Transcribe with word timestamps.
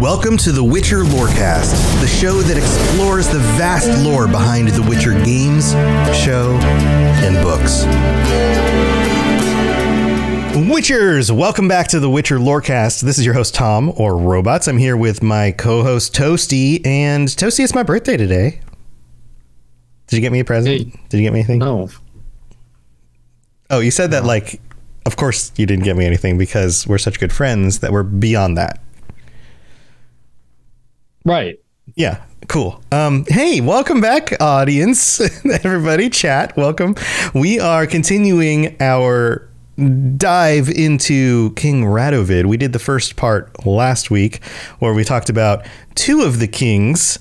Welcome 0.00 0.38
to 0.38 0.50
the 0.50 0.64
Witcher 0.64 1.00
Lorecast, 1.00 2.00
the 2.00 2.06
show 2.06 2.40
that 2.40 2.56
explores 2.56 3.28
the 3.28 3.38
vast 3.58 4.02
lore 4.02 4.26
behind 4.26 4.68
the 4.68 4.80
Witcher 4.80 5.12
games, 5.12 5.72
show, 6.16 6.58
and 7.20 7.36
books. 7.44 7.84
Witchers, 10.70 11.30
welcome 11.30 11.68
back 11.68 11.86
to 11.88 12.00
the 12.00 12.08
Witcher 12.08 12.38
Lorecast. 12.38 13.02
This 13.02 13.18
is 13.18 13.26
your 13.26 13.34
host 13.34 13.54
Tom 13.54 13.92
or 13.94 14.16
Robots. 14.16 14.68
I'm 14.68 14.78
here 14.78 14.96
with 14.96 15.22
my 15.22 15.52
co-host 15.52 16.14
Toasty, 16.14 16.80
and 16.86 17.28
Toasty, 17.28 17.62
it's 17.62 17.74
my 17.74 17.82
birthday 17.82 18.16
today. 18.16 18.58
Did 20.06 20.16
you 20.16 20.22
get 20.22 20.32
me 20.32 20.40
a 20.40 20.46
present? 20.46 20.78
Hey. 20.78 20.98
Did 21.10 21.18
you 21.18 21.24
get 21.24 21.34
me 21.34 21.40
anything? 21.40 21.58
No. 21.58 21.90
Oh, 23.68 23.80
you 23.80 23.90
said 23.90 24.12
that 24.12 24.24
like, 24.24 24.62
of 25.04 25.16
course 25.16 25.52
you 25.56 25.66
didn't 25.66 25.84
get 25.84 25.94
me 25.94 26.06
anything 26.06 26.38
because 26.38 26.86
we're 26.86 26.96
such 26.96 27.20
good 27.20 27.34
friends 27.34 27.80
that 27.80 27.92
we're 27.92 28.02
beyond 28.02 28.56
that. 28.56 28.80
Right. 31.24 31.60
Yeah, 31.96 32.22
cool. 32.48 32.82
Um, 32.92 33.26
hey, 33.28 33.60
welcome 33.60 34.00
back, 34.00 34.40
audience, 34.40 35.20
everybody, 35.64 36.08
chat, 36.08 36.56
welcome. 36.56 36.94
We 37.34 37.60
are 37.60 37.86
continuing 37.86 38.76
our 38.80 39.46
dive 40.16 40.70
into 40.70 41.52
King 41.54 41.84
Radovid. 41.84 42.46
We 42.46 42.56
did 42.56 42.72
the 42.72 42.78
first 42.78 43.16
part 43.16 43.66
last 43.66 44.10
week 44.10 44.42
where 44.78 44.94
we 44.94 45.04
talked 45.04 45.28
about 45.28 45.66
two 45.94 46.22
of 46.22 46.38
the 46.38 46.48
kings. 46.48 47.18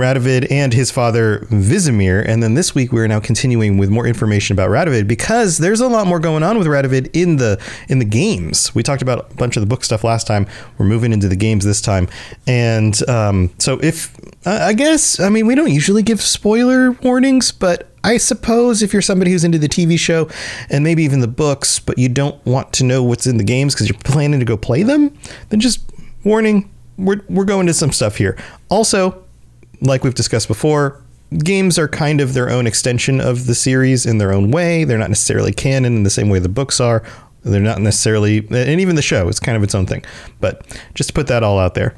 Radovid 0.00 0.50
and 0.50 0.72
his 0.72 0.90
father 0.90 1.40
Vizimir, 1.50 2.26
and 2.26 2.42
then 2.42 2.54
this 2.54 2.74
week 2.74 2.90
we're 2.90 3.06
now 3.06 3.20
continuing 3.20 3.76
with 3.76 3.90
more 3.90 4.06
information 4.06 4.54
about 4.54 4.70
Radovid 4.70 5.06
because 5.06 5.58
there's 5.58 5.80
a 5.80 5.88
lot 5.88 6.06
more 6.06 6.18
going 6.18 6.42
on 6.42 6.56
with 6.58 6.66
Radovid 6.66 7.10
in 7.12 7.36
the 7.36 7.60
in 7.88 7.98
the 7.98 8.04
games. 8.06 8.74
We 8.74 8.82
talked 8.82 9.02
about 9.02 9.30
a 9.30 9.34
bunch 9.34 9.56
of 9.56 9.60
the 9.60 9.66
book 9.66 9.84
stuff 9.84 10.02
last 10.02 10.26
time. 10.26 10.46
We're 10.78 10.86
moving 10.86 11.12
into 11.12 11.28
the 11.28 11.36
games 11.36 11.64
this 11.64 11.82
time, 11.82 12.08
and 12.46 13.08
um, 13.08 13.50
so 13.58 13.78
if 13.82 14.16
I 14.46 14.72
guess 14.72 15.20
I 15.20 15.28
mean 15.28 15.46
we 15.46 15.54
don't 15.54 15.70
usually 15.70 16.02
give 16.02 16.22
spoiler 16.22 16.92
warnings, 16.92 17.52
but 17.52 17.90
I 18.02 18.16
suppose 18.16 18.82
if 18.82 18.94
you're 18.94 19.02
somebody 19.02 19.30
who's 19.30 19.44
into 19.44 19.58
the 19.58 19.68
TV 19.68 19.98
show 19.98 20.30
and 20.70 20.82
maybe 20.82 21.02
even 21.02 21.20
the 21.20 21.28
books, 21.28 21.78
but 21.78 21.98
you 21.98 22.08
don't 22.08 22.42
want 22.46 22.72
to 22.74 22.84
know 22.84 23.02
what's 23.02 23.26
in 23.26 23.36
the 23.36 23.44
games 23.44 23.74
because 23.74 23.88
you're 23.88 23.98
planning 23.98 24.40
to 24.40 24.46
go 24.46 24.56
play 24.56 24.82
them, 24.82 25.14
then 25.50 25.60
just 25.60 25.80
warning. 26.24 26.70
We're, 26.96 27.22
we're 27.28 27.44
going 27.44 27.66
to 27.66 27.74
some 27.74 27.92
stuff 27.92 28.16
here. 28.16 28.36
Also, 28.68 29.24
like 29.80 30.04
we've 30.04 30.14
discussed 30.14 30.48
before, 30.48 31.00
games 31.38 31.78
are 31.78 31.88
kind 31.88 32.20
of 32.20 32.34
their 32.34 32.50
own 32.50 32.66
extension 32.66 33.20
of 33.20 33.46
the 33.46 33.54
series 33.54 34.06
in 34.06 34.18
their 34.18 34.32
own 34.32 34.50
way. 34.50 34.84
They're 34.84 34.98
not 34.98 35.10
necessarily 35.10 35.52
canon 35.52 35.96
in 35.96 36.02
the 36.02 36.10
same 36.10 36.28
way 36.28 36.38
the 36.38 36.48
books 36.48 36.80
are. 36.80 37.02
They're 37.42 37.60
not 37.60 37.80
necessarily, 37.80 38.38
and 38.50 38.80
even 38.80 38.96
the 38.96 39.02
show 39.02 39.26
is 39.28 39.40
kind 39.40 39.56
of 39.56 39.62
its 39.62 39.74
own 39.74 39.86
thing. 39.86 40.04
But 40.40 40.66
just 40.94 41.08
to 41.10 41.14
put 41.14 41.26
that 41.28 41.42
all 41.42 41.58
out 41.58 41.74
there. 41.74 41.94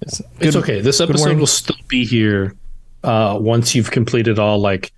It's 0.00 0.20
Good- 0.40 0.56
okay. 0.56 0.80
This 0.80 1.00
episode 1.00 1.38
will 1.38 1.46
still 1.46 1.76
be 1.88 2.04
here 2.04 2.54
uh, 3.04 3.38
once 3.40 3.74
you've 3.74 3.90
completed 3.90 4.38
all 4.38 4.58
like 4.58 4.92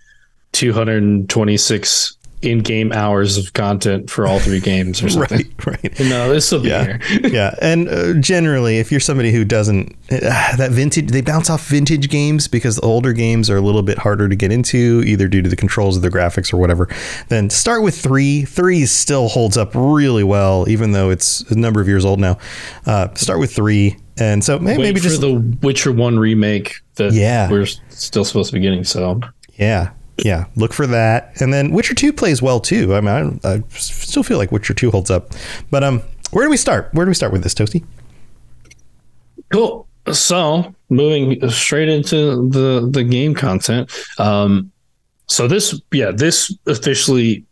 226 0.53 2.17
in-game 2.43 2.91
hours 2.93 3.37
of 3.37 3.53
content 3.53 4.09
for 4.09 4.27
all 4.27 4.39
three 4.39 4.61
games 4.61 5.03
or 5.03 5.09
something. 5.11 5.47
Right, 5.67 5.83
right. 5.85 6.01
No, 6.01 6.33
this 6.33 6.51
will 6.51 6.61
be 6.61 6.69
Yeah, 6.71 6.99
here. 7.07 7.21
yeah, 7.29 7.55
and 7.61 7.89
uh, 7.89 8.15
generally, 8.15 8.79
if 8.79 8.91
you're 8.91 9.01
somebody 9.01 9.31
who 9.31 9.45
doesn't 9.45 9.95
uh, 10.11 10.57
that 10.57 10.71
vintage, 10.73 11.09
they 11.11 11.21
bounce 11.21 11.51
off 11.51 11.67
vintage 11.67 12.09
games 12.09 12.49
because 12.49 12.77
the 12.77 12.83
older 12.83 13.13
games 13.13 13.51
are 13.51 13.57
a 13.57 13.61
little 13.61 13.83
bit 13.83 13.99
harder 13.99 14.29
to 14.29 14.35
get 14.37 14.51
into, 14.53 15.03
either 15.07 15.29
due 15.29 15.43
to 15.43 15.49
the 15.51 15.57
controls 15.57 15.97
of 15.97 16.03
the 16.03 16.09
graphics 16.11 16.53
or 16.53 16.57
whatever. 16.57 16.89
Then 17.29 17.51
start 17.51 17.83
with 17.83 17.99
three. 18.01 18.45
Three 18.45 18.87
still 18.87 19.29
holds 19.29 19.57
up 19.57 19.73
really 19.75 20.25
well, 20.25 20.69
even 20.69 20.93
though 20.93 21.11
it's 21.11 21.43
a 21.51 21.55
number 21.55 21.81
of 21.81 21.89
years 21.89 22.05
old 22.05 22.19
now. 22.21 22.39
Uh, 22.87 23.13
start 23.15 23.39
with 23.39 23.53
three, 23.55 23.97
and 24.19 24.43
so 24.43 24.59
maybe 24.59 24.95
for 24.99 25.03
just 25.05 25.21
the 25.21 25.35
Witcher 25.63 25.93
One 25.93 26.19
remake 26.19 26.77
that 26.95 27.13
Yeah. 27.13 27.51
we're 27.51 27.67
still 27.91 28.25
supposed 28.25 28.51
to 28.51 28.55
be 28.55 28.61
getting. 28.61 28.85
So 28.85 29.21
yeah. 29.57 29.91
Yeah, 30.25 30.47
look 30.57 30.73
for 30.73 30.87
that, 30.87 31.41
and 31.41 31.53
then 31.53 31.73
Witcher 31.73 31.95
Two 31.95 32.13
plays 32.13 32.43
well 32.43 32.61
too. 32.61 32.95
I 32.95 33.01
mean, 33.01 33.41
I, 33.45 33.55
I 33.55 33.63
still 33.71 34.23
feel 34.23 34.39
like 34.39 34.53
Witcher 34.53 34.75
Two 34.75 34.91
holds 34.91 35.11
up, 35.11 35.33
but 35.71 35.83
um, 35.85 36.03
where 36.31 36.45
do 36.45 36.51
we 36.51 36.57
start? 36.57 36.91
Where 36.93 37.05
do 37.05 37.11
we 37.11 37.15
start 37.15 37.33
with 37.33 37.43
this, 37.43 37.55
Toasty? 37.55 37.85
Cool. 39.53 39.87
So 40.13 40.75
moving 40.89 41.49
straight 41.51 41.89
into 41.89 42.49
the 42.49 42.89
the 42.91 43.05
game 43.05 43.35
content. 43.35 43.91
Um, 44.19 44.71
so 45.27 45.47
this, 45.47 45.81
yeah, 45.93 46.11
this 46.11 46.53
officially 46.67 47.45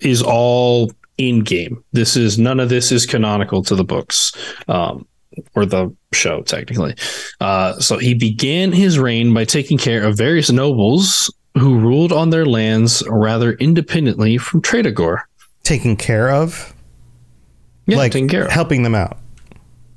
is 0.00 0.22
all 0.22 0.92
in 1.16 1.40
game. 1.40 1.82
This 1.92 2.16
is 2.16 2.38
none 2.38 2.60
of 2.60 2.68
this 2.68 2.92
is 2.92 3.04
canonical 3.04 3.62
to 3.64 3.74
the 3.74 3.84
books, 3.84 4.32
um, 4.68 5.06
or 5.56 5.66
the 5.66 5.94
show 6.12 6.42
technically. 6.42 6.94
Uh, 7.40 7.78
so 7.80 7.98
he 7.98 8.14
began 8.14 8.70
his 8.70 8.98
reign 8.98 9.34
by 9.34 9.44
taking 9.44 9.76
care 9.76 10.04
of 10.04 10.16
various 10.16 10.50
nobles 10.50 11.32
who 11.58 11.78
ruled 11.78 12.12
on 12.12 12.30
their 12.30 12.46
lands 12.46 13.02
rather 13.08 13.52
independently 13.54 14.38
from 14.38 14.62
Tretogor. 14.62 15.22
Taken 15.62 15.96
care 15.96 16.30
of. 16.30 16.74
Yeah, 17.86 17.96
like 17.98 18.12
taking 18.12 18.28
care 18.28 18.44
of. 18.44 18.50
helping 18.50 18.82
them 18.82 18.94
out. 18.94 19.18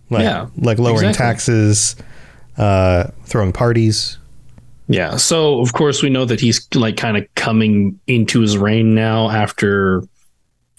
Like, 0.10 0.24
Yeah, 0.24 0.48
like 0.58 0.80
lowering 0.80 1.10
exactly. 1.10 1.26
taxes, 1.26 1.96
uh, 2.58 3.06
throwing 3.26 3.52
parties. 3.54 4.18
Yeah. 4.88 5.16
So 5.18 5.62
of 5.62 5.72
course 5.74 6.02
we 6.04 6.10
know 6.10 6.26
that 6.26 6.40
he's 6.42 6.68
like 6.76 6.98
kind 6.98 7.16
of 7.18 7.26
coming 7.36 8.00
into 8.08 8.42
his 8.42 8.58
reign 8.58 8.94
now 8.94 9.30
after 9.30 10.04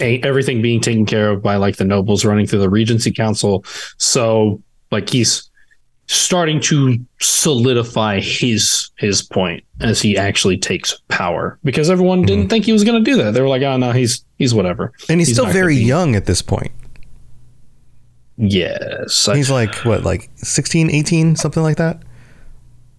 a- 0.01 0.21
everything 0.21 0.61
being 0.61 0.81
taken 0.83 1.07
care 1.07 1.31
of 1.31 1.43
by 1.43 1.57
like 1.57 1.77
the 1.77 1.85
nobles 1.85 2.25
running 2.25 2.47
through 2.47 2.59
the 2.59 2.69
Regency 2.69 3.11
Council. 3.11 3.65
So 3.97 4.61
like 4.91 5.09
he's 5.09 5.49
starting 6.07 6.61
to 6.61 6.99
solidify 7.21 8.21
his 8.21 8.91
his 8.99 9.23
point 9.23 9.65
as 9.81 10.01
he 10.03 10.17
actually 10.19 10.59
takes 10.59 11.01
power 11.09 11.59
because 11.65 11.89
everyone 11.91 12.19
Mm-hmm. 12.21 12.27
didn't 12.27 12.49
think 12.49 12.65
he 12.65 12.73
was 12.73 12.85
going 12.85 13.03
to 13.03 13.11
do 13.11 13.17
that. 13.23 13.33
They 13.35 13.41
were 13.41 13.49
like, 13.49 13.63
"Oh 13.63 13.77
no, 13.77 13.93
he's 13.93 14.25
he's 14.39 14.53
whatever." 14.55 14.93
And 15.09 15.21
he's, 15.21 15.29
He's 15.29 15.37
still 15.37 15.51
very 15.51 15.77
young 15.77 16.15
at 16.17 16.27
this 16.27 16.43
point. 16.43 16.73
Yes. 18.37 19.29
I- 19.29 19.37
He's 19.37 19.51
like, 19.51 19.75
what, 19.85 20.03
like 20.05 20.31
16, 20.37 20.91
18, 20.91 21.37
something 21.37 21.63
like 21.63 21.77
that? 21.77 22.01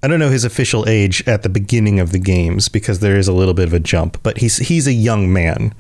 I 0.02 0.08
don't 0.08 0.20
know 0.20 0.30
his 0.30 0.44
official 0.46 0.88
age 0.88 1.26
at 1.28 1.44
the 1.44 1.50
beginning 1.50 2.00
of 2.00 2.12
the 2.12 2.20
games 2.20 2.68
because 2.70 3.00
there 3.00 3.16
is 3.16 3.28
a 3.28 3.34
little 3.34 3.54
bit 3.54 3.68
of 3.68 3.74
a 3.74 3.80
jump, 3.80 4.22
but 4.22 4.38
he's 4.40 4.58
he's 4.58 4.86
a 4.86 4.92
young 4.94 5.32
man. 5.32 5.74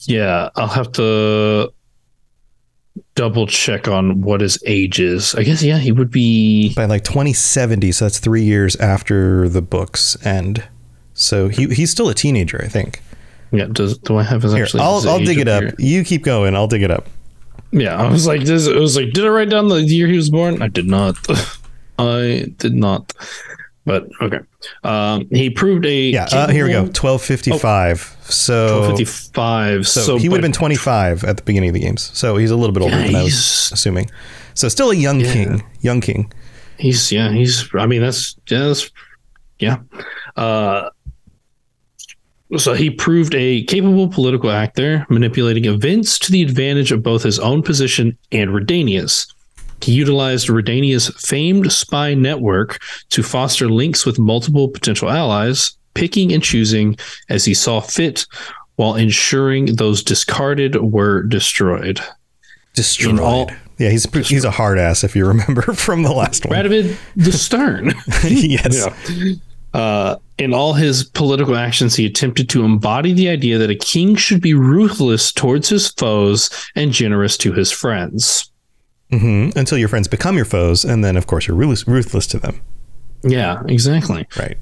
yeah, 0.00 0.50
I'll 0.54 0.68
have 0.68 0.92
to 0.92 1.72
double 3.14 3.46
check 3.46 3.88
on 3.88 4.20
what 4.20 4.40
his 4.40 4.62
age 4.66 5.00
is. 5.00 5.34
I 5.34 5.42
guess 5.42 5.62
yeah, 5.62 5.78
he 5.78 5.92
would 5.92 6.10
be 6.10 6.74
By 6.74 6.84
like 6.86 7.04
2070, 7.04 7.92
so 7.92 8.04
that's 8.04 8.18
three 8.18 8.42
years 8.42 8.76
after 8.76 9.48
the 9.48 9.62
books 9.62 10.16
end. 10.24 10.64
So 11.12 11.48
he 11.48 11.66
he's 11.68 11.90
still 11.90 12.08
a 12.08 12.14
teenager, 12.14 12.60
I 12.62 12.68
think. 12.68 13.02
Yeah, 13.52 13.66
does 13.70 13.98
do 13.98 14.16
I 14.16 14.24
have 14.24 14.42
his 14.42 14.52
Here, 14.52 14.64
actually? 14.64 14.82
I'll, 14.82 15.08
I'll 15.08 15.24
dig 15.24 15.38
it 15.38 15.48
up. 15.48 15.62
here? 15.62 15.74
You 15.78 16.04
keep 16.04 16.24
going. 16.24 16.56
I'll 16.56 16.66
dig 16.66 16.82
it 16.82 16.90
up. 16.90 17.06
Yeah, 17.70 17.96
I 17.96 18.10
was 18.10 18.26
like, 18.26 18.42
this, 18.42 18.66
it 18.66 18.76
was 18.76 18.96
like, 18.96 19.12
did 19.12 19.24
I 19.24 19.28
write 19.28 19.50
down 19.50 19.68
the 19.68 19.82
year 19.82 20.06
he 20.06 20.16
was 20.16 20.30
born? 20.30 20.62
I 20.62 20.68
did 20.68 20.86
not. 20.86 21.16
I 21.98 22.52
did 22.58 22.74
not. 22.74 23.12
But 23.86 24.08
okay, 24.22 24.38
um, 24.82 25.28
he 25.30 25.50
proved 25.50 25.84
a 25.84 25.94
Yeah, 26.10 26.26
uh, 26.32 26.48
here 26.48 26.64
we 26.64 26.72
go. 26.72 26.84
1255. 26.84 28.16
So 28.22 28.88
Fifty 28.88 29.04
five. 29.04 29.86
So, 29.86 30.00
So, 30.00 30.16
he 30.18 30.28
would 30.30 30.38
have 30.38 30.42
been 30.42 30.52
25 30.52 31.24
at 31.24 31.36
the 31.36 31.42
beginning 31.42 31.68
of 31.68 31.74
the 31.74 31.80
games. 31.80 32.10
So 32.14 32.36
he's 32.38 32.50
a 32.50 32.56
little 32.56 32.72
bit 32.72 32.82
older 32.82 32.96
Yeah, 32.98 33.06
than 33.06 33.16
I 33.16 33.22
was 33.24 33.70
assuming. 33.72 34.10
So 34.54 34.68
still 34.68 34.90
a 34.90 34.94
young 34.96 35.20
Yeah. 35.20 35.32
king, 35.32 35.64
young 35.80 36.00
king. 36.00 36.32
He's 36.78 37.12
yeah. 37.12 37.30
He's. 37.32 37.68
I 37.74 37.86
mean, 37.86 38.00
that's 38.00 38.36
yeah. 38.48 38.58
That's, 38.68 38.90
yeah. 39.58 39.76
Uh, 40.36 40.88
so 42.56 42.72
he 42.72 42.88
proved 42.90 43.34
a 43.34 43.64
capable 43.64 44.08
political 44.08 44.50
actor, 44.50 45.06
manipulating 45.10 45.64
events 45.64 46.18
to 46.20 46.32
the 46.32 46.42
advantage 46.42 46.92
of 46.92 47.02
both 47.02 47.22
his 47.22 47.38
own 47.38 47.62
position 47.62 48.16
and 48.32 48.50
Redania's. 48.50 49.33
He 49.84 49.92
utilized 49.92 50.48
Redania's 50.48 51.08
famed 51.20 51.70
spy 51.70 52.14
network 52.14 52.80
to 53.10 53.22
foster 53.22 53.68
links 53.68 54.06
with 54.06 54.18
multiple 54.18 54.66
potential 54.68 55.10
allies, 55.10 55.76
picking 55.92 56.32
and 56.32 56.42
choosing 56.42 56.96
as 57.28 57.44
he 57.44 57.52
saw 57.52 57.80
fit, 57.80 58.24
while 58.76 58.94
ensuring 58.94 59.76
those 59.76 60.02
discarded 60.02 60.76
were 60.76 61.22
destroyed. 61.24 62.00
Destroyed. 62.72 63.20
all- 63.20 63.50
yeah, 63.76 63.90
he's 63.90 64.10
he's 64.28 64.44
a 64.44 64.50
hard 64.50 64.78
ass 64.78 65.04
if 65.04 65.14
you 65.14 65.26
remember 65.26 65.60
from 65.74 66.02
the 66.02 66.12
last 66.12 66.46
one. 66.46 66.56
Radovid 66.56 66.96
the 67.14 67.32
Stern. 67.32 67.92
yes. 68.24 68.86
Uh, 69.74 70.16
in 70.38 70.54
all 70.54 70.72
his 70.72 71.04
political 71.04 71.56
actions, 71.56 71.94
he 71.94 72.06
attempted 72.06 72.48
to 72.48 72.64
embody 72.64 73.12
the 73.12 73.28
idea 73.28 73.58
that 73.58 73.70
a 73.70 73.74
king 73.74 74.14
should 74.16 74.40
be 74.40 74.54
ruthless 74.54 75.30
towards 75.30 75.68
his 75.68 75.88
foes 75.90 76.48
and 76.74 76.92
generous 76.92 77.36
to 77.36 77.52
his 77.52 77.70
friends. 77.70 78.50
Hmm 79.18 79.48
Until 79.56 79.78
your 79.78 79.88
friends 79.88 80.08
become 80.08 80.36
your 80.36 80.44
foes, 80.44 80.84
and 80.84 81.04
then 81.04 81.16
of 81.16 81.26
course 81.26 81.46
you're 81.46 81.56
ruthless, 81.56 81.86
ruthless 81.86 82.26
to 82.28 82.38
them. 82.38 82.60
Yeah, 83.22 83.62
exactly. 83.68 84.26
Right. 84.38 84.58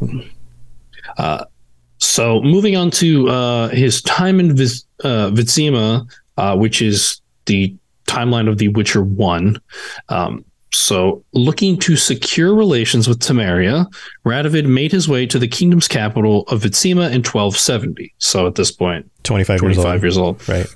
So 1.98 2.42
moving 2.42 2.76
on 2.76 2.90
to 2.92 3.28
uh, 3.28 3.68
his 3.68 4.02
time 4.02 4.40
in 4.40 4.56
Viz- 4.56 4.84
uh, 5.04 5.30
Vizima, 5.30 6.04
uh, 6.36 6.56
which 6.56 6.82
is 6.82 7.20
the 7.46 7.74
timeline 8.06 8.48
of 8.48 8.58
The 8.58 8.68
Witcher 8.68 9.02
One. 9.02 9.60
Um, 10.08 10.44
so, 10.74 11.22
looking 11.32 11.78
to 11.80 11.96
secure 11.96 12.54
relations 12.54 13.06
with 13.06 13.18
Temeria, 13.20 13.86
Radovid 14.24 14.66
made 14.66 14.90
his 14.90 15.06
way 15.06 15.26
to 15.26 15.38
the 15.38 15.46
kingdom's 15.46 15.86
capital 15.86 16.42
of 16.48 16.62
Vizima 16.62 17.12
in 17.12 17.22
1270. 17.22 18.14
So, 18.18 18.46
at 18.46 18.54
this 18.54 18.72
point, 18.72 19.08
25, 19.22 19.60
25 19.60 20.02
years 20.02 20.16
old. 20.16 20.48
Right. 20.48 20.66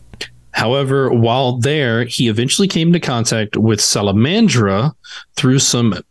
However, 0.56 1.12
while 1.12 1.58
there, 1.58 2.06
he 2.06 2.28
eventually 2.28 2.66
came 2.66 2.88
into 2.88 2.98
contact 2.98 3.58
with 3.58 3.78
Salamandra 3.78 4.94
through 5.36 5.58
some 5.58 6.02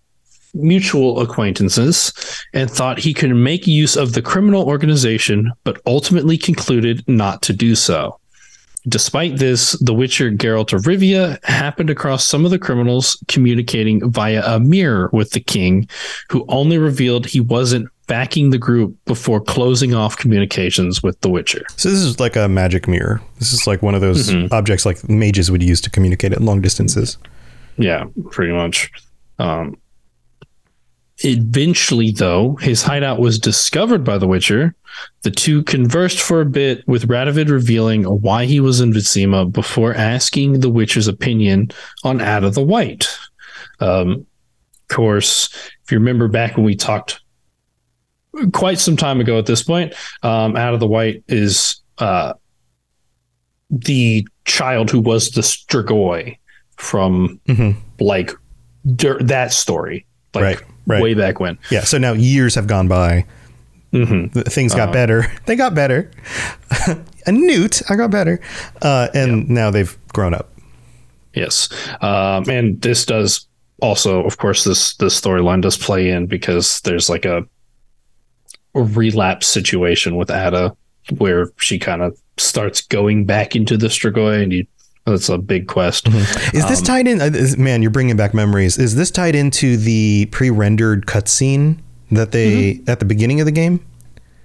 mutual 0.53 1.19
acquaintances 1.19 2.13
and 2.53 2.69
thought 2.69 2.99
he 2.99 3.11
could 3.11 3.35
make 3.35 3.65
use 3.65 3.97
of 3.97 4.13
the 4.13 4.21
criminal 4.21 4.67
organization, 4.67 5.51
but 5.63 5.81
ultimately 5.87 6.37
concluded 6.37 7.03
not 7.07 7.41
to 7.41 7.53
do 7.53 7.73
so. 7.73 8.19
Despite 8.87 9.37
this, 9.37 9.71
the 9.81 9.93
Witcher 9.93 10.31
Geralt 10.31 10.73
of 10.73 10.83
Rivia 10.83 11.43
happened 11.43 11.89
across 11.89 12.25
some 12.25 12.45
of 12.45 12.51
the 12.51 12.59
criminals 12.59 13.21
communicating 13.27 14.11
via 14.11 14.43
a 14.45 14.59
mirror 14.59 15.09
with 15.11 15.31
the 15.31 15.39
king, 15.39 15.87
who 16.29 16.45
only 16.49 16.77
revealed 16.77 17.25
he 17.25 17.39
wasn't 17.39 17.89
backing 18.07 18.51
the 18.51 18.57
group 18.57 18.95
before 19.05 19.41
closing 19.41 19.95
off 19.95 20.15
communications 20.17 21.01
with 21.01 21.19
the 21.21 21.29
Witcher. 21.29 21.65
So 21.77 21.89
this 21.89 21.99
is 21.99 22.19
like 22.19 22.35
a 22.35 22.47
magic 22.47 22.87
mirror. 22.87 23.21
This 23.39 23.51
is 23.51 23.65
like 23.65 23.81
one 23.81 23.95
of 23.95 24.01
those 24.01 24.29
mm-hmm. 24.29 24.53
objects 24.53 24.85
like 24.85 25.07
mages 25.09 25.49
would 25.49 25.63
use 25.63 25.81
to 25.81 25.89
communicate 25.89 26.31
at 26.31 26.41
long 26.41 26.61
distances. 26.61 27.17
Yeah, 27.77 28.05
pretty 28.29 28.53
much. 28.53 28.91
Um, 29.39 29.77
Eventually, 31.25 32.11
though, 32.11 32.55
his 32.57 32.83
hideout 32.83 33.19
was 33.19 33.39
discovered 33.39 34.03
by 34.03 34.19
the 34.19 34.27
Witcher. 34.27 34.75
The 35.23 35.31
two 35.31 35.63
conversed 35.63 36.21
for 36.21 36.39
a 36.39 36.45
bit, 36.45 36.87
with 36.87 37.07
Radovid 37.07 37.49
revealing 37.49 38.03
why 38.03 38.45
he 38.45 38.59
was 38.59 38.79
in 38.79 38.93
Vizima 38.93 39.51
before 39.51 39.95
asking 39.95 40.59
the 40.59 40.69
Witcher's 40.69 41.07
opinion 41.07 41.71
on 42.03 42.21
Adda 42.21 42.51
the 42.51 42.61
White. 42.61 43.09
Um, 43.79 44.27
of 44.87 44.95
course, 44.95 45.49
if 45.83 45.91
you 45.91 45.97
remember 45.97 46.27
back 46.27 46.57
when 46.57 46.65
we 46.65 46.75
talked 46.75 47.19
quite 48.53 48.77
some 48.77 48.95
time 48.95 49.19
ago 49.19 49.39
at 49.39 49.47
this 49.47 49.63
point, 49.63 49.95
um, 50.21 50.55
Adda 50.55 50.77
the 50.77 50.85
White 50.85 51.23
is 51.27 51.81
uh, 51.97 52.33
the 53.71 54.27
child 54.45 54.91
who 54.91 54.99
was 54.99 55.31
the 55.31 55.41
Strigoi 55.41 56.37
from 56.75 57.39
mm-hmm. 57.47 57.79
like 57.99 58.31
der- 58.95 59.23
that 59.23 59.53
story. 59.53 60.05
Like, 60.35 60.43
right 60.43 60.61
right. 60.85 61.01
way 61.01 61.13
back 61.13 61.39
when. 61.39 61.57
Yeah. 61.71 61.83
So 61.83 61.97
now 61.97 62.13
years 62.13 62.55
have 62.55 62.67
gone 62.67 62.87
by. 62.87 63.25
Mm-hmm. 63.93 64.41
Things 64.41 64.75
got 64.75 64.89
uh, 64.89 64.93
better. 64.93 65.31
They 65.45 65.55
got 65.55 65.73
better. 65.73 66.11
a 67.25 67.31
newt, 67.31 67.81
I 67.89 67.95
got 67.95 68.11
better. 68.11 68.41
Uh, 68.81 69.07
and 69.13 69.49
now 69.49 69.71
they've 69.71 69.97
grown 70.13 70.33
up. 70.33 70.51
Yes. 71.33 71.69
Um, 72.01 72.49
and 72.49 72.81
this 72.81 73.05
does 73.05 73.47
also, 73.81 74.23
of 74.23 74.37
course, 74.37 74.63
this 74.63 74.95
this 74.95 75.19
storyline 75.19 75.61
does 75.61 75.77
play 75.77 76.09
in 76.09 76.27
because 76.27 76.81
there's 76.81 77.09
like 77.09 77.25
a, 77.25 77.43
a 78.73 78.81
relapse 78.81 79.47
situation 79.47 80.15
with 80.15 80.31
Adda 80.31 80.75
where 81.17 81.51
she 81.57 81.77
kind 81.77 82.01
of 82.01 82.17
starts 82.37 82.81
going 82.81 83.25
back 83.25 83.55
into 83.55 83.77
the 83.77 83.87
Strigoi 83.87 84.41
and 84.41 84.51
you 84.51 84.65
that's 85.05 85.29
a 85.29 85.37
big 85.37 85.67
quest. 85.67 86.05
Mm-hmm. 86.05 86.57
Is 86.57 86.67
this 86.67 86.79
um, 86.79 86.85
tied 86.85 87.07
in? 87.07 87.21
Uh, 87.21 87.31
man, 87.57 87.81
you're 87.81 87.91
bringing 87.91 88.17
back 88.17 88.33
memories. 88.33 88.77
Is 88.77 88.95
this 88.95 89.11
tied 89.11 89.35
into 89.35 89.77
the 89.77 90.27
pre-rendered 90.31 91.05
cutscene 91.05 91.77
that 92.11 92.31
they 92.31 92.73
mm-hmm. 92.73 92.89
at 92.89 92.99
the 92.99 93.05
beginning 93.05 93.39
of 93.39 93.45
the 93.45 93.51
game? 93.51 93.85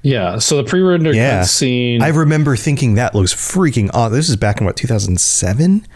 Yeah. 0.03 0.39
So 0.39 0.57
the 0.57 0.65
pre-rendered 0.65 1.17
yeah. 1.17 1.41
cutscene. 1.41 2.03
I 2.03 2.09
remember 2.09 2.57
thinking 2.57 2.95
that 2.95 3.15
looks 3.15 3.35
freaking 3.35 3.91
awesome. 3.95 4.15
This 4.15 4.29
is 4.29 4.37
back 4.37 4.61
in 4.61 4.67
what 4.67 4.77
2007 4.77 5.87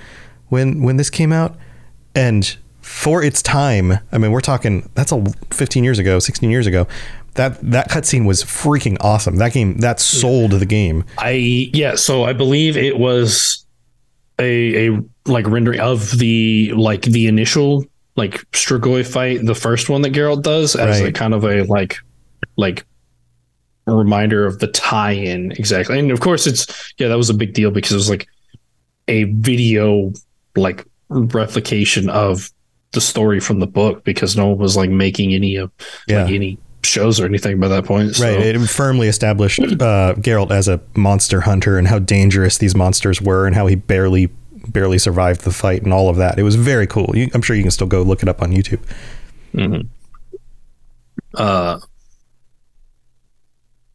when 0.49 0.83
when 0.83 0.97
this 0.97 1.11
came 1.11 1.33
out, 1.33 1.57
and 2.15 2.57
for 2.81 3.23
its 3.23 3.43
time, 3.43 3.99
I 4.13 4.19
mean, 4.19 4.31
we're 4.31 4.41
talking 4.41 4.89
that's 4.95 5.13
a 5.13 5.25
15 5.51 5.85
years 5.85 5.99
ago, 5.99 6.19
16 6.19 6.51
years 6.51 6.67
ago. 6.67 6.87
That 7.35 7.61
that 7.71 7.91
cutscene 7.91 8.27
was 8.27 8.45
freaking 8.45 8.97
awesome. 9.01 9.37
That 9.37 9.53
game 9.53 9.79
that 9.79 10.01
sold 10.01 10.53
the 10.53 10.67
game. 10.67 11.05
I 11.19 11.71
yeah. 11.73 11.97
So 11.97 12.25
I 12.25 12.33
believe 12.33 12.77
it 12.77 12.99
was 12.99 13.64
a 14.39 14.89
a 14.89 15.01
like 15.27 15.47
rendering 15.47 15.81
of 15.81 16.19
the 16.19 16.73
like 16.73 17.03
the 17.03 17.27
initial 17.27 17.85
like 18.17 18.35
Strigoi 18.53 19.07
fight, 19.07 19.45
the 19.45 19.55
first 19.55 19.89
one 19.89 20.03
that 20.03 20.13
Geralt 20.13 20.43
does, 20.43 20.77
as 20.77 21.01
right. 21.01 21.09
a 21.09 21.13
kind 21.13 21.35
of 21.35 21.45
a 21.45 21.65
like 21.65 21.97
like 22.57 22.87
a 23.87 23.95
reminder 23.95 24.47
of 24.47 24.61
the 24.61 24.69
tie-in 24.69 25.53
exactly. 25.53 25.99
And 25.99 26.11
of 26.11 26.21
course, 26.21 26.47
it's 26.47 26.93
yeah, 26.99 27.09
that 27.09 27.17
was 27.17 27.31
a 27.31 27.35
big 27.35 27.55
deal 27.55 27.71
because 27.71 27.93
it 27.93 27.97
was 27.97 28.11
like 28.11 28.27
a 29.09 29.25
video 29.25 30.13
like 30.57 30.87
replication 31.09 32.09
of 32.09 32.51
the 32.93 33.01
story 33.01 33.41
from 33.41 33.59
the 33.59 33.67
book 33.67 34.05
because 34.05 34.37
no 34.37 34.49
one 34.49 34.59
was 34.59 34.77
like 34.77 34.91
making 34.91 35.35
any 35.35 35.57
of 35.57 35.71
yeah. 36.07 36.23
like 36.23 36.33
any 36.33 36.59
shows 36.85 37.21
or 37.21 37.27
anything 37.27 37.59
by 37.61 37.69
that 37.69 37.85
point. 37.85 38.17
So. 38.17 38.25
Right. 38.25 38.41
It 38.41 38.59
firmly 38.67 39.09
established 39.09 39.61
uh, 39.61 40.15
Geralt 40.17 40.51
as 40.51 40.69
a 40.69 40.81
monster 40.95 41.43
hunter 41.43 41.79
and 41.79 41.89
how 41.89 41.99
dangerous 41.99 42.59
these 42.59 42.75
monsters 42.75 43.21
were 43.21 43.47
and 43.47 43.55
how 43.55 43.67
he 43.67 43.75
barely 43.75 44.31
barely 44.69 44.99
survived 44.99 45.43
the 45.43 45.53
fight 45.53 45.83
and 45.83 45.93
all 45.93 46.09
of 46.09 46.17
that. 46.17 46.39
It 46.39 46.43
was 46.43 46.57
very 46.57 46.87
cool. 46.87 47.11
You, 47.15 47.29
I'm 47.35 47.43
sure 47.43 47.55
you 47.55 47.63
can 47.63 47.71
still 47.71 47.87
go 47.87 48.03
look 48.03 48.23
it 48.23 48.29
up 48.29 48.41
on 48.43 48.51
YouTube. 48.51 48.81
Mm-hmm. 49.55 49.87
Uh, 51.35 51.81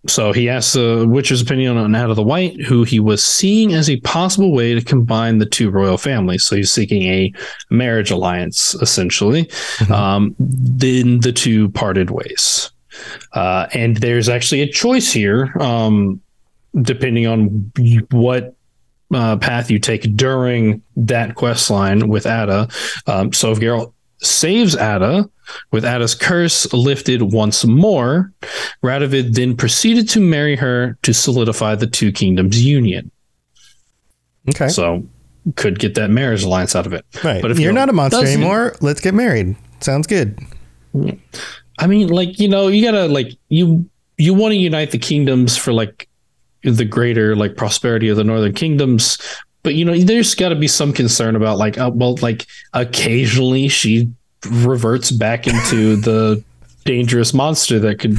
so 0.08 0.32
he 0.32 0.48
asked 0.50 0.74
the 0.74 1.06
Witcher's 1.08 1.42
opinion 1.42 1.78
on 1.78 1.94
Adda 1.94 2.14
the 2.14 2.24
White, 2.24 2.62
who 2.62 2.84
he 2.84 3.00
was 3.00 3.24
seeing 3.24 3.74
as 3.74 3.90
a 3.90 4.00
possible 4.02 4.54
way 4.54 4.74
to 4.74 4.82
combine 4.82 5.40
the 5.40 5.46
two 5.46 5.70
royal 5.70 5.98
families. 5.98 6.44
So 6.46 6.56
he's 6.56 6.72
seeking 6.72 7.04
a 7.04 7.34
marriage 7.70 8.10
alliance, 8.10 8.76
essentially. 8.76 9.46
Mm-hmm. 9.46 9.92
Um, 9.92 10.36
then 10.40 11.20
the 11.20 11.34
two 11.34 11.70
parted 11.70 12.12
ways. 12.12 12.72
Uh, 13.34 13.68
and 13.74 13.98
there's 13.98 14.30
actually 14.30 14.62
a 14.62 14.68
choice 14.68 15.12
here, 15.12 15.52
um, 15.60 16.22
depending 16.82 17.28
on 17.28 17.72
what 18.12 18.56
uh, 19.14 19.38
path 19.38 19.72
you 19.72 19.80
take 19.80 20.16
during 20.16 20.82
that 20.96 21.36
quest 21.36 21.70
line 21.70 22.08
with 22.10 22.26
Adda. 22.26 22.68
Um, 23.08 23.34
so 23.34 23.52
if 23.52 23.60
Geralt 23.60 23.94
saves 24.20 24.76
Adda, 24.76 25.30
with 25.72 25.84
Adda's 25.84 26.14
curse 26.14 26.72
lifted 26.74 27.22
once 27.34 27.66
more, 27.66 28.32
Radovid 28.84 29.34
then 29.34 29.56
proceeded 29.56 30.08
to 30.10 30.20
marry 30.20 30.56
her 30.56 30.98
to 31.02 31.14
solidify 31.14 31.76
the 31.76 31.88
two 31.88 32.12
kingdoms' 32.12 32.64
union. 32.64 33.10
Okay. 34.50 34.68
So 34.68 35.04
could 35.56 35.80
get 35.80 35.96
that 35.96 36.10
marriage 36.10 36.44
alliance 36.44 36.76
out 36.76 36.86
of 36.86 36.94
it. 36.94 37.06
Right. 37.24 37.42
But 37.42 37.52
if 37.52 37.60
you're 37.60 37.74
not 37.74 37.90
a 37.90 37.94
monster 37.94 38.24
anymore, 38.26 38.76
let's 38.82 39.02
get 39.02 39.14
married. 39.14 39.56
Sounds 39.80 40.06
good. 40.08 40.40
I 41.80 41.88
mean, 41.88 42.10
like 42.10 42.40
you 42.40 42.48
know, 42.48 42.68
you 42.68 42.84
gotta 42.84 43.08
like 43.08 43.36
you 43.48 43.90
you 44.18 44.34
want 44.34 44.52
to 44.52 44.58
unite 44.58 44.92
the 44.92 44.98
kingdoms 44.98 45.58
for 45.58 45.74
like 45.74 46.08
the 46.64 46.86
greater 46.86 47.36
like 47.36 47.56
prosperity 47.56 48.10
of 48.10 48.18
the 48.18 48.24
northern 48.24 48.54
kingdoms, 48.54 49.18
but 49.64 49.76
you 49.76 49.86
know, 49.86 49.98
there's 49.98 50.36
got 50.36 50.50
to 50.50 50.56
be 50.56 50.68
some 50.68 50.94
concern 50.94 51.36
about 51.36 51.58
like, 51.58 51.78
uh, 51.78 51.92
well, 51.94 52.16
like 52.22 52.46
occasionally 52.74 53.68
she 53.68 54.12
reverts 54.50 55.12
back 55.12 55.48
into 55.48 55.96
the 55.98 56.44
dangerous 56.86 57.34
monster 57.34 57.80
that 57.80 58.00
could 58.00 58.18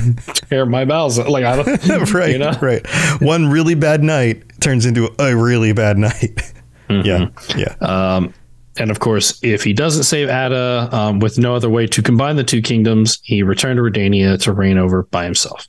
tear 0.49 0.67
my 0.67 0.85
bowels. 0.85 1.19
Like 1.19 1.45
I 1.45 1.57
don't, 1.63 2.13
right, 2.15 2.31
you 2.31 2.39
know? 2.39 2.53
right. 2.61 2.87
One 3.21 3.49
really 3.49 3.75
bad 3.75 4.03
night 4.03 4.43
turns 4.61 4.87
into 4.87 5.11
a 5.19 5.37
really 5.37 5.73
bad 5.73 5.99
night. 5.99 6.53
Mm-hmm. 6.91 7.07
Yeah, 7.07 7.77
yeah. 7.81 7.87
Um, 8.17 8.35
and 8.81 8.91
of 8.91 8.99
course, 8.99 9.39
if 9.43 9.63
he 9.63 9.73
doesn't 9.73 10.05
save 10.05 10.29
Adda, 10.29 10.89
um, 10.91 11.19
with 11.21 11.39
no 11.39 11.55
other 11.55 11.69
way 11.69 11.87
to 11.87 12.03
combine 12.03 12.37
the 12.37 12.45
two 12.45 12.63
kingdoms, 12.63 13.21
he 13.23 13.43
returned 13.43 13.77
to 13.77 13.83
Redania 13.83 14.41
to 14.43 14.53
reign 14.53 14.79
over 14.79 15.03
by 15.05 15.25
himself. 15.25 15.69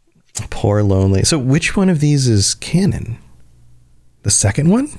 Poor 0.49 0.81
lonely. 0.81 1.23
So, 1.23 1.37
which 1.37 1.75
one 1.75 1.89
of 1.89 1.99
these 1.99 2.27
is 2.27 2.55
canon? 2.55 3.17
The 4.23 4.31
second 4.31 4.69
one? 4.69 4.89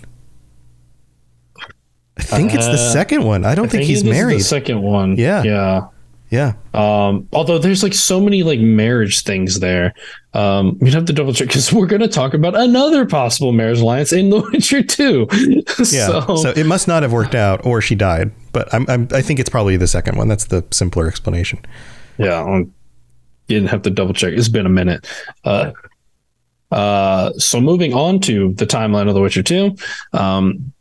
I 2.19 2.23
think 2.23 2.53
uh, 2.53 2.57
it's 2.57 2.67
the 2.67 2.73
uh, 2.75 2.93
second 2.93 3.25
one. 3.25 3.45
I 3.45 3.55
don't 3.55 3.67
I 3.67 3.69
think, 3.69 3.81
think, 3.81 3.91
he's 3.91 4.05
married. 4.05 4.41
the 4.41 4.45
second 4.45 4.83
one. 4.83 5.17
Yeah. 5.17 5.43
Yeah. 5.43 5.87
Yeah. 6.33 6.55
Um, 6.73 7.29
although 7.35 7.59
there's 7.59 7.83
like 7.83 7.93
so 7.93 8.19
many 8.19 8.43
like 8.43 8.59
marriage 8.59 9.23
things 9.23 9.61
there. 9.61 9.93
Um, 10.33 10.79
you'd 10.81 10.95
have 10.95 11.05
to 11.05 11.13
double 11.13 11.35
check 11.35 11.49
because 11.49 11.71
we're 11.75 11.87
going 11.87 12.01
to 12.01 12.09
talk 12.09 12.33
about 12.33 12.57
another 12.57 13.05
possible 13.05 13.53
marriage 13.53 13.81
alliance 13.81 14.15
in 14.15 14.31
The 14.31 14.41
Witcher 14.41 14.83
2. 14.83 15.29
yeah. 15.93 16.07
So, 16.07 16.37
so, 16.37 16.51
it 16.57 16.65
must 16.65 16.89
not 16.89 17.03
have 17.03 17.13
worked 17.13 17.35
out 17.35 17.67
or 17.67 17.83
she 17.83 17.95
died, 17.95 18.31
but 18.53 18.73
I'm, 18.73 18.89
I'm, 18.89 19.09
i 19.13 19.21
think 19.21 19.41
it's 19.41 19.51
probably 19.51 19.77
the 19.77 19.87
second 19.87 20.17
one. 20.17 20.29
That's 20.29 20.47
the 20.47 20.65
simpler 20.71 21.07
explanation. 21.07 21.59
Yeah. 22.17 22.41
Um, 22.41 22.73
you 23.49 23.59
didn't 23.59 23.69
have 23.69 23.83
to 23.83 23.91
double 23.91 24.15
check. 24.15 24.33
It's 24.33 24.49
been 24.49 24.65
a 24.65 24.71
minute. 24.71 25.07
Uh, 25.45 25.73
uh, 26.71 27.33
so 27.35 27.61
moving 27.61 27.93
on 27.93 28.21
to 28.21 28.55
the 28.55 28.65
timeline 28.67 29.07
of 29.07 29.15
The 29.15 29.21
Witcher 29.21 29.43
2, 29.43 29.77
um, 30.15 30.72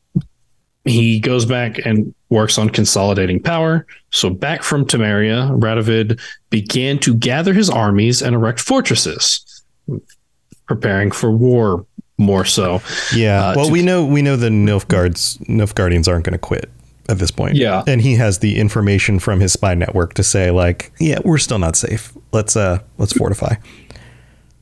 he 0.86 1.20
goes 1.20 1.46
back 1.46 1.86
and 1.86 2.14
works 2.30 2.58
on 2.58 2.70
consolidating 2.70 3.42
power. 3.42 3.86
So, 4.12 4.30
back 4.30 4.64
from 4.64 4.86
Temeria, 4.86 5.50
Radovid 5.60 6.20
began 6.50 6.98
to 7.00 7.14
gather 7.14 7.54
his 7.54 7.70
armies 7.70 8.22
and 8.22 8.36
erect 8.36 8.60
fortresses, 8.60 9.64
preparing 10.68 11.12
for 11.12 11.32
war 11.32 11.86
more 12.18 12.46
so. 12.46 12.82
Yeah. 13.16 13.50
Uh, 13.50 13.54
well, 13.56 13.66
to, 13.68 13.72
we 13.72 13.82
know 13.82 14.06
we 14.06 14.22
know 14.22 14.36
the 14.36 14.50
Nilfgaards 14.50 15.40
Nilfgaardians 15.48 16.08
aren't 16.08 16.26
going 16.26 16.34
to 16.34 16.40
quit. 16.40 16.70
at 17.10 17.20
this 17.20 17.32
point. 17.32 17.56
Yeah. 17.56 17.84
and 17.88 18.00
he 18.02 18.16
has 18.16 18.40
the 18.40 18.58
information 18.58 19.20
from 19.20 19.40
his 19.40 19.52
spy 19.54 19.74
network 19.74 20.14
to 20.16 20.24
say 20.24 20.52
like, 20.52 20.92
yeah, 21.00 21.20
we're 21.26 21.40
still 21.40 21.60
not 21.60 21.76
safe. 21.76 22.16
Let's 22.32 22.56
uh 22.56 22.80
let's 22.98 23.14
fortify. 23.14 23.56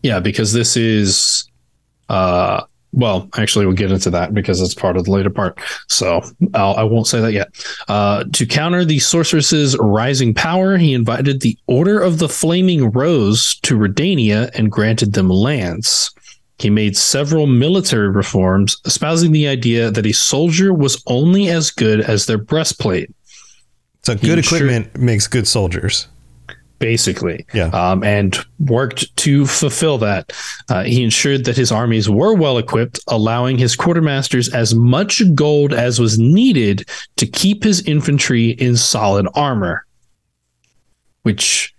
Yeah, 0.01 0.19
because 0.19 0.53
this 0.53 0.75
is 0.77 1.49
uh 2.07 2.63
well, 2.91 3.29
actually, 3.37 3.65
we'll 3.65 3.75
get 3.75 3.91
into 3.91 4.09
that 4.09 4.33
because 4.33 4.61
it's 4.61 4.73
part 4.73 4.97
of 4.97 5.05
the 5.05 5.11
later 5.11 5.29
part. 5.29 5.59
So 5.87 6.21
I'll, 6.53 6.75
I 6.75 6.83
won't 6.83 7.07
say 7.07 7.21
that 7.21 7.33
yet. 7.33 7.49
Uh, 7.87 8.23
to 8.33 8.45
counter 8.45 8.83
the 8.83 8.99
sorceress's 8.99 9.77
rising 9.79 10.33
power, 10.33 10.77
he 10.77 10.93
invited 10.93 11.41
the 11.41 11.57
Order 11.67 11.99
of 11.99 12.19
the 12.19 12.29
Flaming 12.29 12.91
Rose 12.91 13.55
to 13.61 13.77
Redania 13.77 14.49
and 14.55 14.71
granted 14.71 15.13
them 15.13 15.29
lands. 15.29 16.11
He 16.57 16.69
made 16.69 16.97
several 16.97 17.47
military 17.47 18.09
reforms, 18.09 18.75
espousing 18.85 19.31
the 19.31 19.47
idea 19.47 19.91
that 19.91 20.05
a 20.05 20.11
soldier 20.11 20.73
was 20.73 21.01
only 21.07 21.47
as 21.47 21.71
good 21.71 22.01
as 22.01 22.25
their 22.25 22.37
breastplate. 22.37 23.09
So 24.03 24.15
good 24.15 24.39
ensured- 24.39 24.63
equipment 24.63 24.97
makes 24.97 25.27
good 25.27 25.47
soldiers. 25.47 26.07
Basically. 26.79 27.45
Yeah. 27.53 27.67
Um, 27.67 28.03
and 28.03 28.37
worked 28.59 29.15
to 29.17 29.45
fulfill 29.45 29.97
that. 29.99 30.33
Uh, 30.69 30.83
he 30.83 31.03
ensured 31.03 31.45
that 31.45 31.57
his 31.57 31.71
armies 31.71 32.09
were 32.09 32.33
well 32.33 32.57
equipped, 32.57 32.99
allowing 33.07 33.57
his 33.57 33.75
quartermasters 33.75 34.53
as 34.53 34.73
much 34.73 35.21
gold 35.35 35.73
as 35.73 35.99
was 35.99 36.17
needed 36.17 36.87
to 37.17 37.25
keep 37.25 37.63
his 37.63 37.81
infantry 37.87 38.51
in 38.51 38.75
solid 38.75 39.27
armor. 39.35 39.85
Which 41.23 41.75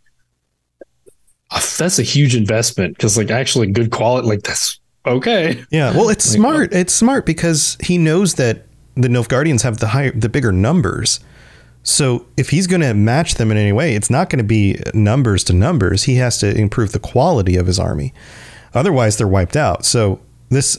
uh, 1.50 1.60
that's 1.78 1.98
a 1.98 2.04
huge 2.04 2.36
investment 2.36 2.96
because, 2.96 3.16
like, 3.16 3.30
actually, 3.30 3.68
good 3.68 3.90
quality, 3.90 4.28
like, 4.28 4.42
that's 4.42 4.78
okay. 5.06 5.64
Yeah, 5.70 5.92
well, 5.92 6.10
it's 6.10 6.28
Like, 6.28 6.36
smart. 6.36 6.74
It's 6.74 6.92
smart 6.92 7.26
because 7.26 7.76
he 7.82 7.98
knows 7.98 8.34
that 8.34 8.66
the 8.94 9.08
Nilfgaardians 9.08 9.62
have 9.62 9.78
the 9.78 9.88
higher, 9.88 10.12
the 10.12 10.28
bigger 10.28 10.52
numbers. 10.52 11.20
So 11.82 12.26
if 12.36 12.50
he's 12.50 12.66
going 12.66 12.82
to 12.82 12.94
match 12.94 13.34
them 13.34 13.50
in 13.50 13.56
any 13.56 13.72
way, 13.72 13.94
it's 13.94 14.10
not 14.10 14.28
going 14.28 14.38
to 14.38 14.44
be 14.44 14.78
numbers 14.92 15.44
to 15.44 15.52
numbers. 15.52 16.04
He 16.04 16.16
has 16.16 16.38
to 16.38 16.54
improve 16.54 16.92
the 16.92 16.98
quality 16.98 17.56
of 17.56 17.66
his 17.66 17.78
army. 17.78 18.12
Otherwise, 18.74 19.16
they're 19.16 19.26
wiped 19.26 19.56
out. 19.56 19.84
So 19.84 20.20
this, 20.50 20.78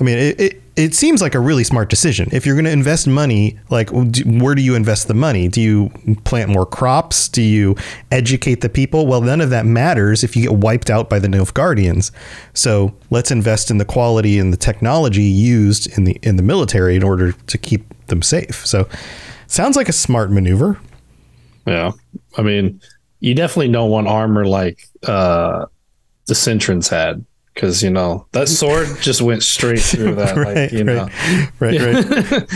I 0.00 0.04
mean, 0.04 0.18
it, 0.18 0.40
it, 0.40 0.62
it 0.78 0.94
seems 0.94 1.20
like 1.20 1.34
a 1.34 1.40
really 1.40 1.64
smart 1.64 1.90
decision. 1.90 2.28
If 2.30 2.46
you're 2.46 2.54
going 2.54 2.64
to 2.64 2.70
invest 2.70 3.08
money, 3.08 3.58
like 3.68 3.90
where 3.90 4.54
do 4.54 4.62
you 4.62 4.76
invest 4.76 5.08
the 5.08 5.14
money? 5.14 5.48
Do 5.48 5.60
you 5.60 5.90
plant 6.24 6.50
more 6.50 6.64
crops? 6.64 7.28
Do 7.28 7.42
you 7.42 7.76
educate 8.12 8.60
the 8.60 8.68
people? 8.68 9.06
Well, 9.06 9.20
none 9.20 9.40
of 9.40 9.50
that 9.50 9.66
matters 9.66 10.22
if 10.22 10.36
you 10.36 10.42
get 10.42 10.52
wiped 10.52 10.88
out 10.88 11.10
by 11.10 11.18
the 11.18 11.26
Nilfgaardians. 11.26 12.12
So 12.54 12.94
let's 13.10 13.32
invest 13.32 13.72
in 13.72 13.78
the 13.78 13.84
quality 13.84 14.38
and 14.38 14.52
the 14.52 14.56
technology 14.56 15.24
used 15.24 15.98
in 15.98 16.04
the 16.04 16.18
in 16.22 16.36
the 16.36 16.44
military 16.44 16.94
in 16.94 17.02
order 17.02 17.32
to 17.32 17.58
keep 17.58 18.06
them 18.06 18.22
safe. 18.22 18.64
So 18.64 18.88
sounds 19.48 19.74
like 19.76 19.88
a 19.88 19.92
smart 19.92 20.30
maneuver. 20.30 20.78
Yeah. 21.66 21.90
I 22.36 22.42
mean, 22.42 22.80
you 23.20 23.34
definitely 23.34 23.72
don't 23.72 23.90
want 23.90 24.06
armor 24.06 24.46
like 24.46 24.86
uh, 25.06 25.66
the 26.26 26.34
Cintrans 26.34 26.88
had 26.88 27.24
because, 27.52 27.82
you 27.82 27.90
know, 27.90 28.26
that 28.32 28.48
sword 28.48 28.86
just 29.00 29.20
went 29.20 29.42
straight 29.42 29.80
through 29.80 30.14
that. 30.14 30.36
like, 30.36 30.46
right, 30.46 30.72
you 30.72 30.84
know. 30.84 31.08
right, 31.58 31.80
right, 31.80 32.30
right. 32.30 32.48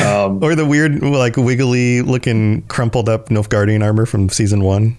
Um, 0.06 0.42
Or 0.44 0.54
the 0.54 0.66
weird, 0.66 1.02
like 1.02 1.36
wiggly 1.36 2.02
looking, 2.02 2.62
crumpled 2.62 3.08
up 3.08 3.28
Nilfgaardian 3.28 3.82
armor 3.82 4.06
from 4.06 4.28
season 4.28 4.62
one 4.62 4.96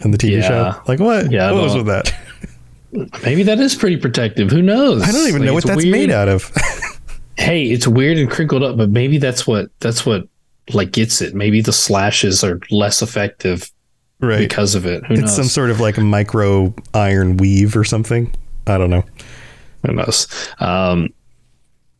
in 0.00 0.10
the 0.10 0.18
TV 0.18 0.38
Yeah. 0.40 0.48
show. 0.74 0.82
Like 0.88 0.98
what? 1.00 1.30
Yeah, 1.30 1.50
what 1.52 1.62
was 1.62 1.74
with 1.76 1.86
that? 1.86 2.12
maybe 3.24 3.42
that 3.44 3.58
is 3.60 3.74
pretty 3.74 3.96
protective. 3.96 4.50
Who 4.50 4.62
knows? 4.62 5.02
I 5.02 5.12
don't 5.12 5.28
even 5.28 5.40
Like, 5.42 5.46
know 5.46 5.54
what 5.54 5.64
that's 5.64 5.82
weird. 5.82 5.92
made 5.92 6.10
out 6.10 6.28
of. 6.28 6.50
Hey, 7.36 7.64
it's 7.64 7.86
weird 7.88 8.18
and 8.18 8.30
crinkled 8.30 8.62
up, 8.62 8.76
but 8.76 8.90
maybe 8.90 9.18
that's 9.18 9.44
what 9.46 9.66
that's 9.80 10.06
what 10.06 10.28
like 10.72 10.92
gets 10.92 11.20
it. 11.20 11.34
Maybe 11.34 11.60
the 11.60 11.72
slashes 11.72 12.42
are 12.42 12.60
less 12.70 13.02
effective 13.02 13.70
right. 14.20 14.38
because 14.38 14.74
of 14.74 14.86
it. 14.86 15.04
Who 15.06 15.14
It's 15.14 15.22
knows? 15.22 15.36
some 15.36 15.44
sort 15.46 15.70
of 15.70 15.80
like 15.80 15.98
a 15.98 16.02
micro 16.02 16.74
iron 16.94 17.36
weave 17.36 17.76
or 17.76 17.84
something. 17.84 18.34
I 18.66 18.78
don't 18.78 18.90
know. 18.90 19.04
Who 19.86 19.92
knows? 19.92 20.26
Um, 20.60 21.10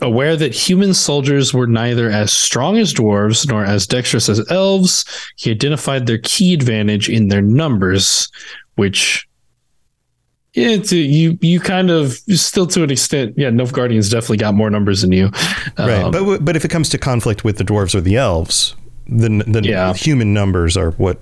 aware 0.00 0.36
that 0.36 0.54
human 0.54 0.94
soldiers 0.94 1.52
were 1.52 1.66
neither 1.66 2.10
as 2.10 2.32
strong 2.32 2.78
as 2.78 2.94
dwarves 2.94 3.48
nor 3.48 3.64
as 3.64 3.86
dexterous 3.86 4.28
as 4.28 4.50
elves, 4.50 5.04
he 5.36 5.50
identified 5.50 6.06
their 6.06 6.18
key 6.18 6.54
advantage 6.54 7.08
in 7.08 7.28
their 7.28 7.42
numbers, 7.42 8.30
which 8.76 9.26
yeah, 10.54 10.68
it's, 10.68 10.92
you 10.92 11.38
you 11.40 11.60
kind 11.60 11.90
of 11.90 12.12
still 12.12 12.66
to 12.68 12.82
an 12.82 12.90
extent, 12.90 13.34
yeah. 13.36 13.50
Nilfgaardians 13.50 14.10
definitely 14.10 14.36
got 14.38 14.54
more 14.54 14.70
numbers 14.70 15.02
than 15.02 15.12
you, 15.12 15.30
Right. 15.78 16.02
Um, 16.02 16.10
but 16.12 16.44
but 16.44 16.56
if 16.56 16.64
it 16.64 16.68
comes 16.68 16.88
to 16.90 16.98
conflict 16.98 17.44
with 17.44 17.58
the 17.58 17.64
dwarves 17.64 17.94
or 17.94 18.00
the 18.00 18.16
elves, 18.16 18.74
then 19.06 19.38
the 19.46 19.62
Yeah. 19.62 19.92
human 19.94 20.32
numbers 20.32 20.76
are 20.76 20.92
what 20.92 21.20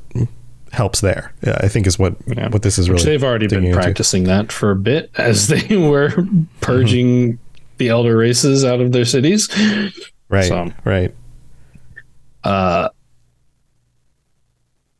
helps 0.73 1.01
there. 1.01 1.33
Yeah, 1.47 1.59
I 1.61 1.69
think 1.69 1.87
is 1.87 1.99
what 1.99 2.15
Yeah. 2.27 2.49
what 2.49 2.63
this 2.63 2.79
is 2.79 2.89
which 2.89 3.01
really. 3.01 3.11
they've 3.13 3.25
already 3.25 3.47
been 3.47 3.61
digging 3.61 3.71
into. 3.73 3.83
practicing 3.83 4.25
that 4.25 4.53
for 4.53 4.71
a 4.71 4.77
bit 4.77 5.11
as 5.17 5.49
they 5.49 5.77
were 5.77 6.13
purging 6.61 7.39
the 7.79 7.89
elder 7.89 8.17
races 8.17 8.65
out 8.65 8.81
of 8.81 8.93
their 8.93 9.05
cities. 9.05 9.49
Right. 10.29 10.45
So- 10.45 10.73
Right. 10.85 11.15
uh, 12.45 12.89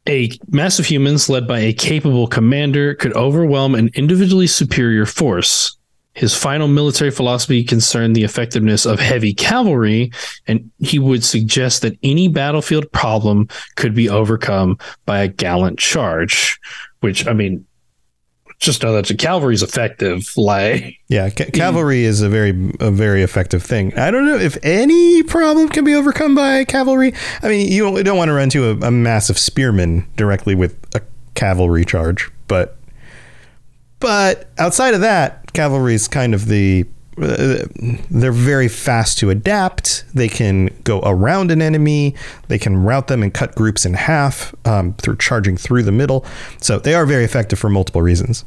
a 0.09 0.31
mass 0.49 0.79
of 0.79 0.87
humans 0.87 1.29
led 1.29 1.47
by 1.47 1.61
a 1.61 1.73
capable 1.73 2.27
commander 2.27 2.95
could 2.95 3.15
overwhelm 3.15 3.75
an 3.75 3.91
individually 3.95 4.47
superior 4.47 5.07
force. 5.07 5.77
His 6.15 6.35
final 6.35 6.69
military 6.69 7.11
philosophy 7.11 7.65
concerned 7.65 8.15
the 8.15 8.25
effectiveness 8.25 8.85
of 8.85 9.01
heavy 9.01 9.33
cavalry, 9.33 10.13
and 10.47 10.71
he 10.79 10.99
would 10.99 11.25
suggest 11.25 11.83
that 11.83 11.97
any 12.03 12.29
battlefield 12.29 12.91
problem 12.93 13.49
could 13.77 13.95
be 13.95 14.11
overcome 14.11 14.79
by 15.07 15.21
a 15.23 15.29
gallant 15.29 15.79
charge. 15.79 16.61
Which, 17.01 17.27
I 17.27 17.33
mean, 17.33 17.65
just 18.63 18.83
know 18.83 18.93
that 18.93 19.07
the 19.07 19.15
cavalry 19.15 19.55
effective. 19.57 20.33
Like, 20.37 20.99
Yeah, 21.09 21.29
ca- 21.31 21.45
mm. 21.45 21.53
cavalry 21.53 22.05
is 22.05 22.23
a 22.23 22.29
very 22.29 22.51
a 22.81 22.91
very 22.91 23.23
effective 23.23 23.63
thing. 23.63 23.97
I 23.99 24.11
don't 24.11 24.25
know 24.25 24.37
if 24.37 24.57
any 24.63 25.23
problem 25.25 25.69
can 25.69 25.85
be 25.85 25.95
overcome 25.95 26.35
by 26.35 26.65
cavalry. 26.65 27.13
I 27.43 27.49
mean, 27.49 27.71
you 27.71 28.03
don't, 28.03 28.17
want 28.17 28.29
to 28.29 28.33
run 28.33 28.45
into 28.45 28.71
a, 28.71 28.89
a 28.89 28.91
massive 28.91 29.39
spearman 29.39 30.07
directly 30.17 30.55
with 30.55 30.77
a 30.95 31.03
cavalry 31.35 31.85
charge, 31.85 32.31
but 32.47 32.79
but 33.99 34.49
outside 34.59 34.95
of 34.95 35.01
that, 35.01 35.53
cavalry 35.53 35.95
is 35.95 36.09
kind 36.09 36.33
of 36.33 36.47
the 36.47 36.87
they're 37.17 38.33
very 38.33 38.69
fast 38.69 39.19
to 39.19 39.31
adapt. 39.31 40.05
They 40.15 40.29
can 40.29 40.71
go 40.85 41.01
around 41.01 41.51
an 41.51 41.61
enemy. 41.61 42.15
They 42.49 42.59
can 42.59 42.77
route 42.77 43.09
them 43.09 43.23
and 43.23 43.33
cut 43.33 43.55
groups 43.55 43.85
in 43.85 43.95
half 43.95 44.55
um, 44.67 44.95
through 44.95 45.17
charging 45.17 45.57
through 45.57 45.83
the 45.83 45.93
middle. 45.93 46.25
So 46.59 46.79
they 46.79 46.95
are 46.95 47.07
very 47.07 47.25
effective 47.25 47.59
for 47.59 47.69
multiple 47.69 48.03
reasons. 48.03 48.45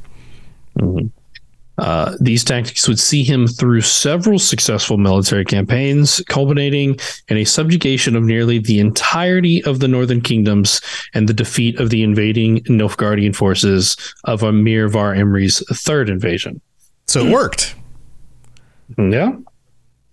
Uh, 1.77 2.15
these 2.21 2.43
tactics 2.43 2.87
would 2.87 2.99
see 2.99 3.23
him 3.23 3.47
through 3.47 3.81
several 3.81 4.39
successful 4.39 4.97
military 4.97 5.43
campaigns, 5.43 6.23
culminating 6.29 6.97
in 7.27 7.37
a 7.37 7.43
subjugation 7.43 8.15
of 8.15 8.23
nearly 8.23 8.59
the 8.59 8.79
entirety 8.79 9.61
of 9.65 9.79
the 9.79 9.87
northern 9.87 10.21
kingdoms 10.21 10.79
and 11.13 11.27
the 11.27 11.33
defeat 11.33 11.77
of 11.79 11.89
the 11.89 12.01
invading 12.01 12.61
Nilfgaardian 12.63 13.35
forces 13.35 13.97
of 14.23 14.41
Emhyr 14.41 14.89
var 14.89 15.13
Emreis's 15.13 15.63
third 15.81 16.09
invasion. 16.09 16.61
So 17.07 17.25
it 17.25 17.31
worked. 17.31 17.75
Yeah. 18.97 19.35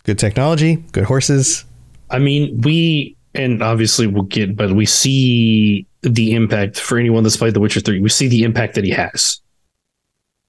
Good 0.03 0.19
technology, 0.19 0.77
good 0.91 1.05
horses. 1.05 1.65
I 2.09 2.19
mean, 2.19 2.61
we, 2.61 3.15
and 3.33 3.63
obviously 3.63 4.07
we'll 4.07 4.23
get, 4.23 4.55
but 4.55 4.73
we 4.73 4.85
see 4.85 5.87
the 6.01 6.33
impact 6.33 6.79
for 6.79 6.97
anyone 6.97 7.23
that's 7.23 7.37
played 7.37 7.53
The 7.53 7.59
Witcher 7.59 7.79
3. 7.79 8.01
We 8.01 8.09
see 8.09 8.27
the 8.27 8.43
impact 8.43 8.75
that 8.75 8.83
he 8.83 8.91
has 8.91 9.39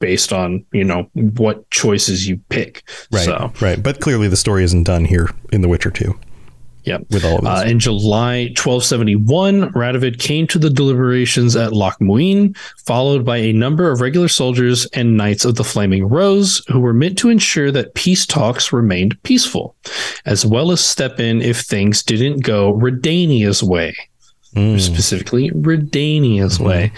based 0.01 0.33
on, 0.33 0.67
you 0.73 0.85
know, 0.85 1.09
what 1.15 1.71
choices 1.71 2.29
you 2.29 2.39
pick. 2.49 2.83
Right. 3.11 3.25
So, 3.25 3.53
Right. 3.61 3.81
But 3.83 4.01
clearly 4.01 4.29
the 4.29 4.37
story 4.37 4.65
isn't 4.65 4.85
done 4.85 5.05
here 5.05 5.31
in 5.53 5.63
The 5.63 5.69
Witcher 5.69 5.91
2 5.91 6.19
yeah. 6.85 6.99
with 7.11 7.25
all 7.25 7.39
of 7.39 7.45
this. 7.45 7.51
Uh, 7.51 7.65
in 7.67 7.79
July 7.79 8.45
1271, 8.57 9.73
Radovid 9.73 10.19
came 10.19 10.47
to 10.49 10.59
the 10.59 10.71
deliberations 10.71 11.57
at 11.57 11.73
Loc 11.73 11.99
Muinne, 12.01 12.57
followed 12.87 13.25
by 13.25 13.39
a 13.39 13.53
number 13.53 13.91
of 13.91 14.01
regular 14.01 14.29
soldiers 14.29 14.87
and 14.93 15.17
knights 15.17 15.45
of 15.45 15.57
the 15.57 15.65
Flaming 15.65 16.07
Rose 16.09 16.63
who 16.69 16.81
were 16.81 16.93
meant 16.93 17.19
to 17.19 17.29
ensure 17.31 17.71
that 17.71 17.95
peace 17.95 18.27
talks 18.27 18.73
remained 18.73 19.21
peaceful, 19.23 19.75
as 20.27 20.45
well 20.47 20.71
as 20.71 20.85
step 20.85 21.19
in 21.21 21.41
if 21.43 21.61
things 21.61 22.03
didn't 22.03 22.41
go 22.41 22.73
Redania's 22.75 23.63
way, 23.63 23.95
Mm. 24.55 24.79
specifically 24.79 25.51
Redania's 25.51 26.61
way. 26.61 26.93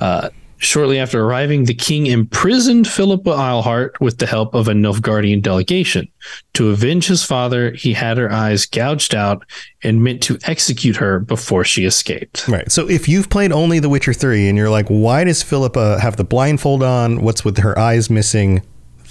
Uh, 0.00 0.30
Shortly 0.62 1.00
after 1.00 1.20
arriving, 1.20 1.64
the 1.64 1.74
king 1.74 2.06
imprisoned 2.06 2.86
Philippa 2.86 3.30
Eilhart 3.30 3.98
with 4.00 4.18
the 4.18 4.26
help 4.26 4.54
of 4.54 4.68
a 4.68 4.72
Nilfgaardian 4.72 5.42
delegation. 5.42 6.06
To 6.54 6.70
avenge 6.70 7.08
his 7.08 7.24
father, 7.24 7.72
he 7.72 7.92
had 7.92 8.16
her 8.16 8.30
eyes 8.30 8.64
gouged 8.64 9.12
out 9.12 9.44
and 9.82 10.04
meant 10.04 10.22
to 10.22 10.38
execute 10.44 10.94
her 10.96 11.18
before 11.18 11.64
she 11.64 11.84
escaped. 11.84 12.46
Right. 12.46 12.70
So 12.70 12.88
if 12.88 13.08
you've 13.08 13.28
played 13.28 13.50
only 13.50 13.80
The 13.80 13.88
Witcher 13.88 14.12
3 14.12 14.48
and 14.48 14.56
you're 14.56 14.70
like, 14.70 14.86
why 14.86 15.24
does 15.24 15.42
Philippa 15.42 15.98
have 15.98 16.16
the 16.16 16.22
blindfold 16.22 16.84
on? 16.84 17.22
What's 17.22 17.44
with 17.44 17.58
her 17.58 17.76
eyes 17.76 18.08
missing? 18.08 18.62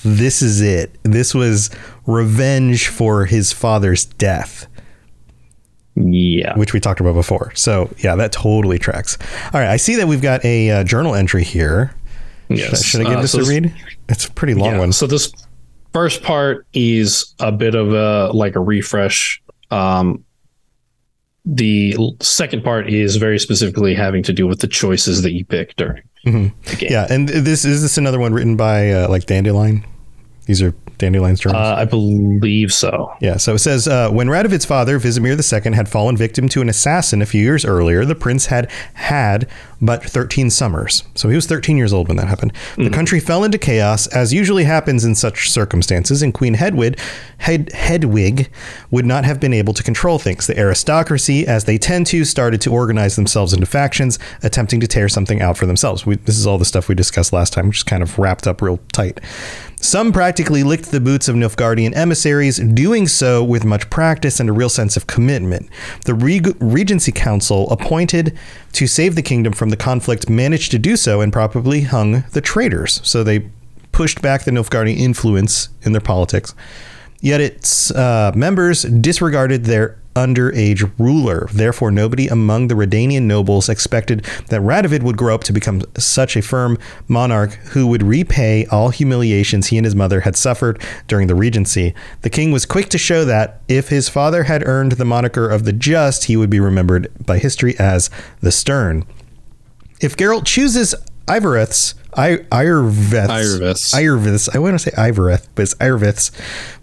This 0.06 0.42
is 0.42 0.62
it. 0.62 0.98
This 1.04 1.36
was 1.36 1.70
revenge 2.08 2.88
for 2.88 3.26
his 3.26 3.52
father's 3.52 4.06
death. 4.06 4.68
Yeah. 6.04 6.58
which 6.58 6.74
we 6.74 6.80
talked 6.80 7.00
about 7.00 7.14
before. 7.14 7.52
So 7.56 7.90
yeah, 8.00 8.16
that 8.16 8.32
totally 8.32 8.80
tracks. 8.80 9.18
All 9.54 9.60
right, 9.60 9.70
I 9.70 9.78
see 9.78 9.96
that 9.98 10.08
we've 10.08 10.22
got 10.22 10.44
a 10.44 10.70
uh, 10.72 10.84
journal 10.84 11.14
entry 11.16 11.44
here. 11.44 11.94
Yes. 12.50 12.84
Should 12.84 13.02
I 13.02 13.04
give 13.06 13.18
Uh, 13.18 13.22
this 13.22 13.32
so 13.34 13.42
a 13.42 13.46
read? 13.46 13.74
It's 14.10 14.26
a 14.26 14.32
pretty 14.32 14.54
long 14.56 14.74
yeah, 14.74 14.80
one. 14.80 14.92
So 14.94 15.08
this 15.08 15.32
first 15.94 16.24
part 16.24 16.66
is 16.74 17.34
a 17.40 17.52
bit 17.52 17.76
of 17.76 17.94
a 17.94 18.32
like 18.34 18.56
a 18.56 18.60
refresh. 18.60 19.42
Um, 19.70 20.24
the 21.46 21.96
second 22.20 22.64
part 22.64 22.90
is 22.90 23.16
very 23.16 23.40
specifically 23.40 23.96
having 23.96 24.22
to 24.24 24.34
do 24.34 24.46
with 24.48 24.60
the 24.60 24.68
choices 24.68 25.22
that 25.24 25.32
you 25.34 25.44
pick 25.46 25.76
during 25.76 26.04
Mhm. 26.26 26.52
the 26.66 26.76
game. 26.76 26.92
Yeah, 26.92 27.08
and 27.10 27.28
this 27.30 27.66
is 27.66 27.82
this 27.82 27.98
another 27.98 28.20
one 28.20 28.34
written 28.34 28.56
by 28.56 28.92
uh, 28.92 29.10
like 29.10 29.26
Dandelion. 29.26 29.84
These 30.46 30.62
are 30.62 30.74
Dandelion's 31.02 31.40
journals. 31.40 31.62
Uh, 31.62 31.76
I 31.76 31.86
believe 31.86 32.72
so. 32.72 33.12
Yeah, 33.20 33.38
so 33.38 33.56
it 33.56 33.60
says 33.60 33.88
uh, 33.88 34.10
when 34.10 34.28
Radovid's 34.28 34.66
father, 34.66 35.00
Vizimir 35.00 35.32
II, 35.32 35.74
had 35.74 35.90
fallen 35.90 36.16
victim 36.16 36.48
to 36.50 36.62
an 36.62 36.70
assassin 36.70 37.22
a 37.22 37.26
few 37.26 37.42
years 37.42 37.66
earlier, 37.66 38.06
the 38.06 38.16
prince 38.16 38.48
had 38.48 38.70
had 38.94 39.50
but 39.82 40.04
13 40.04 40.50
summers. 40.52 41.04
So 41.16 41.28
he 41.28 41.36
was 41.36 41.48
13 41.48 41.76
years 41.76 41.92
old 41.92 42.08
when 42.08 42.18
that 42.18 42.28
happened. 42.28 42.54
The 42.78 42.92
country 42.92 43.20
fell 43.20 43.44
into 43.44 43.58
chaos, 43.58 44.06
as 44.08 44.32
usually 44.32 44.64
happens 44.64 45.04
in 45.04 45.16
such 45.16 45.50
circumstances, 45.50 46.22
and 46.22 46.34
Queen 46.34 46.54
Hedwig, 46.54 47.00
Hed, 47.40 47.72
Hedwig 47.74 48.52
would 48.92 49.06
not 49.06 49.26
have 49.26 49.40
been 49.40 49.54
able 49.54 49.74
to 49.74 49.82
control 49.82 50.20
things. 50.20 50.46
The 50.46 50.58
aristocracy, 50.58 51.48
as 51.48 51.66
they 51.66 51.80
tend 51.80 52.06
to, 52.08 52.24
started 52.26 52.62
to 52.62 52.72
organize 52.72 53.16
themselves 53.16 53.54
into 53.54 53.66
factions, 53.66 54.20
attempting 54.44 54.80
to 54.82 54.88
tear 54.88 55.10
something 55.10 55.42
out 55.42 55.58
for 55.58 55.66
themselves. 55.66 56.06
We, 56.06 56.18
this 56.18 56.38
is 56.38 56.46
all 56.46 56.60
the 56.60 56.66
stuff 56.66 56.88
we 56.88 56.94
discussed 56.94 57.34
last 57.34 57.54
time, 57.54 57.68
which 57.68 57.78
is 57.78 57.84
kind 57.84 58.04
of 58.04 58.20
wrapped 58.20 58.46
up 58.46 58.62
real 58.62 58.80
tight. 58.94 59.20
Some 59.82 60.12
practically 60.12 60.62
licked 60.62 60.91
the 60.92 61.00
boots 61.00 61.28
of 61.28 61.36
Nilfgaardian 61.36 61.96
emissaries, 61.96 62.58
doing 62.58 63.08
so 63.08 63.44
with 63.44 63.66
much 63.66 63.90
practice 63.90 64.40
and 64.40 64.50
a 64.50 64.54
real 64.54 64.70
sense 64.70 64.96
of 64.96 65.08
commitment. 65.08 65.70
The 66.06 66.14
Reg- 66.14 66.56
Regency 66.60 67.12
Council, 67.12 67.70
appointed 67.70 68.38
to 68.74 68.88
save 68.88 69.16
the 69.16 69.22
kingdom 69.22 69.54
from 69.54 69.70
the 69.70 69.78
conflict, 69.78 70.30
managed 70.30 70.72
to 70.72 70.80
do 70.80 70.96
so 70.96 71.22
and 71.22 71.34
probably 71.34 71.82
hung 71.82 72.24
the 72.32 72.42
traitors. 72.42 73.02
So 73.04 73.24
they 73.24 73.50
pushed 73.92 74.22
back 74.22 74.44
the 74.44 74.52
Nilfgaardian 74.52 74.98
influence 74.98 75.70
in 75.82 75.92
their 75.92 76.02
politics. 76.02 76.54
Yet 77.20 77.40
its 77.40 77.92
uh, 77.92 78.32
members 78.36 78.84
disregarded 78.84 79.66
their 79.66 80.01
underage 80.16 80.92
ruler. 80.98 81.48
Therefore, 81.54 81.92
nobody 81.92 82.28
among 82.28 82.68
the 82.68 82.76
Redanian 82.76 83.24
nobles 83.24 83.70
expected 83.70 84.26
that 84.48 84.62
Radovid 84.62 85.04
would 85.04 85.18
grow 85.18 85.36
up 85.36 85.44
to 85.46 85.54
become 85.54 85.82
such 85.98 86.36
a 86.36 86.42
firm 86.42 86.78
monarch 87.08 87.54
who 87.72 87.88
would 87.88 88.04
repay 88.04 88.66
all 88.68 88.90
humiliations 88.90 89.68
he 89.68 89.78
and 89.78 89.86
his 89.86 89.96
mother 89.96 90.22
had 90.22 90.36
suffered 90.36 90.82
during 91.08 91.28
the 91.28 91.36
regency. 91.36 91.94
The 92.22 92.30
king 92.30 92.52
was 92.52 92.66
quick 92.66 92.90
to 92.90 92.98
show 92.98 93.26
that 93.26 93.62
if 93.68 93.90
his 93.90 94.10
father 94.10 94.44
had 94.44 94.68
earned 94.68 94.94
the 94.94 95.06
moniker 95.06 95.50
of 95.50 95.66
the 95.66 95.74
just, 95.74 96.26
he 96.26 96.38
would 96.38 96.50
be 96.50 96.60
remembered 96.60 97.12
by 97.26 97.38
history 97.40 97.78
as 97.80 98.10
the 98.42 98.52
stern. 98.52 99.06
If 100.02 100.18
Geralt 100.18 100.46
chooses 100.46 100.96
Ivareth's 101.32 101.96
I 102.14 102.38
Iorveth's 102.52 103.94
Iorveth's. 103.94 104.50
I 104.54 104.60
want 104.60 104.74
to 104.74 104.80
say 104.80 104.92
Ivareth, 104.92 105.48
but 105.56 105.64
it's 105.64 105.76
Iorveth's 105.76 106.32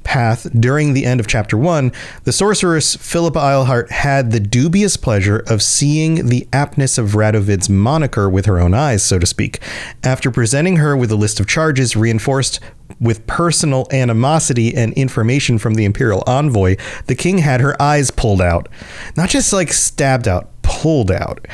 path 0.02 0.46
during 0.58 0.94
the 0.94 1.04
end 1.04 1.20
of 1.20 1.26
chapter 1.26 1.58
one, 1.58 1.92
the 2.24 2.32
sorceress 2.32 2.96
Philippa 2.96 3.38
Eilhart 3.38 3.90
had 3.90 4.30
the 4.30 4.40
dubious 4.40 4.96
pleasure 4.96 5.44
of 5.48 5.62
seeing 5.62 6.28
the 6.28 6.48
aptness 6.50 6.96
of 6.96 7.14
Radovid's 7.14 7.68
moniker 7.68 8.30
with 8.30 8.46
her 8.46 8.58
own 8.58 8.72
eyes, 8.72 9.02
so 9.02 9.18
to 9.18 9.26
speak. 9.26 9.60
After 10.02 10.30
presenting 10.30 10.76
her 10.76 10.96
with 10.96 11.12
a 11.12 11.16
list 11.16 11.40
of 11.40 11.46
charges 11.46 11.94
reinforced 11.94 12.60
with 12.98 13.26
personal 13.26 13.86
animosity 13.92 14.74
and 14.74 14.94
information 14.94 15.58
from 15.58 15.74
the 15.74 15.84
imperial 15.84 16.24
envoy, 16.26 16.76
the 17.06 17.14
king 17.14 17.38
had 17.38 17.60
her 17.60 17.80
eyes 17.80 18.10
pulled 18.10 18.40
out. 18.40 18.66
Not 19.14 19.28
just 19.28 19.52
like 19.52 19.74
stabbed 19.74 20.26
out, 20.26 20.48
pulled 20.62 21.10
out. 21.10 21.46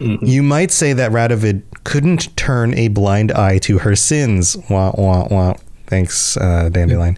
Mm-hmm. 0.00 0.24
You 0.24 0.42
might 0.42 0.70
say 0.70 0.92
that 0.92 1.10
Radovid 1.10 1.62
couldn't 1.84 2.36
turn 2.36 2.74
a 2.74 2.88
blind 2.88 3.32
eye 3.32 3.58
to 3.58 3.78
her 3.78 3.96
sins. 3.96 4.56
Wah, 4.70 4.92
wah, 4.96 5.26
wah. 5.30 5.54
Thanks, 5.88 6.36
uh, 6.36 6.68
Dandelion. 6.68 7.16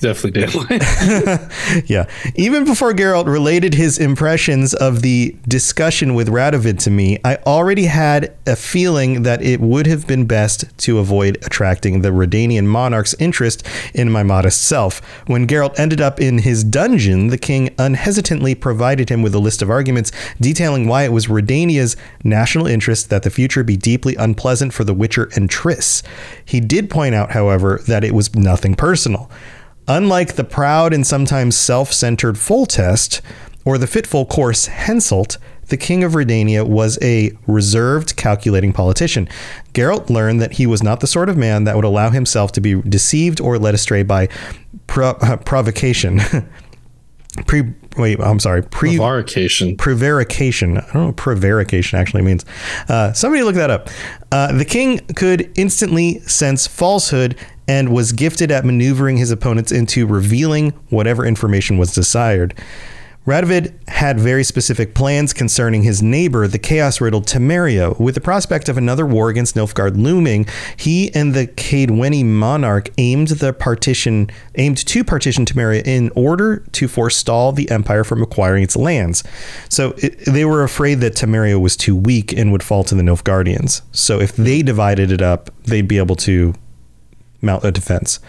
Definitely 0.00 0.78
did. 0.78 1.84
yeah. 1.90 2.06
Even 2.36 2.64
before 2.64 2.92
Geralt 2.92 3.26
related 3.26 3.74
his 3.74 3.98
impressions 3.98 4.74
of 4.74 5.02
the 5.02 5.36
discussion 5.48 6.14
with 6.14 6.28
Radovid 6.28 6.78
to 6.84 6.90
me, 6.90 7.18
I 7.24 7.36
already 7.46 7.86
had 7.86 8.32
a 8.46 8.54
feeling 8.54 9.24
that 9.24 9.42
it 9.42 9.60
would 9.60 9.88
have 9.88 10.06
been 10.06 10.26
best 10.26 10.66
to 10.78 11.00
avoid 11.00 11.36
attracting 11.44 12.02
the 12.02 12.10
Redanian 12.10 12.66
monarch's 12.66 13.14
interest 13.18 13.66
in 13.92 14.12
my 14.12 14.22
modest 14.22 14.62
self. 14.62 15.00
When 15.26 15.48
Geralt 15.48 15.76
ended 15.76 16.00
up 16.00 16.20
in 16.20 16.38
his 16.38 16.62
dungeon, 16.62 17.26
the 17.26 17.38
king 17.38 17.74
unhesitantly 17.76 18.54
provided 18.54 19.08
him 19.08 19.22
with 19.22 19.34
a 19.34 19.40
list 19.40 19.62
of 19.62 19.70
arguments 19.70 20.12
detailing 20.40 20.86
why 20.86 21.02
it 21.02 21.12
was 21.12 21.26
Redania's 21.26 21.96
national 22.22 22.68
interest 22.68 23.10
that 23.10 23.24
the 23.24 23.30
future 23.30 23.64
be 23.64 23.76
deeply 23.76 24.14
unpleasant 24.14 24.72
for 24.72 24.84
the 24.84 24.94
Witcher 24.94 25.28
and 25.34 25.50
Triss. 25.50 26.04
He 26.44 26.60
did 26.60 26.88
point 26.88 27.16
out, 27.16 27.32
however, 27.32 27.80
that 27.88 28.04
it 28.04 28.11
was 28.12 28.34
nothing 28.34 28.74
personal. 28.74 29.30
Unlike 29.88 30.34
the 30.34 30.44
proud 30.44 30.92
and 30.92 31.06
sometimes 31.06 31.56
self 31.56 31.92
centered 31.92 32.36
Foltest 32.36 33.20
or 33.64 33.78
the 33.78 33.86
fitful 33.86 34.26
coarse 34.26 34.68
Henselt, 34.68 35.38
the 35.68 35.76
king 35.76 36.04
of 36.04 36.12
Redania 36.12 36.66
was 36.66 36.98
a 37.02 37.32
reserved, 37.46 38.16
calculating 38.16 38.72
politician. 38.72 39.28
Geralt 39.72 40.10
learned 40.10 40.40
that 40.42 40.52
he 40.52 40.66
was 40.66 40.82
not 40.82 41.00
the 41.00 41.06
sort 41.06 41.28
of 41.28 41.36
man 41.36 41.64
that 41.64 41.76
would 41.76 41.84
allow 41.84 42.10
himself 42.10 42.52
to 42.52 42.60
be 42.60 42.80
deceived 42.82 43.40
or 43.40 43.58
led 43.58 43.74
astray 43.74 44.02
by 44.02 44.28
pro- 44.86 45.10
uh, 45.22 45.36
provocation. 45.38 46.20
Pre, 47.46 47.62
wait, 47.96 48.20
I'm 48.20 48.38
sorry. 48.38 48.62
Pre, 48.62 48.96
Prevarication. 48.98 49.76
prevarication. 49.78 50.76
I 50.76 50.80
don't 50.82 50.94
know 50.94 51.06
what 51.06 51.16
prevarication 51.16 51.98
actually 51.98 52.22
means. 52.22 52.44
Uh, 52.90 53.14
somebody 53.14 53.42
look 53.42 53.54
that 53.54 53.70
up. 53.70 53.88
Uh, 54.30 54.52
the 54.52 54.66
king 54.66 54.98
could 55.16 55.50
instantly 55.56 56.18
sense 56.20 56.66
falsehood 56.66 57.36
and 57.68 57.92
was 57.92 58.12
gifted 58.12 58.50
at 58.50 58.64
maneuvering 58.64 59.16
his 59.16 59.30
opponents 59.30 59.72
into 59.72 60.06
revealing 60.06 60.70
whatever 60.90 61.24
information 61.24 61.78
was 61.78 61.94
desired. 61.94 62.54
Radovid 63.24 63.72
had 63.88 64.18
very 64.18 64.42
specific 64.42 64.96
plans 64.96 65.32
concerning 65.32 65.84
his 65.84 66.02
neighbor, 66.02 66.48
the 66.48 66.58
chaos-riddled 66.58 67.24
Temeria. 67.24 67.96
With 68.00 68.16
the 68.16 68.20
prospect 68.20 68.68
of 68.68 68.76
another 68.76 69.06
war 69.06 69.28
against 69.28 69.54
Nilfgaard 69.54 69.96
looming, 69.96 70.46
he 70.76 71.14
and 71.14 71.32
the 71.32 71.46
Kaedweni 71.46 72.24
monarch 72.24 72.88
aimed 72.98 73.28
the 73.28 73.52
partition 73.52 74.28
aimed 74.56 74.78
to 74.78 75.04
partition 75.04 75.44
Temeria 75.44 75.86
in 75.86 76.10
order 76.16 76.64
to 76.72 76.88
forestall 76.88 77.52
the 77.52 77.70
empire 77.70 78.02
from 78.02 78.22
acquiring 78.22 78.64
its 78.64 78.74
lands. 78.74 79.22
So 79.68 79.94
it, 79.98 80.18
they 80.24 80.44
were 80.44 80.64
afraid 80.64 80.96
that 80.96 81.14
Temeria 81.14 81.60
was 81.60 81.76
too 81.76 81.94
weak 81.94 82.32
and 82.32 82.50
would 82.50 82.64
fall 82.64 82.82
to 82.82 82.96
the 82.96 83.02
Nilfgaardians. 83.02 83.82
So 83.92 84.20
if 84.20 84.34
they 84.34 84.62
divided 84.62 85.12
it 85.12 85.22
up, 85.22 85.48
they'd 85.62 85.86
be 85.86 85.98
able 85.98 86.16
to 86.16 86.54
mount 87.42 87.64
a 87.64 87.70
defense. 87.70 88.20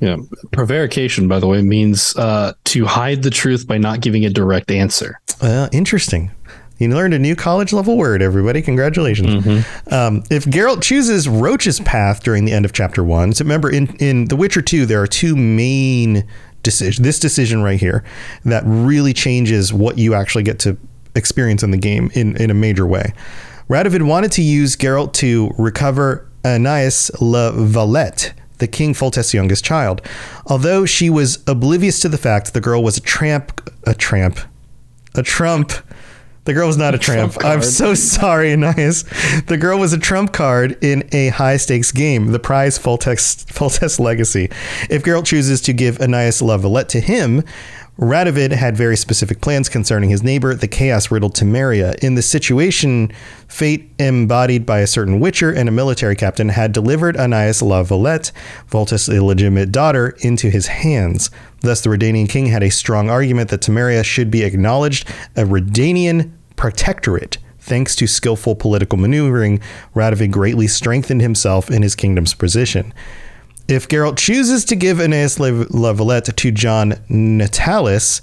Yeah. 0.00 0.18
Prevarication, 0.52 1.26
by 1.26 1.40
the 1.40 1.48
way, 1.48 1.60
means 1.62 2.14
uh, 2.16 2.52
to 2.64 2.84
hide 2.84 3.22
the 3.22 3.30
truth 3.30 3.66
by 3.66 3.78
not 3.78 4.00
giving 4.00 4.24
a 4.24 4.30
direct 4.30 4.70
answer. 4.70 5.20
Uh, 5.40 5.68
interesting. 5.72 6.30
You 6.78 6.88
learned 6.90 7.12
a 7.14 7.18
new 7.18 7.34
college 7.34 7.72
level 7.72 7.96
word, 7.96 8.22
everybody. 8.22 8.62
Congratulations. 8.62 9.44
Um, 9.90 10.22
if 10.30 10.44
Geralt 10.44 10.80
chooses 10.80 11.28
Roach's 11.28 11.80
path 11.80 12.22
during 12.22 12.44
the 12.44 12.52
end 12.52 12.64
of 12.64 12.72
chapter 12.72 13.02
one, 13.02 13.32
so 13.32 13.44
remember 13.44 13.68
in, 13.68 13.88
in 13.96 14.26
The 14.26 14.36
Witcher 14.36 14.62
2, 14.62 14.86
there 14.86 15.02
are 15.02 15.08
two 15.08 15.34
main 15.34 16.24
decisions. 16.62 17.04
This 17.04 17.18
decision 17.18 17.62
right 17.62 17.80
here 17.80 18.04
that 18.44 18.62
really 18.64 19.12
changes 19.12 19.72
what 19.72 19.98
you 19.98 20.14
actually 20.14 20.44
get 20.44 20.60
to 20.60 20.76
experience 21.16 21.64
in 21.64 21.72
the 21.72 21.78
game 21.78 22.10
in, 22.14 22.36
in 22.36 22.50
a 22.50 22.54
major 22.54 22.86
way. 22.86 23.12
Radovid 23.68 24.02
wanted 24.02 24.30
to 24.32 24.42
use 24.42 24.76
Geralt 24.76 25.12
to 25.14 25.50
recover 25.58 26.28
Anais 26.44 27.10
La 27.20 27.50
Valette, 27.50 28.32
the 28.58 28.66
King 28.66 28.94
Foltest's 28.94 29.34
youngest 29.34 29.64
child. 29.64 30.02
Although 30.46 30.84
she 30.86 31.10
was 31.10 31.42
oblivious 31.46 32.00
to 32.00 32.08
the 32.08 32.18
fact 32.18 32.52
the 32.54 32.60
girl 32.60 32.82
was 32.82 32.96
a 32.96 33.00
tramp, 33.00 33.70
a 33.84 33.94
tramp, 33.94 34.38
a 35.14 35.22
trump. 35.22 35.72
The 36.44 36.54
girl 36.54 36.66
was 36.66 36.76
not 36.78 36.94
a 36.94 36.98
tramp. 37.06 37.34
trump 37.34 37.44
I'm 37.44 37.62
so 37.62 37.94
sorry, 37.94 38.52
Anais. 38.54 39.02
The 39.46 39.58
girl 39.60 39.78
was 39.78 39.92
a 39.92 39.98
trump 39.98 40.32
card 40.32 40.82
in 40.82 41.08
a 41.12 41.28
high 41.28 41.58
stakes 41.58 41.92
game, 41.92 42.28
the 42.32 42.38
prize 42.38 42.78
Foltest, 42.78 43.52
Foltest 43.52 44.00
Legacy. 44.00 44.50
If 44.88 45.02
Geralt 45.02 45.26
chooses 45.26 45.60
to 45.62 45.72
give 45.72 46.00
Anais 46.00 46.40
La 46.40 46.56
Valette 46.56 46.88
to 46.90 47.00
him, 47.00 47.44
Radovid 47.98 48.52
had 48.52 48.76
very 48.76 48.96
specific 48.96 49.40
plans 49.40 49.68
concerning 49.68 50.10
his 50.10 50.22
neighbor, 50.22 50.54
the 50.54 50.68
chaos 50.68 51.10
riddled 51.10 51.34
Temeria. 51.34 51.96
In 51.96 52.14
the 52.14 52.22
situation, 52.22 53.10
fate 53.48 53.90
embodied 53.98 54.64
by 54.64 54.78
a 54.78 54.86
certain 54.86 55.18
witcher 55.18 55.50
and 55.50 55.68
a 55.68 55.72
military 55.72 56.14
captain 56.14 56.50
had 56.50 56.70
delivered 56.72 57.16
Anais 57.16 57.54
La 57.60 57.82
Valette, 57.82 58.30
Voltus' 58.70 59.12
illegitimate 59.12 59.72
daughter, 59.72 60.16
into 60.20 60.48
his 60.48 60.68
hands. 60.68 61.28
Thus, 61.62 61.80
the 61.80 61.90
Redanian 61.90 62.28
king 62.28 62.46
had 62.46 62.62
a 62.62 62.70
strong 62.70 63.10
argument 63.10 63.50
that 63.50 63.62
Temeria 63.62 64.04
should 64.04 64.30
be 64.30 64.44
acknowledged 64.44 65.08
a 65.34 65.42
Redanian 65.42 66.30
protectorate. 66.54 67.38
Thanks 67.58 67.96
to 67.96 68.06
skillful 68.06 68.54
political 68.54 68.96
maneuvering, 68.96 69.60
Radovid 69.96 70.30
greatly 70.30 70.68
strengthened 70.68 71.20
himself 71.20 71.68
in 71.68 71.82
his 71.82 71.96
kingdom's 71.96 72.32
position. 72.32 72.94
If 73.68 73.86
Geralt 73.86 74.16
chooses 74.16 74.64
to 74.66 74.76
give 74.76 74.98
Anais 74.98 75.36
La 75.38 75.90
La 75.90 76.20
to 76.20 76.50
John 76.50 76.92
Natalis, 77.10 78.22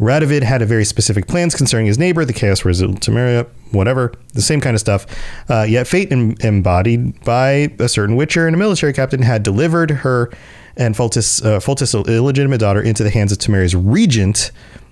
Radovid 0.00 0.42
had 0.42 0.60
a 0.60 0.66
very 0.66 0.84
specific 0.84 1.28
plans 1.28 1.54
concerning 1.54 1.86
his 1.86 1.98
neighbor, 1.98 2.24
the 2.24 2.32
Chaos 2.32 2.64
Wizard 2.64 2.90
Temeria, 2.96 3.46
whatever, 3.70 4.12
the 4.34 4.42
same 4.42 4.60
kind 4.60 4.74
of 4.74 4.80
stuff. 4.80 5.06
Uh, 5.48 5.62
yet 5.62 5.86
fate 5.86 6.10
em- 6.10 6.34
embodied 6.40 7.22
by 7.22 7.72
a 7.78 7.88
certain 7.88 8.16
Witcher 8.16 8.48
and 8.48 8.56
a 8.56 8.58
military 8.58 8.92
captain 8.92 9.22
had 9.22 9.44
delivered 9.44 9.90
her 9.90 10.32
and 10.76 10.96
Foltis, 10.96 11.44
uh, 11.44 12.10
illegitimate 12.10 12.58
daughter 12.58 12.82
into 12.82 13.04
the 13.04 13.10
hands 13.10 13.30
of 13.30 13.38
Temeria's 13.38 13.76
regent, 13.76 14.50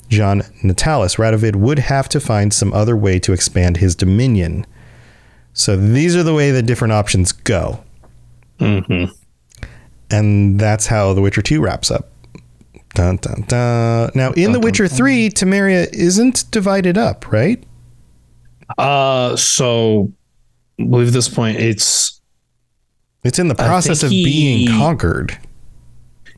John 0.08 0.42
Natalis. 0.62 1.16
Radovid 1.16 1.56
would 1.56 1.80
have 1.80 2.08
to 2.10 2.20
find 2.20 2.54
some 2.54 2.72
other 2.72 2.96
way 2.96 3.18
to 3.18 3.32
expand 3.32 3.78
his 3.78 3.96
dominion. 3.96 4.66
So 5.52 5.76
these 5.76 6.14
are 6.14 6.22
the 6.22 6.34
way 6.34 6.52
the 6.52 6.62
different 6.62 6.92
options 6.92 7.32
go. 7.32 7.82
Mm-hmm. 8.60 9.12
And 10.10 10.58
that's 10.58 10.86
how 10.86 11.12
The 11.14 11.20
Witcher 11.20 11.42
2 11.42 11.60
wraps 11.60 11.90
up. 11.90 12.10
Dun, 12.94 13.16
dun, 13.16 13.44
dun. 13.46 14.10
Now, 14.14 14.32
in 14.32 14.52
The 14.52 14.60
Witcher 14.60 14.88
3, 14.88 15.30
Temeria 15.30 15.88
isn't 15.92 16.50
divided 16.50 16.98
up, 16.98 17.30
right? 17.30 17.62
Uh, 18.78 19.36
so 19.36 20.12
I 20.78 20.84
believe 20.84 21.08
at 21.08 21.12
this 21.12 21.28
point 21.28 21.58
it's 21.58 22.20
It's 23.24 23.38
in 23.38 23.48
the 23.48 23.54
process 23.54 24.02
of 24.02 24.10
think 24.10 24.24
being 24.24 24.68
conquered. 24.68 25.38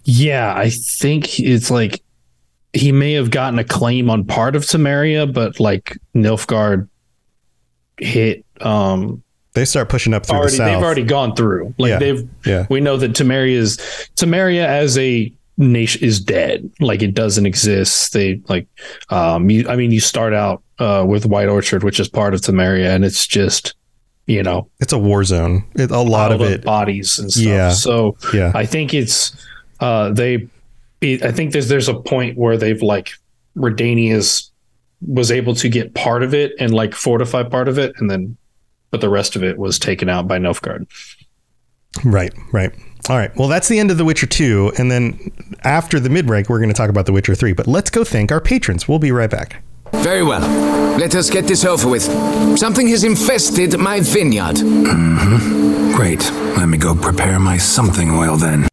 yeah, 0.05 0.55
I 0.57 0.71
think 0.71 1.39
it's 1.41 1.71
like 1.71 2.03
he 2.73 2.91
may 2.91 3.13
have 3.13 3.31
gotten 3.31 3.59
a 3.59 3.65
claim 3.65 4.09
on 4.11 4.25
part 4.25 4.57
of 4.57 4.63
Temeria, 4.63 5.33
but 5.33 5.61
like 5.61 5.99
Nilfgaard 6.15 6.89
hit 7.99 8.45
um 8.61 9.23
They 9.55 9.65
start 9.67 9.89
pushing 9.89 10.15
up 10.15 10.25
through 10.27 10.39
already 10.39 10.53
the 10.53 10.57
south. 10.59 10.67
they've 10.77 10.83
already 10.85 11.03
gone 11.05 11.35
through. 11.37 11.75
Like 11.79 11.91
Yeah. 11.91 11.99
they've 11.99 12.29
yeah. 12.47 12.67
we 12.71 12.81
know 12.81 12.97
that 12.97 13.13
Temeria 13.13 13.53
is 13.57 13.77
Temeria 14.17 14.65
as 14.65 14.97
a 14.99 15.33
nation 15.59 16.03
is 16.03 16.21
dead. 16.21 16.71
Like 16.81 17.03
it 17.03 17.15
doesn't 17.15 17.45
exist. 17.47 18.13
They 18.15 18.41
like 18.49 18.67
um 19.11 19.51
you 19.51 19.69
I 19.69 19.77
mean 19.77 19.91
you 19.91 20.01
start 20.01 20.33
out 20.33 20.63
uh 20.79 21.05
with 21.07 21.27
White 21.27 21.49
Orchard, 21.49 21.85
which 21.85 22.01
is 22.01 22.09
part 22.09 22.33
of 22.35 22.41
Temeria, 22.41 22.95
and 22.95 23.05
it's 23.05 23.27
just 23.27 23.75
you 24.27 24.43
know 24.43 24.69
It's 24.81 24.93
a 24.95 24.99
war 24.99 25.23
zone. 25.25 25.65
It, 25.75 25.91
a 25.91 26.01
lot 26.01 26.33
of 26.33 26.41
it. 26.41 26.65
bodies 26.65 27.19
and 27.19 27.31
stuff. 27.31 27.45
Yeah. 27.45 27.71
So 27.73 28.17
Yeah. 28.33 28.53
I 28.55 28.65
think 28.65 28.95
it's 28.95 29.37
uh 29.81 30.11
they 30.13 30.49
it, 31.03 31.23
I 31.25 31.33
think 31.33 31.53
there's 31.53 31.69
there's 31.69 31.89
a 31.89 31.95
point 31.95 32.39
where 32.39 32.57
they've 32.57 32.81
like 32.81 33.11
Redania's 33.57 34.51
was 35.07 35.31
able 35.33 35.55
to 35.57 35.69
get 35.69 35.95
part 35.95 36.23
of 36.23 36.33
it 36.33 36.53
and 36.61 36.73
like 36.73 36.95
fortify 36.95 37.43
part 37.43 37.69
of 37.69 37.77
it 37.79 37.93
and 37.99 38.09
then 38.11 38.37
but 38.93 39.01
the 39.01 39.09
rest 39.09 39.35
of 39.35 39.43
it 39.43 39.59
was 39.59 39.81
taken 39.81 40.09
out 40.09 40.29
by 40.29 40.39
Nilfgaard. 40.39 40.87
Right, 42.05 42.33
right. 42.53 42.73
All 43.09 43.17
right. 43.17 43.35
Well, 43.37 43.49
that's 43.49 43.67
the 43.67 43.81
end 43.81 43.91
of 43.91 43.99
The 43.99 44.05
Witcher 44.05 44.27
2. 44.27 44.75
And 44.79 44.91
then 44.91 45.33
after 45.65 45.99
the 45.99 46.09
mid 46.09 46.27
break, 46.27 46.49
we're 46.49 46.59
going 46.59 46.69
to 46.69 46.75
talk 46.75 46.91
about 46.91 47.07
The 47.07 47.13
Witcher 47.13 47.35
3. 47.35 47.53
But 47.53 47.67
let's 47.67 47.91
go 47.91 48.05
thank 48.05 48.31
our 48.31 48.41
patrons. 48.41 48.87
We'll 48.87 49.01
be 49.01 49.11
right 49.11 49.31
back. 49.31 49.63
Very 49.95 50.23
well. 50.23 50.41
Let 50.99 51.15
us 51.15 51.29
get 51.29 51.47
this 51.47 51.65
over 51.65 51.89
with. 51.89 52.03
Something 52.59 52.89
has 52.89 53.03
infested 53.03 53.79
my 53.79 54.01
vineyard. 54.01 54.57
Mm-hmm. 54.57 55.95
Great. 55.97 56.23
Let 56.57 56.67
me 56.67 56.79
go 56.79 56.95
prepare 56.95 57.39
my 57.39 57.59
something 57.59 58.11
oil 58.11 58.37
then. 58.37 58.69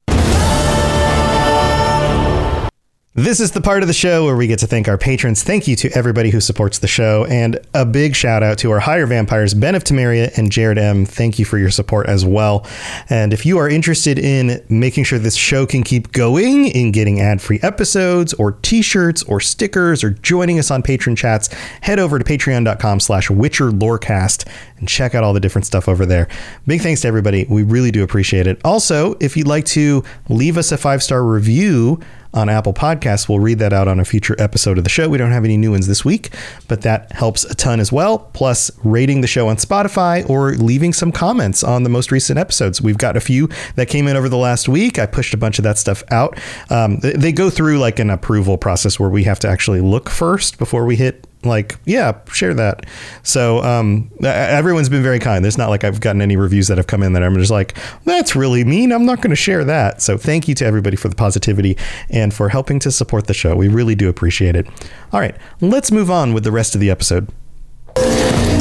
This 3.20 3.42
is 3.42 3.52
the 3.52 3.60
part 3.60 3.84
of 3.84 3.88
the 3.88 3.94
show 3.94 4.24
where 4.24 4.38
we 4.38 4.48
get 4.48 4.60
to 4.60 4.68
thank 4.68 4.88
our 4.88 4.98
patrons. 4.98 5.44
Thank 5.44 5.68
you 5.68 5.76
to 5.76 5.92
everybody 5.92 6.30
who 6.30 6.40
supports 6.40 6.80
the 6.80 6.88
show, 6.88 7.26
and 7.26 7.60
a 7.74 7.86
big 7.86 8.16
shout 8.16 8.44
out 8.44 8.58
to 8.60 8.72
our 8.72 8.80
higher 8.80 9.06
vampires, 9.06 9.54
Ben 9.54 9.76
of 9.76 9.84
Temeria 9.84 10.32
and 10.38 10.50
Jared 10.50 10.78
M. 10.78 11.06
Thank 11.06 11.38
you 11.38 11.44
for 11.44 11.58
your 11.58 11.70
support 11.70 12.08
as 12.08 12.24
well. 12.24 12.66
And 13.10 13.34
if 13.34 13.46
you 13.46 13.58
are 13.58 13.68
interested 13.68 14.18
in 14.18 14.64
making 14.70 15.04
sure 15.04 15.20
this 15.20 15.36
show 15.36 15.66
can 15.66 15.84
keep 15.84 16.14
going, 16.14 16.68
in 16.68 16.94
getting 16.94 17.20
ad 17.20 17.42
free 17.42 17.60
episodes, 17.62 18.34
or 18.36 18.54
t 18.54 18.82
shirts, 18.82 19.22
or 19.24 19.42
stickers, 19.42 20.02
or 20.02 20.12
joining 20.12 20.58
us 20.58 20.72
on 20.72 20.82
patron 20.82 21.18
chats, 21.18 21.50
head 21.82 22.00
over 22.00 22.20
to 22.20 22.24
patreon.com 22.24 23.02
slash 23.02 23.30
Witcher 23.30 23.70
Lorecast 23.70 24.48
and 24.80 24.88
check 24.88 25.16
out 25.16 25.24
all 25.24 25.34
the 25.34 25.40
different 25.40 25.66
stuff 25.66 25.88
over 25.88 26.06
there. 26.06 26.28
Big 26.68 26.82
thanks 26.82 27.02
to 27.02 27.08
everybody. 27.08 27.46
We 27.50 27.64
really 27.64 27.92
do 27.92 28.04
appreciate 28.04 28.48
it. 28.48 28.60
Also, 28.66 29.16
if 29.20 29.36
you'd 29.38 29.48
like 29.48 29.66
to 29.66 30.04
leave 30.30 30.58
us 30.58 30.72
a 30.72 30.78
five 30.78 31.04
star 31.04 31.24
review, 31.24 32.00
on 32.34 32.48
Apple 32.48 32.74
Podcasts. 32.74 33.28
We'll 33.28 33.40
read 33.40 33.58
that 33.60 33.74
out 33.74 33.88
on 33.88 34.00
a 34.00 34.06
future 34.06 34.36
episode 34.38 34.78
of 34.78 34.84
the 34.84 34.90
show. 34.90 35.10
We 35.10 35.18
don't 35.18 35.32
have 35.32 35.46
any 35.46 35.58
new 35.58 35.72
ones 35.72 35.88
this 35.88 36.06
week, 36.06 36.30
but 36.68 36.82
that 36.82 37.12
helps 37.12 37.44
a 37.44 37.56
ton 37.56 37.80
as 37.80 37.92
well. 37.92 38.20
Plus, 38.20 38.70
rating 38.84 39.22
the 39.22 39.28
show 39.28 39.48
on 39.48 39.56
Spotify 39.56 40.30
or 40.30 40.52
leaving 40.52 40.94
some 40.94 41.12
comments 41.12 41.64
on 41.64 41.82
the 41.82 41.90
most 41.90 42.12
recent 42.12 42.38
episodes. 42.38 42.82
We've 42.84 43.00
got 43.00 43.18
a 43.18 43.20
few 43.20 43.50
that 43.76 43.88
came 43.88 44.08
in 44.08 44.16
over 44.16 44.30
the 44.30 44.38
last 44.38 44.70
week. 44.70 45.00
I 45.00 45.08
pushed 45.08 45.34
a 45.34 45.38
bunch 45.38 45.58
of 45.58 45.64
that 45.64 45.80
stuff 45.80 46.04
out. 46.12 46.40
Um, 46.70 46.98
they- 47.00 47.14
they 47.14 47.32
go 47.32 47.50
through 47.50 47.80
like 47.80 47.98
an 47.98 48.12
approval 48.12 48.58
process 48.60 49.00
where 49.00 49.10
we 49.10 49.24
have 49.24 49.40
to 49.40 49.48
actually 49.50 49.82
look 49.82 50.08
first 50.08 50.60
before 50.60 50.86
we 50.86 50.98
hit 50.98 51.26
like 51.44 51.78
yeah 51.86 52.20
share 52.32 52.54
that. 52.54 52.86
So 53.24 53.64
um 53.64 54.12
everyone's 54.24 54.90
been 54.90 55.04
very 55.04 55.20
kind. 55.20 55.44
There's 55.44 55.58
not 55.58 55.70
like 55.70 55.84
i've 55.84 56.02
gotten 56.02 56.22
any 56.22 56.36
reviews 56.36 56.68
that 56.68 56.78
have 56.78 56.88
come 56.88 57.02
in 57.04 57.14
that 57.14 57.24
i'm 57.24 57.36
just 57.36 57.52
like 57.52 57.78
that's 58.06 58.36
really 58.36 58.64
mean. 58.64 58.92
I'm 58.92 59.06
not 59.06 59.22
going 59.22 59.30
to 59.30 59.36
share 59.36 59.64
that. 59.66 60.02
So 60.02 60.18
thank 60.18 60.48
you 60.48 60.56
to 60.56 60.66
everybody 60.66 60.98
for 60.98 61.10
the 61.10 61.16
positivity 61.16 61.78
and 62.10 62.34
for 62.34 62.50
helping 62.50 62.80
to 62.80 62.92
support 62.92 63.28
the 63.28 63.34
show. 63.34 63.56
We 63.56 63.68
really 63.68 63.96
do 63.96 64.10
appreciate 64.10 64.56
it. 64.56 64.68
All 65.14 65.20
right 65.20 65.36
let's 65.62 65.92
move 65.92 66.10
on 66.12 66.34
with 66.34 66.44
the 66.44 66.52
rest 66.52 66.76
of 66.76 66.82
the 66.82 66.90
episode. 66.90 67.30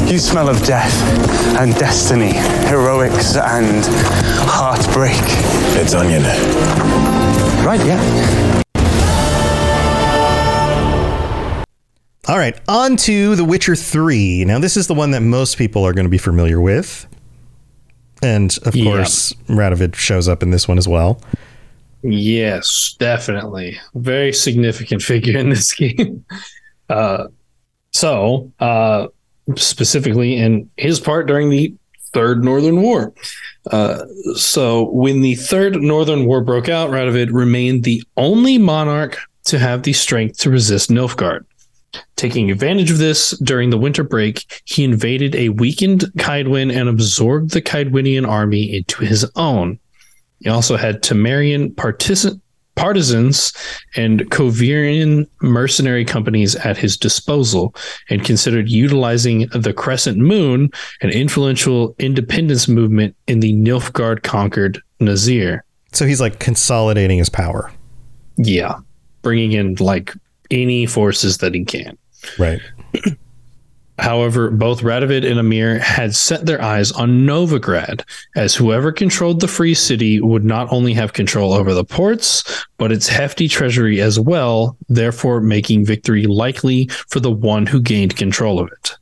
You 0.09 0.17
smell 0.17 0.49
of 0.49 0.63
death 0.65 0.93
and 1.59 1.73
destiny, 1.75 2.33
heroics 2.67 3.35
and 3.35 3.85
heartbreak. 4.47 5.13
It's 5.81 5.93
onion. 5.93 6.23
Right, 7.63 7.85
yeah. 7.85 8.63
All 12.29 12.37
right 12.37 12.59
on 12.67 12.95
to 12.95 13.35
the 13.35 13.43
witcher 13.43 13.75
3 13.75 14.45
now 14.45 14.59
this 14.59 14.77
is 14.77 14.87
the 14.87 14.93
one 14.93 15.11
that 15.11 15.21
most 15.21 15.57
people 15.57 15.83
are 15.85 15.93
going 15.93 16.05
to 16.05 16.09
be 16.09 16.17
familiar 16.17 16.61
with 16.61 17.07
and 18.21 18.57
of 18.63 18.75
Yeah. 18.75 18.83
course 18.85 19.33
radovid 19.47 19.95
shows 19.95 20.27
up 20.27 20.43
in 20.43 20.51
this 20.51 20.67
one 20.67 20.77
as 20.77 20.87
well 20.87 21.21
Yes, 22.01 22.95
definitely. 22.97 23.77
Very 23.93 24.31
significant 24.31 25.01
figure 25.11 25.37
in 25.37 25.49
this 25.49 25.73
game. 25.73 26.23
Uh, 26.89 27.27
so, 27.91 28.51
uh, 28.59 29.05
specifically 29.57 30.35
in 30.37 30.67
his 30.77 30.99
part 30.99 31.27
during 31.27 31.49
the 31.51 31.71
Third 32.13 32.43
Northern 32.43 32.81
War. 32.81 33.13
Uh, 33.69 34.05
so, 34.33 34.89
when 34.89 35.21
the 35.21 35.35
Third 35.35 35.75
Northern 35.75 36.25
War 36.25 36.41
broke 36.41 36.67
out, 36.67 36.89
Radovid 36.89 37.31
remained 37.31 37.83
the 37.83 38.01
only 38.17 38.57
monarch 38.57 39.19
to 39.43 39.59
have 39.59 39.83
the 39.83 39.93
strength 39.93 40.39
to 40.39 40.49
resist 40.49 40.89
Nilfgaard. 40.89 41.45
Taking 42.15 42.51
advantage 42.51 42.91
of 42.91 42.97
this 42.97 43.31
during 43.39 43.69
the 43.69 43.77
winter 43.77 44.03
break, 44.03 44.61
he 44.65 44.83
invaded 44.83 45.35
a 45.35 45.49
weakened 45.49 46.01
Kaedwen 46.17 46.73
and 46.73 46.89
absorbed 46.89 47.51
the 47.51 47.61
Kaedwenian 47.61 48.27
army 48.27 48.75
into 48.75 49.03
his 49.03 49.29
own. 49.35 49.79
He 50.39 50.49
also 50.49 50.77
had 50.77 51.01
Temerian 51.01 51.75
partisan, 51.75 52.41
partisans 52.75 53.51
and 53.97 54.21
Kovirian 54.31 55.27
mercenary 55.41 56.05
companies 56.05 56.55
at 56.55 56.77
his 56.77 56.95
disposal 56.95 57.75
and 58.09 58.23
considered 58.23 58.69
utilizing 58.69 59.47
the 59.49 59.73
Crescent 59.73 60.17
Moon, 60.17 60.69
an 61.01 61.09
influential 61.09 61.93
independence 61.99 62.69
movement 62.69 63.15
in 63.27 63.41
the 63.41 63.51
Nilfgaard 63.53 64.23
conquered 64.23 64.81
Nazair. 65.01 65.59
so 65.91 66.05
he's 66.05 66.21
like 66.21 66.39
consolidating 66.39 67.17
his 67.17 67.29
power 67.29 67.69
Yeah. 68.37 68.75
Bringing 69.23 69.51
in 69.51 69.75
like 69.75 70.13
any 70.51 70.85
forces 70.85 71.37
that 71.39 71.53
he 71.53 71.63
can. 71.65 71.97
right 72.37 72.59
However, 73.97 74.49
both 74.49 74.81
Radovid 74.81 75.29
and 75.29 75.37
Emhyr 75.41 75.77
had 75.81 76.15
set 76.15 76.45
their 76.45 76.61
eyes 76.61 76.89
on 76.93 77.25
Novigrad, 77.25 78.01
as 78.33 78.55
whoever 78.55 78.93
controlled 78.93 79.41
the 79.41 79.47
free 79.49 79.73
city 79.73 80.21
would 80.21 80.45
not 80.45 80.71
only 80.71 80.93
have 80.93 81.11
control 81.11 81.51
over 81.51 81.73
the 81.73 81.83
ports, 81.83 82.65
but 82.77 82.93
its 82.93 83.09
hefty 83.09 83.49
treasury 83.49 83.99
as 83.99 84.17
well, 84.17 84.77
therefore 84.87 85.41
making 85.41 85.83
victory 85.85 86.27
likely 86.27 86.85
for 87.09 87.19
the 87.19 87.29
one 87.31 87.65
who 87.65 87.81
gained 87.81 88.15
control 88.15 88.57
of 88.57 88.71
it. 88.71 88.95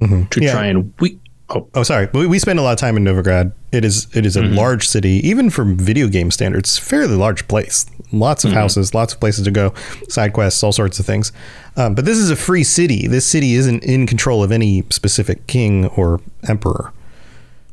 Mm-hmm. 0.00 0.24
To 0.30 0.42
Yeah. 0.42 0.52
try 0.52 0.66
and 0.66 0.92
we 0.98 1.20
oh 1.50 1.68
Oh, 1.74 1.82
sorry. 1.82 2.08
We, 2.12 2.26
we 2.26 2.38
spend 2.38 2.58
a 2.58 2.62
lot 2.62 2.72
of 2.72 2.78
time 2.78 2.96
in 2.96 3.04
Novigrad. 3.04 3.52
It 3.72 3.84
is 3.84 4.06
it 4.16 4.24
is 4.26 4.36
a 4.36 4.42
large 4.42 4.86
city, 4.88 5.20
even 5.28 5.50
from 5.50 5.76
video 5.76 6.08
game 6.08 6.30
standards. 6.30 6.78
Fairly 6.78 7.14
large 7.14 7.48
place. 7.48 7.86
Lots 8.12 8.44
of 8.44 8.52
houses, 8.52 8.94
lots 8.94 9.12
of 9.12 9.20
places 9.20 9.44
to 9.44 9.50
go, 9.50 9.74
side 10.08 10.32
quests, 10.32 10.62
all 10.62 10.72
sorts 10.72 10.98
of 10.98 11.04
things. 11.04 11.30
Um, 11.76 11.94
but 11.94 12.06
this 12.06 12.16
is 12.16 12.30
a 12.30 12.36
free 12.36 12.64
city. 12.64 13.06
This 13.06 13.26
city 13.26 13.54
isn't 13.54 13.84
in 13.84 14.06
control 14.06 14.42
of 14.42 14.50
any 14.50 14.82
specific 14.90 15.46
king 15.46 15.86
or 15.88 16.20
emperor. 16.48 16.92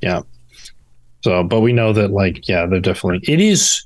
yeah. 0.02 0.22
So 1.24 1.42
but 1.44 1.62
we 1.62 1.74
know 1.74 1.92
that 1.94 2.12
like 2.12 2.48
yeah, 2.48 2.66
they're 2.68 2.80
definitely 2.80 3.22
it 3.34 3.40
is 3.40 3.86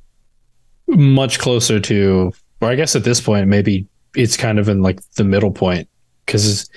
much 0.87 1.39
closer 1.39 1.79
to 1.79 2.33
or 2.61 2.69
I 2.69 2.75
guess 2.75 2.95
at 2.95 3.03
this 3.03 3.21
point 3.21 3.47
maybe 3.47 3.87
it's 4.15 4.35
kind 4.35 4.59
of 4.59 4.67
in 4.67 4.81
like 4.81 4.99
the 5.15 5.23
middle 5.23 5.51
point 5.51 5.87
because 6.25 6.69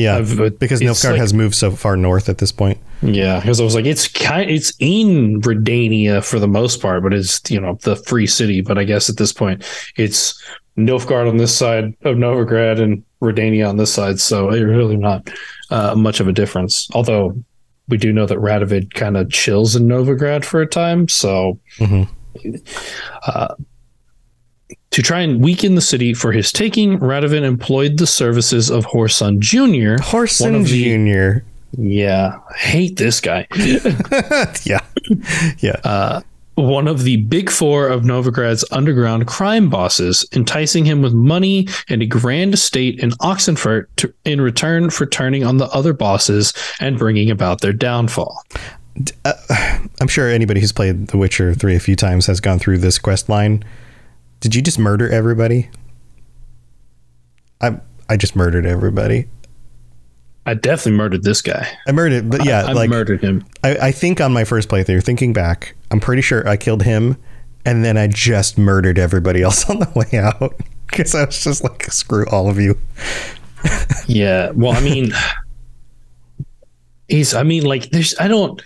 Yeah, 0.00 0.16
I've- 0.16 0.50
because 0.58 0.80
Nilfgaard 0.80 1.10
like- 1.12 1.20
has 1.20 1.34
moved 1.34 1.54
so 1.54 1.70
far 1.70 1.96
north 1.96 2.28
at 2.28 2.38
this 2.38 2.52
point. 2.52 2.78
Yeah, 3.02 3.40
because 3.40 3.60
I 3.60 3.64
was 3.64 3.74
like, 3.74 3.86
it's 3.86 4.08
kind, 4.08 4.50
it's 4.50 4.72
in 4.78 5.40
Redania 5.40 6.22
for 6.24 6.38
the 6.38 6.48
most 6.48 6.82
part, 6.82 7.02
but 7.02 7.14
it's 7.14 7.40
you 7.50 7.60
know 7.60 7.78
the 7.82 7.96
free 7.96 8.26
city. 8.26 8.60
But 8.60 8.76
I 8.78 8.84
guess 8.84 9.08
at 9.08 9.16
this 9.16 9.32
point, 9.32 9.64
it's 9.96 10.40
Nilfgaard 10.78 11.28
on 11.28 11.36
this 11.38 11.54
side 11.54 11.94
of 12.02 12.16
Novigrad 12.16 12.80
and 12.80 13.02
Redania 13.22 13.68
on 13.68 13.76
this 13.76 13.92
side, 13.92 14.20
so 14.20 14.50
it's 14.50 14.62
really 14.62 14.96
not 14.96 15.28
uh, 15.70 15.94
much 15.94 16.20
of 16.20 16.28
a 16.28 16.32
difference. 16.32 16.88
Although 16.92 17.42
we 17.88 17.96
do 17.96 18.12
know 18.12 18.26
that 18.26 18.38
Radovid 18.38 18.92
kind 18.94 19.16
of 19.16 19.30
chills 19.30 19.74
in 19.76 19.86
Novigrad 19.88 20.44
for 20.44 20.60
a 20.60 20.66
time, 20.66 21.08
so. 21.08 21.58
Mhm. 21.78 22.08
Uh, 23.26 23.54
to 24.90 25.02
try 25.02 25.20
and 25.20 25.42
weaken 25.42 25.74
the 25.74 25.80
city 25.80 26.14
for 26.14 26.32
his 26.32 26.52
taking, 26.52 26.98
Radovan 26.98 27.42
employed 27.42 27.98
the 27.98 28.06
services 28.06 28.70
of 28.70 28.86
Whoreson 28.86 29.38
Jr. 29.38 30.02
Whoreson 30.02 30.66
Junior. 30.66 31.44
Yeah, 31.78 32.38
I 32.50 32.56
hate 32.56 32.96
this 32.96 33.20
guy. 33.20 33.46
yeah, 34.64 34.80
yeah. 35.60 35.80
Uh, 35.84 36.22
one 36.56 36.88
of 36.88 37.04
the 37.04 37.18
big 37.18 37.48
four 37.48 37.88
of 37.88 38.02
Novigrad's 38.02 38.64
underground 38.72 39.26
crime 39.26 39.70
bosses, 39.70 40.26
enticing 40.32 40.84
him 40.84 41.00
with 41.00 41.14
money 41.14 41.68
and 41.88 42.02
a 42.02 42.06
grand 42.06 42.54
estate 42.54 42.98
in 42.98 43.10
Oxenfurt 43.12 43.86
to, 43.96 44.12
in 44.24 44.40
return 44.40 44.90
for 44.90 45.06
turning 45.06 45.44
on 45.44 45.56
the 45.56 45.68
other 45.68 45.92
bosses 45.92 46.52
and 46.80 46.98
bringing 46.98 47.30
about 47.30 47.60
their 47.60 47.72
downfall. 47.72 48.44
Uh, 49.24 49.32
I'm 50.00 50.08
sure 50.08 50.28
anybody 50.28 50.60
who's 50.60 50.72
played 50.72 51.08
The 51.08 51.16
Witcher 51.16 51.54
3 51.54 51.76
a 51.76 51.80
few 51.80 51.96
times 51.96 52.26
has 52.26 52.40
gone 52.40 52.58
through 52.58 52.78
this 52.78 52.98
quest 52.98 53.28
line. 53.28 53.64
Did 54.40 54.54
you 54.54 54.62
just 54.62 54.78
murder 54.78 55.08
everybody? 55.08 55.70
I 57.60 57.78
I 58.08 58.16
just 58.16 58.34
murdered 58.34 58.66
everybody. 58.66 59.28
I 60.46 60.54
definitely 60.54 60.92
murdered 60.92 61.22
this 61.22 61.42
guy. 61.42 61.68
I 61.86 61.92
murdered, 61.92 62.30
but 62.30 62.44
yeah, 62.44 62.62
I, 62.62 62.70
I 62.70 62.72
like 62.72 62.90
murdered 62.90 63.20
him. 63.20 63.44
I, 63.62 63.76
I 63.76 63.92
think 63.92 64.20
on 64.20 64.32
my 64.32 64.44
first 64.44 64.68
playthrough, 64.68 65.04
thinking 65.04 65.32
back, 65.32 65.76
I'm 65.90 66.00
pretty 66.00 66.22
sure 66.22 66.48
I 66.48 66.56
killed 66.56 66.82
him, 66.82 67.16
and 67.64 67.84
then 67.84 67.98
I 67.98 68.06
just 68.06 68.56
murdered 68.56 68.98
everybody 68.98 69.42
else 69.44 69.68
on 69.68 69.78
the 69.78 69.92
way 69.94 70.18
out 70.18 70.54
because 70.86 71.14
I 71.14 71.26
was 71.26 71.44
just 71.44 71.62
like, 71.62 71.84
screw 71.84 72.26
all 72.30 72.48
of 72.50 72.58
you. 72.58 72.78
Yeah. 74.06 74.50
Well, 74.50 74.72
I 74.72 74.80
mean, 74.80 75.12
he's. 77.08 77.34
I 77.34 77.42
mean, 77.42 77.64
like, 77.64 77.90
there's. 77.90 78.18
I 78.18 78.26
don't. 78.26 78.60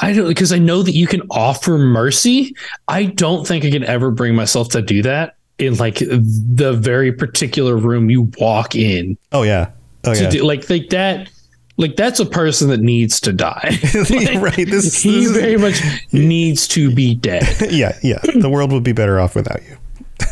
I 0.00 0.12
don't 0.12 0.28
because 0.28 0.52
I 0.52 0.58
know 0.58 0.82
that 0.82 0.92
you 0.92 1.06
can 1.06 1.22
offer 1.30 1.76
mercy. 1.78 2.54
I 2.88 3.04
don't 3.04 3.46
think 3.46 3.64
I 3.64 3.70
can 3.70 3.84
ever 3.84 4.10
bring 4.10 4.34
myself 4.34 4.68
to 4.70 4.82
do 4.82 5.02
that 5.02 5.36
in 5.58 5.74
like 5.76 5.98
the 5.98 6.72
very 6.72 7.12
particular 7.12 7.76
room 7.76 8.08
you 8.08 8.30
walk 8.38 8.74
in 8.74 9.18
Oh 9.32 9.42
yeah, 9.42 9.70
oh 10.04 10.12
yeah. 10.12 10.30
do 10.30 10.42
like 10.42 10.68
like 10.70 10.88
that. 10.90 11.28
Like 11.76 11.96
that's 11.96 12.20
a 12.20 12.26
person 12.26 12.68
that 12.68 12.80
needs 12.80 13.20
to 13.22 13.32
die. 13.32 13.78
Like, 13.94 14.34
right. 14.42 14.66
This, 14.68 15.02
he 15.02 15.10
this 15.20 15.26
is- 15.26 15.32
very 15.32 15.56
much 15.56 15.80
needs 16.12 16.68
to 16.68 16.94
be 16.94 17.14
dead. 17.14 17.42
yeah, 17.70 17.98
yeah. 18.02 18.18
The 18.38 18.50
world 18.50 18.70
would 18.72 18.84
be 18.84 18.92
better 18.92 19.18
off 19.20 19.34
without 19.34 19.62
you. 19.68 19.76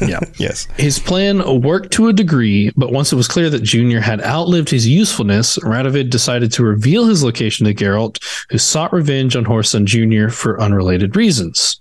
Yeah. 0.09 0.21
Yes. 0.39 0.67
His 0.77 0.99
plan 0.99 1.61
worked 1.63 1.93
to 1.95 2.09
a 2.09 2.13
degree, 2.13 2.71
but 2.77 2.93
once 2.93 3.13
it 3.13 3.17
was 3.17 3.29
clear 3.29 3.51
that 3.51 3.63
Junior 3.63 4.01
had 4.01 4.23
outlived 4.23 4.71
his 4.71 4.87
usefulness, 4.87 5.59
Radovid 5.59 6.09
decided 6.11 6.53
to 6.53 6.65
reveal 6.65 7.07
his 7.07 7.25
location 7.25 7.67
to 7.67 7.75
Geralt, 7.75 8.23
who 8.51 8.59
sought 8.59 8.93
revenge 8.93 9.35
on 9.37 9.45
Whoreson 9.45 9.85
Jr. 9.85 10.31
for 10.31 10.61
unrelated 10.61 11.17
reasons. 11.17 11.81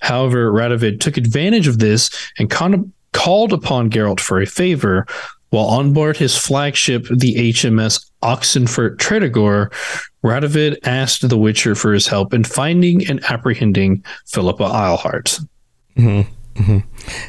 However, 0.00 0.52
Radovid 0.52 1.00
took 1.00 1.16
advantage 1.16 1.66
of 1.66 1.78
this 1.78 2.10
and 2.38 2.50
con- 2.50 2.92
called 3.12 3.52
upon 3.52 3.90
Geralt 3.90 4.20
for 4.20 4.40
a 4.40 4.46
favor. 4.46 5.06
While 5.50 5.66
on 5.66 5.92
board 5.92 6.16
his 6.16 6.36
flagship, 6.36 7.06
the 7.08 7.52
HMS 7.52 8.04
Oxenfurt 8.22 8.96
Tredogor, 8.96 9.72
Radovid 10.24 10.78
asked 10.84 11.28
the 11.28 11.38
Witcher 11.38 11.74
for 11.74 11.92
his 11.92 12.08
help 12.08 12.34
in 12.34 12.42
finding 12.42 13.06
and 13.08 13.24
apprehending 13.30 14.04
Philippa 14.26 14.64
Eilhart. 14.64 15.40
Mm-hmm. 15.96 16.30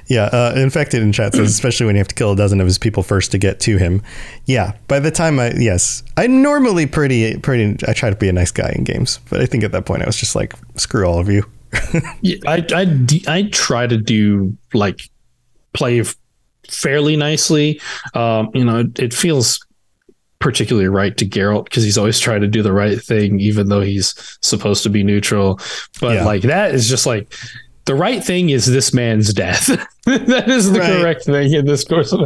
Yeah, 0.07 0.25
uh, 0.25 0.53
infected 0.55 1.01
in 1.01 1.11
chat 1.11 1.33
says, 1.33 1.49
especially 1.53 1.85
when 1.85 1.95
you 1.95 1.99
have 1.99 2.07
to 2.09 2.15
kill 2.15 2.31
a 2.31 2.35
dozen 2.35 2.61
of 2.61 2.67
his 2.67 2.77
people 2.77 3.03
first 3.03 3.31
to 3.31 3.37
get 3.37 3.59
to 3.61 3.77
him. 3.77 4.01
Yeah, 4.45 4.73
by 4.87 4.99
the 4.99 5.11
time 5.11 5.39
I 5.39 5.51
yes, 5.57 6.03
I 6.17 6.27
normally 6.27 6.85
pretty 6.85 7.37
pretty 7.39 7.75
I 7.87 7.93
try 7.93 8.09
to 8.09 8.15
be 8.15 8.29
a 8.29 8.33
nice 8.33 8.51
guy 8.51 8.71
in 8.75 8.83
games, 8.83 9.19
but 9.29 9.41
I 9.41 9.45
think 9.45 9.63
at 9.63 9.71
that 9.71 9.85
point 9.85 10.03
I 10.03 10.05
was 10.05 10.17
just 10.17 10.35
like, 10.35 10.53
screw 10.77 11.05
all 11.05 11.19
of 11.19 11.29
you. 11.29 11.43
Yeah, 12.21 12.37
I 12.47 12.65
I 12.73 13.09
I 13.27 13.43
try 13.51 13.87
to 13.87 13.97
do 13.97 14.55
like 14.73 15.01
play 15.73 15.99
f- 16.01 16.15
fairly 16.69 17.15
nicely. 17.17 17.81
Um, 18.13 18.49
you 18.53 18.63
know, 18.63 18.79
it, 18.79 18.97
it 18.99 19.13
feels 19.13 19.59
particularly 20.39 20.87
right 20.87 21.17
to 21.17 21.25
Geralt 21.25 21.65
because 21.65 21.83
he's 21.83 21.97
always 21.97 22.19
trying 22.19 22.41
to 22.41 22.47
do 22.47 22.61
the 22.61 22.71
right 22.73 23.01
thing, 23.01 23.39
even 23.39 23.67
though 23.69 23.81
he's 23.81 24.13
supposed 24.41 24.83
to 24.83 24.89
be 24.89 25.03
neutral. 25.03 25.59
But 25.99 26.15
Yeah. 26.15 26.25
like 26.25 26.43
that 26.43 26.73
is 26.75 26.87
just 26.87 27.05
like 27.05 27.33
the 27.85 27.95
right 27.95 28.23
thing 28.23 28.49
is 28.49 28.65
this 28.65 28.93
man's 28.93 29.33
death. 29.33 29.67
that 30.05 30.49
is 30.49 30.71
the 30.71 30.79
Right. 30.79 31.01
correct 31.01 31.25
thing 31.25 31.53
in 31.53 31.65
this 31.65 31.83
course. 31.83 32.11
Of 32.11 32.21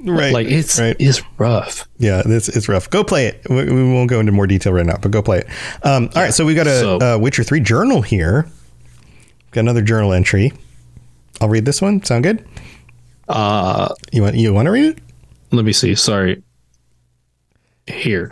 Right, 0.00 0.32
Like 0.32 0.46
it's 0.48 0.78
right. 0.78 0.96
it's 0.98 1.22
rough. 1.38 1.86
Yeah, 1.98 2.22
it's 2.24 2.48
it's 2.48 2.68
rough. 2.68 2.90
Go 2.90 3.02
play 3.04 3.26
it. 3.26 3.40
We, 3.48 3.64
we 3.64 3.82
won't 3.92 4.10
go 4.10 4.20
into 4.20 4.32
more 4.32 4.46
detail 4.46 4.72
right 4.72 4.84
now, 4.86 4.96
but 5.00 5.10
go 5.10 5.22
play 5.22 5.38
it. 5.38 5.46
Um, 5.82 6.10
all 6.14 6.22
right, 6.22 6.34
so 6.34 6.44
we 6.44 6.54
got 6.54 6.66
a 6.66 6.78
So- 6.80 6.98
uh, 7.00 7.18
Witcher 7.18 7.42
three 7.44 7.60
journal 7.60 8.02
here. 8.02 8.46
Got 9.52 9.60
another 9.60 9.82
journal 9.82 10.12
entry. 10.12 10.52
I'll 11.40 11.48
read 11.48 11.64
this 11.64 11.80
one. 11.82 12.02
Sound 12.04 12.24
good? 12.24 12.46
Uh, 13.28 13.94
You 14.12 14.22
want 14.22 14.36
you 14.36 14.52
want 14.52 14.66
to 14.66 14.72
read 14.72 14.96
it? 14.96 14.98
let 15.52 15.64
me 15.64 15.72
see. 15.72 15.94
Sorry. 15.94 16.42
Here. 17.86 18.30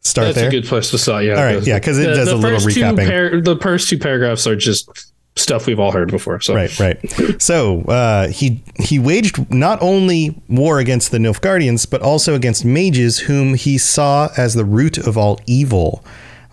Start 0.00 0.26
That's 0.28 0.38
there. 0.38 0.48
a 0.48 0.50
good 0.50 0.64
place 0.64 0.90
to 0.90 0.98
start. 0.98 1.24
Yeah. 1.24 1.34
All 1.36 1.44
right. 1.44 1.62
Yeah, 1.64 1.78
because 1.78 1.98
it 1.98 2.08
the- 2.08 2.14
does 2.14 2.28
the 2.28 2.34
a 2.34 2.36
little 2.36 2.58
recapping. 2.58 3.08
par- 3.08 3.40
the 3.40 3.56
first 3.60 3.88
two 3.88 3.98
paragraphs 3.98 4.46
are 4.46 4.56
just 4.56 5.11
stuff 5.36 5.66
we've 5.66 5.80
all 5.80 5.92
heard 5.92 6.10
before. 6.10 6.40
So 6.40 6.54
Right, 6.54 6.78
right. 6.78 7.40
So 7.42 7.82
uh, 7.82 8.28
he 8.28 8.62
he 8.78 8.98
waged 8.98 9.50
not 9.50 9.80
only 9.82 10.40
war 10.48 10.78
against 10.78 11.10
the 11.10 11.18
Nilfgaardians, 11.18 11.88
but 11.88 12.02
also 12.02 12.34
against 12.34 12.64
mages, 12.64 13.18
whom 13.20 13.54
he 13.54 13.78
saw 13.78 14.28
as 14.36 14.54
the 14.54 14.64
root 14.64 14.98
of 14.98 15.16
all 15.16 15.40
evil. 15.46 16.04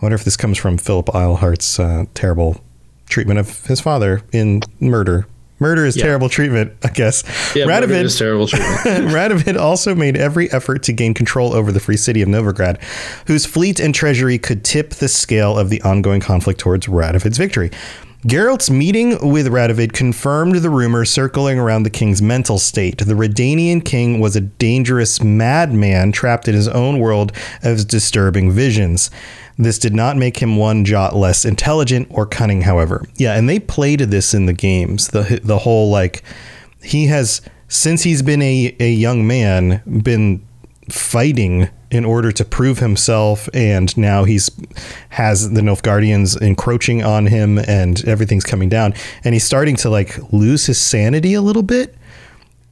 I 0.01 0.05
wonder 0.05 0.15
if 0.15 0.23
this 0.23 0.37
comes 0.37 0.57
from 0.57 0.77
Philip 0.77 1.07
Eilhart's 1.07 1.77
uh, 1.79 2.05
terrible 2.13 2.61
treatment 3.09 3.39
of 3.39 3.65
his 3.65 3.81
father 3.81 4.21
in 4.31 4.61
murder. 4.79 5.27
Murder 5.61 5.85
is 5.85 5.97
Yeah. 5.97 6.03
terrible 6.03 6.29
treatment, 6.29 6.71
I 6.85 6.87
guess. 6.89 7.21
yeah, 7.53 7.65
murder 7.65 7.87
Radovid, 7.87 8.03
is 8.05 8.17
terrible 8.17 8.47
treatment. 8.47 8.77
Radovid 9.11 9.59
also 9.59 9.93
made 9.93 10.15
every 10.15 10.49
effort 10.53 10.83
to 10.83 10.93
gain 10.93 11.13
control 11.13 11.53
over 11.53 11.73
the 11.73 11.81
free 11.81 11.97
city 11.97 12.21
of 12.21 12.29
Novigrad, 12.29 12.81
whose 13.27 13.45
fleet 13.45 13.81
and 13.81 13.93
treasury 13.93 14.37
could 14.37 14.63
tip 14.63 14.91
the 14.91 15.09
scale 15.09 15.57
of 15.57 15.69
the 15.69 15.81
ongoing 15.81 16.21
conflict 16.21 16.61
towards 16.61 16.87
Radovid's 16.87 17.37
victory. 17.37 17.71
Geralt's 18.25 18.69
meeting 18.69 19.31
with 19.31 19.47
Radovid 19.47 19.93
confirmed 19.93 20.55
the 20.55 20.69
rumor 20.69 21.05
circling 21.05 21.57
around 21.57 21.83
the 21.83 21.89
king's 21.89 22.21
mental 22.21 22.59
state. 22.59 22.97
The 22.97 23.13
Redanian 23.13 23.83
king 23.83 24.19
was 24.19 24.35
a 24.35 24.41
dangerous 24.41 25.23
madman 25.23 26.11
trapped 26.11 26.49
in 26.49 26.53
his 26.53 26.67
own 26.67 26.99
world 26.99 27.31
of 27.63 27.87
disturbing 27.87 28.51
visions. 28.51 29.09
This 29.57 29.79
did 29.79 29.93
not 29.93 30.17
make 30.17 30.41
him 30.41 30.57
one 30.57 30.83
jot 30.83 31.15
less 31.15 31.45
intelligent 31.45 32.07
or 32.09 32.25
cunning, 32.25 32.63
however. 32.63 33.05
Yeah, 33.15 33.37
and 33.37 33.47
they 33.47 33.57
played 33.57 34.01
this 34.01 34.33
in 34.33 34.47
the 34.47 34.53
games. 34.53 35.09
The 35.09 35.39
the 35.41 35.59
whole 35.59 35.89
like 35.89 36.21
he 36.83 37.07
has 37.07 37.41
since 37.69 38.03
he's 38.03 38.21
been 38.21 38.41
a, 38.41 38.75
a 38.81 38.91
young 38.91 39.27
man 39.27 39.81
been 40.03 40.45
fighting 40.89 41.69
in 41.91 42.05
order 42.05 42.31
to 42.31 42.45
prove 42.45 42.79
himself 42.79 43.49
and 43.53 43.97
now 43.97 44.23
he's 44.23 44.49
has 45.09 45.51
the 45.51 45.61
Nilfgaardians 45.61 46.39
encroaching 46.41 47.03
on 47.03 47.25
him 47.25 47.57
and 47.57 48.07
everything's 48.07 48.43
coming 48.43 48.69
down. 48.69 48.93
And 49.23 49.33
he's 49.33 49.43
starting 49.43 49.75
to 49.77 49.89
like 49.89 50.31
lose 50.31 50.65
his 50.67 50.79
sanity 50.79 51.33
a 51.33 51.41
little 51.41 51.63
bit. 51.63 51.95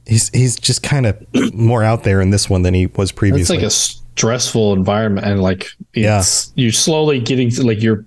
He's 0.06 0.28
he's 0.30 0.56
just 0.56 0.82
kind 0.82 1.06
of 1.06 1.26
more 1.52 1.82
out 1.82 2.04
there 2.04 2.20
in 2.20 2.30
this 2.30 2.48
one 2.48 2.62
than 2.62 2.74
he 2.74 2.86
was 2.86 3.12
previously. 3.12 3.56
It's 3.56 3.62
like 3.62 3.66
a 3.66 3.70
stressful 4.18 4.72
environment, 4.72 5.26
and 5.26 5.42
like 5.42 5.68
it's 5.94 6.52
you're 6.54 6.72
slowly 6.72 7.20
getting 7.20 7.50
to 7.50 7.62
like 7.62 7.82
you're 7.82 8.06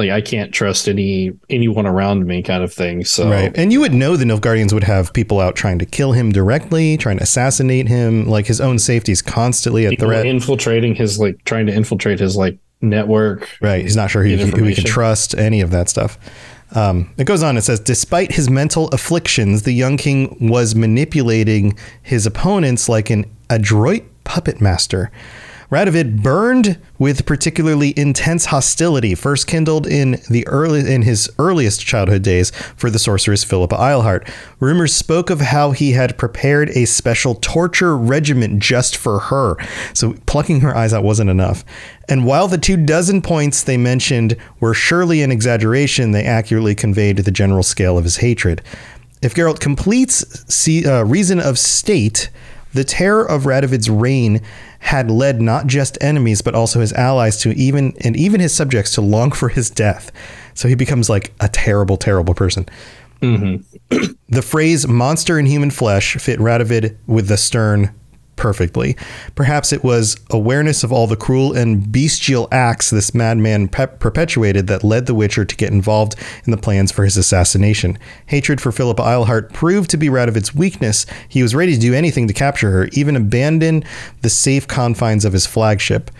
like 0.00 0.10
I 0.10 0.20
can't 0.20 0.52
trust 0.52 0.88
any 0.88 1.32
anyone 1.48 1.86
around 1.86 2.26
me 2.26 2.42
kind 2.42 2.62
of 2.62 2.72
thing. 2.72 3.04
So 3.04 3.30
Right. 3.30 3.52
And 3.54 3.72
you 3.72 3.80
would 3.80 3.92
know 3.92 4.16
the 4.16 4.24
Nilfgaardians 4.24 4.72
would 4.72 4.84
have 4.84 5.12
people 5.12 5.40
out 5.40 5.56
trying 5.56 5.78
to 5.78 5.86
kill 5.86 6.12
him 6.12 6.32
directly, 6.32 6.96
trying 6.96 7.18
to 7.18 7.22
assassinate 7.22 7.88
him. 7.88 8.28
Like 8.28 8.46
his 8.46 8.60
own 8.60 8.78
safety 8.78 9.12
is 9.12 9.22
constantly 9.22 9.86
at 9.86 9.98
threat. 9.98 10.26
infiltrating 10.26 10.94
his 10.94 11.18
like 11.18 11.44
trying 11.44 11.66
to 11.66 11.72
infiltrate 11.72 12.18
his 12.18 12.36
like 12.36 12.58
network. 12.80 13.48
Right. 13.60 13.82
He's 13.82 13.96
not 13.96 14.10
sure 14.10 14.22
who, 14.22 14.36
he, 14.36 14.50
who 14.50 14.64
he 14.64 14.74
can 14.74 14.84
trust, 14.84 15.34
any 15.34 15.60
of 15.60 15.70
that 15.70 15.88
stuff. 15.88 16.18
Um, 16.72 17.12
it 17.18 17.24
goes 17.24 17.42
on. 17.42 17.56
It 17.56 17.62
says, 17.62 17.80
despite 17.80 18.32
his 18.32 18.48
mental 18.48 18.88
afflictions, 18.88 19.64
the 19.64 19.72
young 19.72 19.96
king 19.96 20.36
was 20.48 20.74
manipulating 20.74 21.76
his 22.02 22.26
opponents 22.26 22.88
like 22.88 23.10
an 23.10 23.26
adroit 23.50 24.04
puppet 24.24 24.60
master. 24.60 25.10
Radovid 25.70 26.20
burned 26.20 26.78
with 26.98 27.26
particularly 27.26 27.94
intense 27.96 28.46
hostility, 28.46 29.14
first 29.14 29.46
kindled 29.46 29.86
in 29.86 30.20
the 30.28 30.46
early 30.48 30.92
in 30.92 31.02
his 31.02 31.30
earliest 31.38 31.80
childhood 31.86 32.22
days 32.22 32.50
for 32.76 32.90
the 32.90 32.98
sorceress 32.98 33.44
Philippa 33.44 33.76
Eilhart. 33.76 34.28
Rumors 34.58 34.94
spoke 34.94 35.30
of 35.30 35.40
how 35.40 35.70
he 35.70 35.92
had 35.92 36.18
prepared 36.18 36.70
a 36.70 36.86
special 36.86 37.36
torture 37.36 37.96
regiment 37.96 38.60
just 38.60 38.96
for 38.96 39.20
her. 39.20 39.56
So 39.94 40.14
plucking 40.26 40.60
her 40.60 40.76
eyes 40.76 40.92
out 40.92 41.04
wasn't 41.04 41.30
enough. 41.30 41.64
And 42.08 42.26
while 42.26 42.48
the 42.48 42.58
two 42.58 42.76
dozen 42.76 43.22
points 43.22 43.62
they 43.62 43.76
mentioned 43.76 44.36
were 44.58 44.74
surely 44.74 45.22
an 45.22 45.30
exaggeration, 45.30 46.10
they 46.10 46.24
accurately 46.24 46.74
conveyed 46.74 47.18
the 47.18 47.30
general 47.30 47.62
scale 47.62 47.96
of 47.96 48.04
his 48.04 48.16
hatred. 48.16 48.60
If 49.22 49.34
Geralt 49.34 49.60
completes 49.60 50.24
see, 50.52 50.84
uh, 50.84 51.04
Reason 51.04 51.38
of 51.38 51.58
State, 51.58 52.30
the 52.72 52.84
terror 52.84 53.24
of 53.24 53.44
Radovid's 53.44 53.90
reign 53.90 54.40
had 54.80 55.10
led 55.10 55.40
not 55.40 55.66
just 55.66 55.98
enemies 56.00 56.42
but 56.42 56.54
also 56.54 56.80
his 56.80 56.92
allies 56.92 57.38
to 57.38 57.50
even 57.50 57.94
and 58.00 58.16
even 58.16 58.40
his 58.40 58.54
subjects 58.54 58.94
to 58.94 59.00
long 59.00 59.32
for 59.32 59.48
his 59.48 59.70
death. 59.70 60.10
So 60.54 60.68
he 60.68 60.74
becomes 60.74 61.08
like 61.08 61.32
a 61.40 61.48
terrible, 61.48 61.96
terrible 61.96 62.34
person. 62.34 62.66
Mm-hmm. 63.22 64.12
the 64.30 64.42
phrase 64.42 64.88
"monster 64.88 65.38
in 65.38 65.46
human 65.46 65.70
flesh" 65.70 66.16
fit 66.16 66.38
Radovid 66.38 66.96
with 67.06 67.28
the 67.28 67.36
stern 67.36 67.94
perfectly. 68.40 68.96
Perhaps 69.34 69.70
it 69.70 69.84
was 69.84 70.16
awareness 70.30 70.82
of 70.82 70.90
all 70.90 71.06
the 71.06 71.14
cruel 71.14 71.52
and 71.52 71.92
bestial 71.92 72.48
acts 72.50 72.88
this 72.88 73.14
madman 73.14 73.68
pe- 73.68 73.86
perpetuated 73.86 74.66
that 74.66 74.82
led 74.82 75.04
the 75.04 75.14
Witcher 75.14 75.44
to 75.44 75.56
get 75.56 75.70
involved 75.70 76.16
in 76.46 76.50
the 76.50 76.56
plans 76.56 76.90
for 76.90 77.04
his 77.04 77.18
assassination. 77.18 77.98
Hatred 78.26 78.58
for 78.58 78.72
Philippa 78.72 79.02
Eilhart 79.02 79.52
proved 79.52 79.90
to 79.90 79.98
be 79.98 80.08
Radovid's 80.08 80.54
weakness. 80.54 81.04
He 81.28 81.42
was 81.42 81.54
ready 81.54 81.74
to 81.74 81.78
do 81.78 81.92
anything 81.92 82.26
to 82.28 82.34
capture 82.34 82.70
her, 82.70 82.88
even 82.92 83.14
abandon 83.14 83.84
the 84.22 84.30
safe 84.30 84.66
confines 84.66 85.26
of 85.26 85.34
his 85.34 85.46
flagship. 85.46 86.10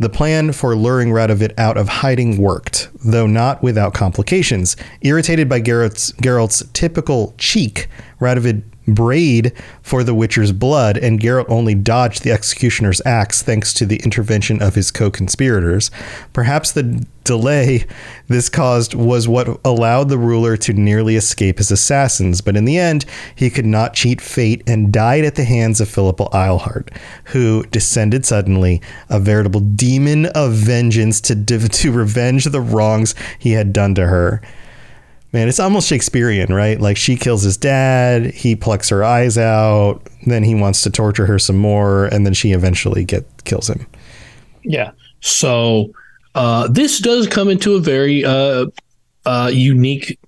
The 0.00 0.08
plan 0.08 0.50
for 0.50 0.74
luring 0.74 1.10
Radovid 1.10 1.56
out 1.56 1.76
of 1.76 1.86
hiding 1.88 2.36
worked, 2.36 2.88
though 3.04 3.28
not 3.28 3.62
without 3.62 3.94
complications. 3.94 4.76
Irritated 5.02 5.48
by 5.48 5.60
Geralt's, 5.60 6.10
Geralt's 6.20 6.64
typical 6.72 7.32
cheek, 7.38 7.88
Radovid 8.20 8.64
brayed 8.86 9.52
for 9.82 10.04
the 10.04 10.14
Witcher's 10.14 10.52
blood, 10.52 10.96
and 10.96 11.20
Geralt 11.20 11.48
only 11.48 11.74
dodged 11.74 12.22
the 12.22 12.32
executioner's 12.32 13.02
axe 13.04 13.42
thanks 13.42 13.72
to 13.74 13.86
the 13.86 13.96
intervention 14.04 14.62
of 14.62 14.74
his 14.74 14.90
co 14.90 15.10
conspirators. 15.10 15.90
Perhaps 16.32 16.72
the 16.72 17.06
delay 17.24 17.86
this 18.28 18.48
caused 18.48 18.94
was 18.94 19.26
what 19.26 19.60
allowed 19.64 20.08
the 20.08 20.18
ruler 20.18 20.56
to 20.58 20.72
nearly 20.72 21.16
escape 21.16 21.58
his 21.58 21.70
assassins, 21.70 22.40
but 22.40 22.56
in 22.56 22.64
the 22.64 22.78
end, 22.78 23.04
he 23.34 23.50
could 23.50 23.66
not 23.66 23.94
cheat 23.94 24.20
fate 24.20 24.62
and 24.66 24.92
died 24.92 25.24
at 25.24 25.34
the 25.34 25.44
hands 25.44 25.80
of 25.80 25.88
Philippa 25.88 26.28
Eilhart, 26.32 26.94
who 27.26 27.64
descended 27.66 28.26
suddenly, 28.26 28.80
a 29.08 29.18
veritable 29.18 29.60
demon 29.60 30.26
of 30.26 30.52
vengeance 30.52 31.20
to, 31.22 31.34
to 31.68 31.92
revenge 31.92 32.44
the 32.44 32.60
wrongs 32.60 33.14
he 33.38 33.52
had 33.52 33.72
done 33.72 33.94
to 33.94 34.06
her. 34.06 34.42
Man, 35.34 35.48
it's 35.48 35.58
almost 35.58 35.88
Shakespearean, 35.88 36.54
right? 36.54 36.80
Like 36.80 36.96
she 36.96 37.16
kills 37.16 37.42
his 37.42 37.56
dad, 37.56 38.26
he 38.26 38.54
plucks 38.54 38.88
her 38.90 39.02
eyes 39.02 39.36
out, 39.36 40.00
then 40.26 40.44
he 40.44 40.54
wants 40.54 40.82
to 40.82 40.90
torture 40.90 41.26
her 41.26 41.40
some 41.40 41.56
more, 41.56 42.04
and 42.06 42.24
then 42.24 42.34
she 42.34 42.52
eventually 42.52 43.04
get 43.04 43.26
kills 43.42 43.68
him. 43.68 43.84
Yeah. 44.62 44.92
So 45.22 45.92
uh, 46.36 46.68
this 46.68 47.00
does 47.00 47.26
come 47.26 47.48
into 47.48 47.74
a 47.74 47.80
very 47.80 48.24
uh, 48.24 48.66
uh, 49.26 49.50
unique 49.52 50.20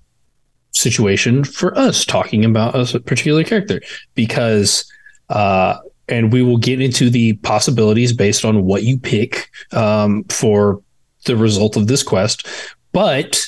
situation 0.71 1.45
for 1.45 1.75
us 1.77 2.03
talking 2.03 2.43
about 2.43 2.75
a 2.75 2.99
particular 2.99 3.45
character 3.45 3.79
because, 4.13 4.91
uh, 5.29 5.77
and 6.09 6.33
we 6.33 6.43
will 6.43 6.57
get 6.57 6.81
into 6.81 7.09
the 7.09 7.31
possibilities 7.37 8.11
based 8.11 8.43
on 8.43 8.65
what 8.65 8.83
you 8.83 8.99
pick 8.99 9.49
um, 9.71 10.25
for 10.25 10.81
the 11.23 11.37
result 11.37 11.77
of 11.77 11.87
this 11.87 12.03
quest. 12.03 12.45
But 12.91 13.47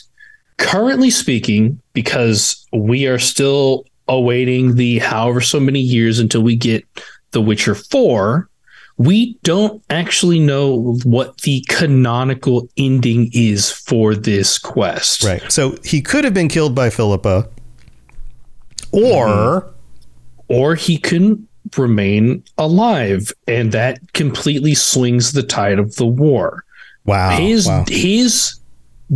currently 0.59 1.09
speaking, 1.09 1.81
because 1.93 2.67
we 2.71 3.07
are 3.07 3.17
still 3.17 3.85
awaiting 4.07 4.75
the 4.75 4.99
however 4.99 5.41
so 5.41 5.59
many 5.59 5.79
years 5.79 6.19
until 6.19 6.41
we 6.41 6.55
get 6.55 6.85
The 7.31 7.41
Witcher 7.41 7.75
4, 7.75 8.47
we 8.97 9.37
don't 9.43 9.81
actually 9.89 10.39
know 10.39 10.97
what 11.03 11.37
the 11.41 11.65
canonical 11.69 12.67
ending 12.75 13.31
is 13.33 13.71
for 13.71 14.13
this 14.13 14.59
quest. 14.59 15.23
Right. 15.23 15.49
So 15.51 15.77
he 15.83 16.01
could 16.01 16.25
have 16.25 16.33
been 16.33 16.49
killed 16.49 16.75
by 16.75 16.89
Philippa, 16.89 17.49
or 18.91 19.27
mm-hmm. 19.27 19.69
or 20.49 20.75
he 20.75 20.97
can 20.97 21.47
remain 21.77 22.43
alive, 22.57 23.31
and 23.47 23.71
that 23.71 23.99
completely 24.13 24.75
swings 24.75 25.31
the 25.31 25.43
tide 25.43 25.79
of 25.79 25.95
the 25.95 26.05
war. 26.05 26.65
Wow. 27.05 27.37
His 27.37 27.67
wow. 27.67 27.85
his 27.87 28.59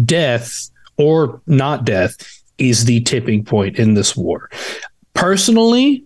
death 0.06 0.70
or 0.98 1.42
not 1.48 1.86
death 1.86 2.16
is 2.58 2.86
the 2.86 3.02
tipping 3.02 3.44
point 3.44 3.78
in 3.80 3.94
this 3.96 4.16
war. 4.16 4.50
Personally, 5.14 6.04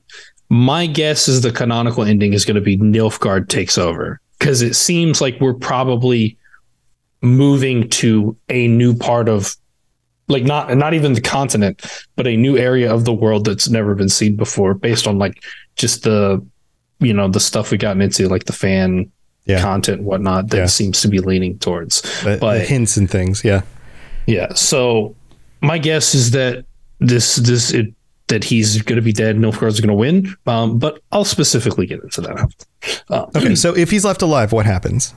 my 0.49 0.85
guess 0.85 1.27
is 1.27 1.41
the 1.41 1.51
canonical 1.51 2.03
ending 2.03 2.33
is 2.33 2.45
going 2.45 2.55
to 2.55 2.61
be 2.61 2.77
Nilfgaard 2.77 3.49
takes 3.49 3.77
over 3.77 4.19
because 4.39 4.61
it 4.61 4.75
seems 4.75 5.19
like 5.21 5.39
we're 5.41 5.53
probably 5.53 6.37
moving 7.21 7.89
to 7.89 8.37
a 8.49 8.67
new 8.67 8.95
part 8.95 9.27
of 9.27 9.55
like 10.27 10.43
not 10.43 10.75
not 10.77 10.93
even 10.93 11.13
the 11.13 11.21
continent 11.21 11.83
but 12.15 12.27
a 12.27 12.37
new 12.37 12.57
area 12.57 12.93
of 12.93 13.05
the 13.05 13.13
world 13.13 13.43
that's 13.45 13.69
never 13.69 13.95
been 13.95 14.09
seen 14.09 14.35
before 14.35 14.73
based 14.75 15.07
on 15.07 15.17
like 15.17 15.41
just 15.77 16.03
the 16.03 16.45
you 16.99 17.13
know 17.13 17.27
the 17.27 17.39
stuff 17.39 17.71
we 17.71 17.77
gotten 17.77 18.01
into 18.01 18.27
like 18.29 18.43
the 18.45 18.53
fan 18.53 19.09
Yeah. 19.45 19.61
content 19.61 19.99
and 19.99 20.05
whatnot 20.07 20.49
that 20.51 20.57
Yeah. 20.57 20.65
seems 20.67 21.01
to 21.01 21.07
be 21.07 21.19
leaning 21.19 21.57
towards 21.57 22.01
the, 22.23 22.37
but 22.39 22.59
the 22.59 22.65
hints 22.65 22.97
and 22.97 23.09
things. 23.09 23.43
Yeah. 23.43 23.61
Yeah. 24.27 24.53
So 24.53 25.15
my 25.61 25.77
guess 25.79 26.13
is 26.13 26.31
that 26.31 26.65
this 26.99 27.37
this 27.37 27.73
it, 27.73 27.93
that 28.27 28.43
he's 28.43 28.81
going 28.81 28.97
to 28.97 29.01
be 29.01 29.13
dead. 29.13 29.37
Nilfgaard's 29.37 29.79
going 29.79 29.87
to 29.89 29.93
win. 29.95 30.35
Um, 30.45 30.77
but 30.77 31.01
I'll 31.11 31.25
specifically 31.25 31.85
get 31.85 32.03
into 32.03 32.21
that. 32.21 32.53
Uh, 33.09 33.25
Okay. 33.35 33.55
So 33.55 33.75
if 33.75 33.89
he's 33.89 34.05
left 34.05 34.21
alive, 34.21 34.51
what 34.51 34.65
happens? 34.65 35.13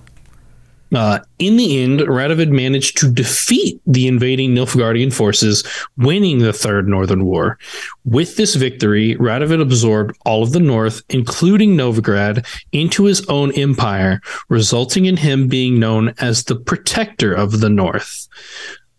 uh, 0.94 1.20
in 1.38 1.56
the 1.56 1.80
end, 1.82 2.00
Radovid 2.00 2.50
managed 2.50 2.98
to 2.98 3.10
defeat 3.10 3.80
the 3.86 4.08
invading 4.08 4.54
Nilfgaardian 4.54 5.12
forces, 5.12 5.64
winning 5.96 6.38
the 6.40 6.52
Third 6.52 6.88
Northern 6.88 7.24
War. 7.24 7.58
With 8.04 8.36
this 8.36 8.56
victory, 8.56 9.14
Radovid 9.16 9.60
absorbed 9.60 10.16
all 10.26 10.42
of 10.42 10.52
the 10.52 10.60
North, 10.60 11.02
including 11.08 11.76
Novigrad, 11.76 12.44
into 12.72 13.04
his 13.04 13.24
own 13.26 13.52
empire, 13.52 14.20
resulting 14.48 15.06
in 15.06 15.16
him 15.16 15.46
being 15.46 15.78
known 15.78 16.12
as 16.18 16.44
the 16.44 16.56
Protector 16.56 17.32
of 17.32 17.60
the 17.60 17.70
North. 17.70 18.26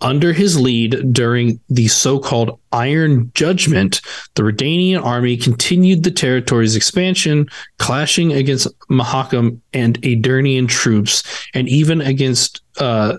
Under 0.02 0.34
his 0.34 0.60
lead 0.60 1.14
during 1.14 1.60
the 1.70 1.88
so 1.88 2.20
called 2.20 2.60
Iron 2.72 3.32
Judgment, 3.36 4.02
the 4.34 4.42
Redanian 4.42 5.04
army 5.04 5.38
continued 5.38 6.04
the 6.04 6.12
territory's 6.12 6.76
expansion, 6.76 7.48
clashing 7.78 8.34
against 8.34 8.68
Mahakam 8.90 9.60
and 9.74 10.02
Aedirnian 10.02 10.68
troops, 10.68 11.24
and 11.54 11.70
even 11.70 12.02
against 12.02 12.62
uh, 12.80 13.18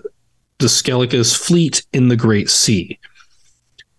the 0.59 0.67
Skellige's 0.67 1.35
fleet 1.35 1.85
in 1.93 2.09
the 2.09 2.17
Great 2.17 2.49
Sea. 2.49 2.99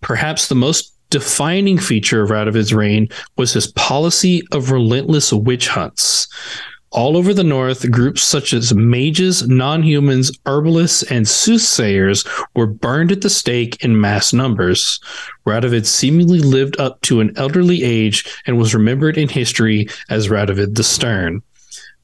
Perhaps 0.01 0.47
the 0.47 0.55
most 0.55 0.93
defining 1.09 1.77
feature 1.77 2.21
of 2.21 2.29
Radovid's 2.29 2.73
reign 2.73 3.07
was 3.37 3.53
his 3.53 3.67
policy 3.67 4.43
of 4.51 4.71
relentless 4.71 5.33
witch 5.33 5.67
hunts. 5.67 6.27
All 6.95 7.17
over 7.17 7.33
the 7.33 7.43
north, 7.43 7.91
groups 7.91 8.23
such 8.23 8.53
as 8.53 8.73
mages, 8.73 9.45
non 9.49 9.83
humans, 9.83 10.31
herbalists, 10.45 11.03
and 11.03 11.27
soothsayers 11.27 12.23
were 12.55 12.67
burned 12.67 13.11
at 13.11 13.19
the 13.19 13.29
stake 13.29 13.83
in 13.83 13.99
mass 13.99 14.31
numbers. 14.31 15.01
Radovid 15.45 15.85
seemingly 15.85 16.39
lived 16.39 16.79
up 16.79 17.01
to 17.01 17.19
an 17.19 17.33
elderly 17.35 17.83
age 17.83 18.23
and 18.45 18.57
was 18.57 18.73
remembered 18.73 19.17
in 19.17 19.27
history 19.27 19.89
as 20.09 20.29
Radovid 20.29 20.75
the 20.75 20.85
Stern. 20.85 21.41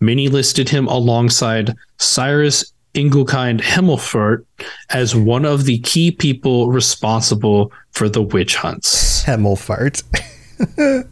Many 0.01 0.27
listed 0.27 0.67
him 0.67 0.87
alongside 0.87 1.73
Cyrus 1.97 2.73
Engelkind 2.93 3.61
Hemmelfart 3.61 4.43
as 4.89 5.15
one 5.15 5.45
of 5.45 5.63
the 5.63 5.79
key 5.79 6.11
people 6.11 6.69
responsible 6.69 7.71
for 7.91 8.09
the 8.09 8.21
witch 8.21 8.57
hunts. 8.57 9.23
Hemmelfart. 9.23 10.03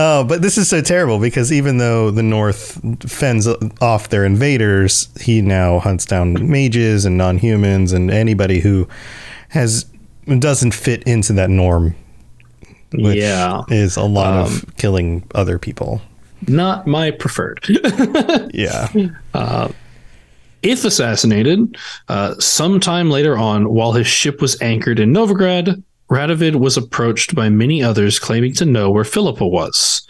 Oh, 0.00 0.22
but 0.22 0.42
this 0.42 0.56
is 0.56 0.68
so 0.68 0.80
terrible 0.80 1.18
because 1.18 1.52
even 1.52 1.78
though 1.78 2.12
the 2.12 2.22
North 2.22 2.80
fends 3.10 3.48
off 3.80 4.10
their 4.10 4.24
invaders, 4.24 5.08
he 5.20 5.42
now 5.42 5.80
hunts 5.80 6.06
down 6.06 6.34
mages 6.48 7.04
and 7.04 7.18
non-humans 7.18 7.92
and 7.92 8.08
anybody 8.08 8.60
who 8.60 8.86
has 9.48 9.84
doesn't 10.38 10.72
fit 10.72 11.02
into 11.02 11.32
that 11.32 11.50
norm. 11.50 11.96
Which 12.92 13.16
Yeah. 13.16 13.62
is 13.70 13.96
a 13.96 14.04
lot 14.04 14.46
of 14.46 14.64
killing 14.76 15.24
other 15.34 15.58
people. 15.58 16.00
Not 16.46 16.86
my 16.86 17.10
preferred. 17.10 17.66
Yeah, 18.54 18.88
if 20.62 20.84
assassinated, 20.84 21.76
uh, 22.08 22.34
sometime 22.38 23.10
later 23.10 23.36
on, 23.36 23.68
while 23.72 23.92
his 23.92 24.06
ship 24.06 24.40
was 24.40 24.60
anchored 24.62 24.98
in 25.00 25.12
Novigrad, 25.12 25.82
Radovid 26.10 26.56
was 26.56 26.76
approached 26.76 27.34
by 27.34 27.48
many 27.48 27.82
others 27.82 28.18
claiming 28.18 28.54
to 28.54 28.64
know 28.64 28.90
where 28.90 29.04
Philippa 29.04 29.46
was. 29.46 30.06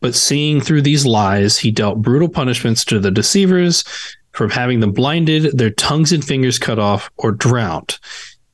But 0.00 0.14
seeing 0.14 0.60
through 0.60 0.82
these 0.82 1.04
lies, 1.04 1.58
he 1.58 1.70
dealt 1.70 2.02
brutal 2.02 2.28
punishments 2.28 2.84
to 2.86 3.00
the 3.00 3.10
deceivers 3.10 3.84
from 4.32 4.50
having 4.50 4.80
them 4.80 4.92
blinded, 4.92 5.58
their 5.58 5.70
tongues 5.70 6.12
and 6.12 6.24
fingers 6.24 6.58
cut 6.58 6.78
off, 6.78 7.10
or 7.16 7.32
drowned. 7.32 7.98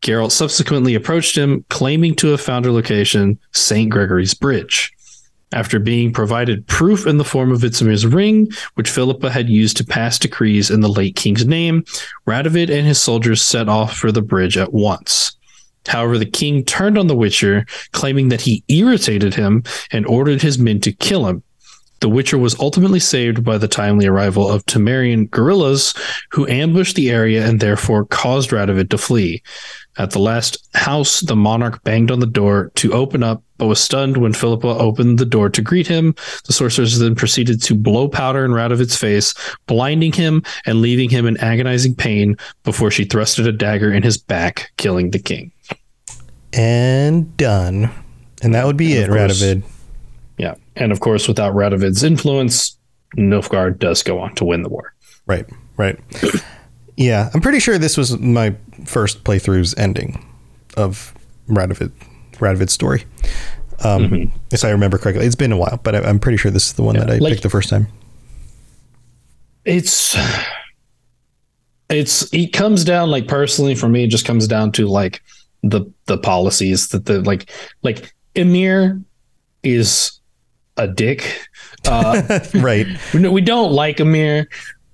Geralt 0.02 0.32
subsequently 0.32 0.94
approached 0.94 1.36
him, 1.36 1.64
claiming 1.68 2.14
to 2.16 2.28
have 2.28 2.40
found 2.40 2.64
her 2.64 2.72
location, 2.72 3.38
St. 3.52 3.90
Gregory's 3.90 4.34
Bridge. 4.34 4.92
After 5.52 5.78
being 5.78 6.12
provided 6.12 6.66
proof 6.66 7.06
in 7.06 7.18
the 7.18 7.24
form 7.24 7.52
of 7.52 7.60
Vizimir's 7.60 8.06
ring, 8.06 8.48
which 8.74 8.90
Philippa 8.90 9.30
had 9.30 9.48
used 9.48 9.76
to 9.76 9.84
pass 9.84 10.18
decrees 10.18 10.70
in 10.70 10.80
the 10.80 10.88
late 10.88 11.14
king's 11.14 11.46
name, 11.46 11.84
Radovid 12.26 12.70
and 12.70 12.86
his 12.86 13.00
soldiers 13.00 13.42
set 13.42 13.68
off 13.68 13.96
for 13.96 14.10
the 14.10 14.22
bridge 14.22 14.56
at 14.56 14.72
once. 14.72 15.35
However, 15.86 16.18
the 16.18 16.26
king 16.26 16.64
turned 16.64 16.98
on 16.98 17.06
the 17.06 17.16
Witcher, 17.16 17.66
claiming 17.92 18.28
that 18.28 18.40
he 18.40 18.64
irritated 18.68 19.34
him 19.34 19.62
and 19.90 20.06
ordered 20.06 20.42
his 20.42 20.58
men 20.58 20.80
to 20.80 20.92
kill 20.92 21.26
him. 21.26 21.42
The 22.00 22.10
Witcher 22.10 22.36
was 22.36 22.58
ultimately 22.60 23.00
saved 23.00 23.42
by 23.42 23.56
the 23.56 23.68
timely 23.68 24.06
arrival 24.06 24.50
of 24.50 24.66
Temerian 24.66 25.30
guerrillas, 25.30 25.94
who 26.30 26.46
ambushed 26.46 26.94
the 26.94 27.10
area 27.10 27.46
and 27.46 27.58
therefore 27.58 28.04
caused 28.04 28.50
Radovid 28.50 28.90
to 28.90 28.98
flee. 28.98 29.42
At 29.98 30.10
the 30.10 30.18
last 30.18 30.68
house, 30.74 31.20
the 31.20 31.36
monarch 31.36 31.82
banged 31.84 32.10
on 32.10 32.20
the 32.20 32.26
door 32.26 32.70
to 32.74 32.92
open 32.92 33.22
up, 33.22 33.42
but 33.56 33.66
was 33.66 33.80
stunned 33.80 34.18
when 34.18 34.34
Philippa 34.34 34.68
opened 34.68 35.18
the 35.18 35.24
door 35.24 35.48
to 35.48 35.62
greet 35.62 35.86
him. 35.86 36.14
The 36.44 36.52
sorceress 36.52 36.98
then 36.98 37.14
proceeded 37.14 37.62
to 37.62 37.74
blow 37.74 38.08
powder 38.08 38.44
in 38.44 38.50
Radovid's 38.50 38.96
face, 38.96 39.32
blinding 39.66 40.12
him 40.12 40.42
and 40.66 40.82
leaving 40.82 41.08
him 41.08 41.24
in 41.24 41.38
agonizing 41.38 41.94
pain 41.94 42.36
before 42.62 42.90
she 42.90 43.06
thrusted 43.06 43.48
a 43.48 43.52
dagger 43.52 43.90
in 43.90 44.02
his 44.02 44.18
back, 44.18 44.70
killing 44.76 45.12
the 45.12 45.18
king. 45.18 45.50
And 46.56 47.36
done. 47.36 47.90
And 48.42 48.54
that 48.54 48.66
would 48.66 48.76
be 48.76 48.96
And 48.96 49.04
it, 49.04 49.08
course- 49.08 49.42
Radovid. 49.42 49.62
Yeah. 50.38 50.54
And 50.74 50.92
of 50.92 51.00
course, 51.00 51.28
without 51.28 51.54
Radovid's 51.54 52.02
influence, 52.02 52.76
Nilfgaard 53.16 53.78
does 53.78 54.02
go 54.02 54.18
on 54.18 54.34
to 54.36 54.44
win 54.44 54.62
the 54.62 54.68
war. 54.68 54.92
Right, 55.26 55.46
right. 55.76 55.98
Yeah, 56.96 57.30
I'm 57.34 57.40
pretty 57.40 57.60
sure 57.60 57.78
this 57.78 57.96
was 57.96 58.18
my 58.18 58.54
first 58.84 59.24
playthrough's 59.24 59.74
ending 59.76 60.24
of 60.76 61.14
Radovid, 61.48 61.92
Radovid's 62.34 62.72
story. 62.72 63.04
Um, 63.84 64.32
If 64.50 64.64
I 64.64 64.70
remember 64.70 64.96
correctly, 64.98 65.26
it's 65.26 65.34
been 65.34 65.52
a 65.52 65.56
while, 65.56 65.78
but 65.82 65.94
I, 65.94 66.00
I'm 66.00 66.18
pretty 66.18 66.38
sure 66.38 66.50
this 66.50 66.66
is 66.68 66.72
the 66.74 66.82
one 66.82 66.96
that 66.96 67.10
I 67.10 67.18
like- 67.18 67.32
picked 67.34 67.42
the 67.42 67.50
first 67.50 67.68
time. 67.68 67.88
it's 69.64 70.16
it's 71.88 72.32
it 72.32 72.52
comes 72.52 72.84
down 72.84 73.10
like 73.10 73.28
personally 73.28 73.74
for 73.74 73.88
me 73.88 74.04
it 74.04 74.08
just 74.10 74.24
comes 74.24 74.46
down 74.48 74.72
to 74.72 74.86
like 74.86 75.22
the 75.70 75.90
the 76.06 76.18
policies 76.18 76.88
that 76.88 77.06
the 77.06 77.20
like 77.22 77.50
like 77.82 78.14
Emhyr 78.34 79.02
is 79.62 80.20
a 80.76 80.86
dick 80.86 81.48
uh 81.88 82.40
right. 82.54 82.86
we 83.14 83.28
we 83.28 83.40
don't 83.40 83.72
like 83.72 83.98
Emhyr 83.98 84.46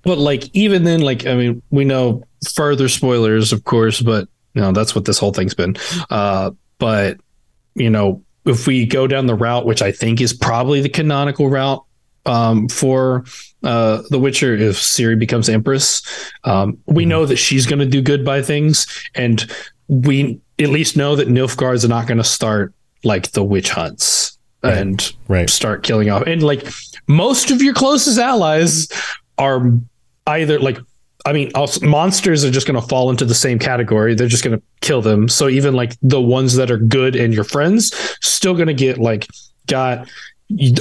but 0.03 0.17
like 0.17 0.49
even 0.53 0.83
then 0.83 1.01
like 1.01 1.25
I 1.25 1.35
mean 1.35 1.61
we 1.71 1.85
know 1.85 2.23
further 2.53 2.89
spoilers 2.89 3.51
of 3.51 3.63
course 3.63 4.01
but 4.01 4.27
you 4.53 4.61
know 4.61 4.71
that's 4.71 4.95
what 4.95 5.05
this 5.05 5.17
whole 5.17 5.33
thing's 5.33 5.53
been 5.53 5.75
uh 6.09 6.51
but 6.77 7.17
you 7.75 7.89
know 7.89 8.23
if 8.45 8.67
we 8.67 8.85
go 8.85 9.07
down 9.07 9.25
the 9.25 9.35
route 9.35 9.65
which 9.65 9.81
I 9.81 9.91
think 9.91 10.21
is 10.21 10.33
probably 10.33 10.81
the 10.81 10.89
canonical 10.89 11.49
route 11.49 11.83
um, 12.25 12.69
for 12.69 13.25
uh, 13.63 14.01
The 14.09 14.19
Witcher 14.19 14.55
if 14.55 14.77
Ciri 14.77 15.17
becomes 15.17 15.49
Empress. 15.49 16.01
Um, 16.43 16.77
we 16.85 17.05
know 17.05 17.25
that 17.25 17.37
she's 17.37 17.65
going 17.65 17.79
to 17.79 17.85
do 17.85 18.01
good 18.01 18.25
by 18.25 18.41
things, 18.41 18.87
and 19.15 19.49
we 19.93 20.39
at 20.59 20.69
least 20.69 20.97
know 20.97 21.15
that 21.15 21.27
Nilfgaard's 21.27 21.85
are 21.85 21.89
not 21.89 22.07
going 22.07 22.17
to 22.17 22.23
start 22.23 22.73
like 23.03 23.31
the 23.31 23.43
witch 23.43 23.69
hunts 23.69 24.37
and 24.61 25.13
Right. 25.27 25.49
start 25.49 25.83
killing 25.83 26.09
off. 26.09 26.23
And 26.25 26.41
like 26.41 26.65
most 27.07 27.51
of 27.51 27.61
your 27.61 27.73
closest 27.73 28.17
allies 28.17 28.87
are 29.37 29.71
either 30.27 30.59
like. 30.59 30.79
I 31.25 31.31
mean, 31.31 31.51
also, 31.55 31.85
monsters 31.87 32.43
are 32.43 32.51
just 32.51 32.67
going 32.67 32.79
to 32.81 32.85
fall 32.85 33.09
into 33.09 33.23
the 33.23 33.33
same 33.33 33.57
category. 33.57 34.13
They're 34.13 34.27
just 34.27 34.43
going 34.43 34.57
to 34.57 34.63
kill 34.81 35.01
them. 35.01 35.29
So 35.29 35.47
even 35.47 35.73
like 35.73 35.95
the 36.01 36.19
ones 36.19 36.55
that 36.55 36.69
are 36.69 36.77
good 36.77 37.15
and 37.15 37.33
your 37.33 37.45
friends, 37.45 37.93
still 38.21 38.53
going 38.53 38.67
to 38.67 38.73
get 38.73 38.97
like 38.97 39.27
got 39.67 40.09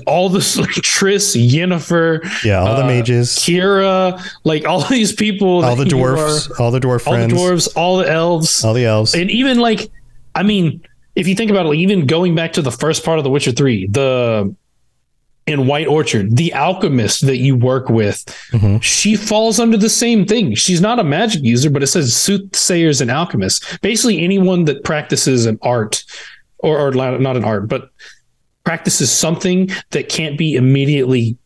all 0.07 0.29
this 0.29 0.57
like 0.62 0.70
Triss, 0.70 1.37
Yennefer, 1.37 2.23
Yeah, 2.45 2.61
all 2.61 2.77
the 2.77 2.85
uh, 2.85 2.87
mages, 2.87 3.31
Keira, 3.31 4.20
like 4.45 4.64
all 4.66 4.81
these 4.89 5.12
people, 5.12 5.64
all 5.64 5.77
the 5.77 5.85
dwarfs, 5.85 6.51
are- 6.51 6.62
all 6.62 6.70
the 6.70 6.81
dwarf 6.81 7.03
friends, 7.03 7.33
all 7.33 7.47
the 7.47 7.53
dwarves, 7.55 7.77
all 7.77 7.97
the 7.99 8.11
elves, 8.11 8.64
all 8.64 8.75
the 8.75 8.85
elves. 8.85 9.14
and 9.14 9.31
even 9.31 9.59
like, 9.59 9.91
I 10.35 10.43
mean, 10.43 10.83
if 11.14 11.29
you 11.29 11.35
think 11.35 11.51
about 11.51 11.66
it, 11.66 11.70
like 11.70 11.79
even 11.79 12.07
going 12.07 12.35
back 12.35 12.55
to 12.55 12.62
the 12.62 12.73
first 12.73 13.05
part 13.05 13.18
of 13.18 13.25
The 13.25 13.31
Witcher 13.31 13.53
Three, 13.53 13.87
the 13.87 14.55
in 15.45 15.66
White 15.66 15.89
Orchard, 15.89 16.37
the 16.37 16.55
alchemist 16.55 17.27
that 17.27 17.39
you 17.39 17.57
work 17.57 17.89
with, 17.89 18.25
Mhm. 18.53 18.81
she 18.81 19.16
falls 19.16 19.59
under 19.59 19.77
the 19.77 19.89
same 19.89 20.25
thing. 20.25 20.55
She's 20.55 20.81
not 20.81 21.01
a 21.01 21.05
magic 21.05 21.43
user, 21.43 21.68
but 21.68 21.83
it 21.83 21.89
says 21.89 22.14
soothsayers 22.14 23.01
and 23.01 23.11
alchemists. 23.11 23.77
Basically, 23.79 24.20
anyone 24.23 24.64
that 24.66 24.85
practices 24.85 25.45
an 25.47 25.59
art, 25.61 26.05
or, 26.59 26.79
or 26.79 26.93
not 26.93 27.37
an 27.37 27.45
art, 27.45 27.68
but 27.68 27.91
practices 28.64 29.10
something 29.10 29.70
that 29.90 30.08
can't 30.08 30.38
be 30.38 30.54
immediately 30.54 31.36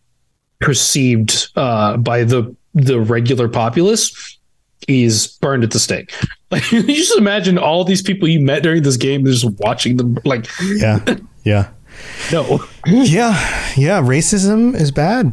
perceived 0.60 1.48
uh, 1.56 1.96
by 1.96 2.24
the 2.24 2.54
the 2.74 3.00
regular 3.00 3.48
populace 3.48 4.38
is 4.86 5.26
burned 5.40 5.64
at 5.64 5.70
the 5.70 5.78
stake. 5.78 6.12
Like 6.48 6.70
you 6.70 6.80
just 6.84 7.18
imagine 7.18 7.58
all 7.58 7.82
these 7.82 8.02
people 8.02 8.28
you 8.28 8.40
met 8.40 8.62
during 8.62 8.84
this 8.84 8.96
game 8.96 9.26
just 9.26 9.44
watching 9.58 9.96
them 9.96 10.16
like 10.24 10.46
yeah, 10.76 11.00
yeah, 11.42 11.70
no. 12.32 12.64
yeah, 12.86 13.74
yeah. 13.76 14.00
Racism 14.00 14.72
is 14.72 14.92
bad. 14.92 15.32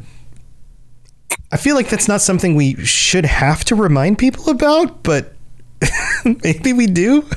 I 1.51 1.57
feel 1.57 1.75
like 1.75 1.89
that's 1.89 2.07
not 2.07 2.19
something 2.19 2.55
we 2.55 2.83
should 2.83 3.25
have 3.25 3.63
to 3.65 3.75
remind 3.75 4.17
people 4.17 4.49
about, 4.49 5.03
but 5.03 5.35
maybe 6.43 6.73
we 6.73 6.87
do. 6.87 7.29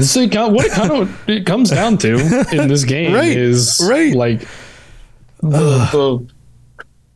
So 0.00 0.22
what 0.48 0.66
it 0.66 0.72
kind 0.72 0.90
of 0.92 1.28
it 1.28 1.46
comes 1.46 1.70
down 1.70 1.98
to 1.98 2.14
in 2.52 2.68
this 2.68 2.84
game 2.94 3.12
Right, 3.14 3.36
is 3.36 3.80
right. 3.88 4.12
like 4.14 4.40
the, 5.40 6.28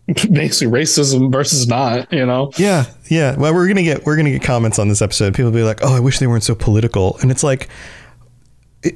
the 0.07 0.29
basically 0.31 0.72
racism 0.72 1.31
versus 1.33 1.66
not, 1.66 2.12
you 2.12 2.24
know. 2.24 2.53
Yeah, 2.57 2.85
yeah. 3.11 3.37
Well, 3.37 3.53
we're 3.55 3.68
gonna 3.68 3.83
get 3.83 4.07
we're 4.07 4.16
gonna 4.16 4.31
get 4.31 4.43
comments 4.43 4.79
on 4.79 4.89
this 4.89 5.03
episode. 5.03 5.35
People 5.35 5.51
will 5.51 5.59
be 5.59 5.64
like, 5.64 5.81
"Oh, 5.83 5.95
I 5.97 6.01
wish 6.01 6.18
they 6.18 6.26
weren't 6.26 6.45
so 6.45 6.55
political," 6.55 7.18
and 7.20 7.31
it's 7.31 7.43
like. 7.43 7.68
It, 8.83 8.95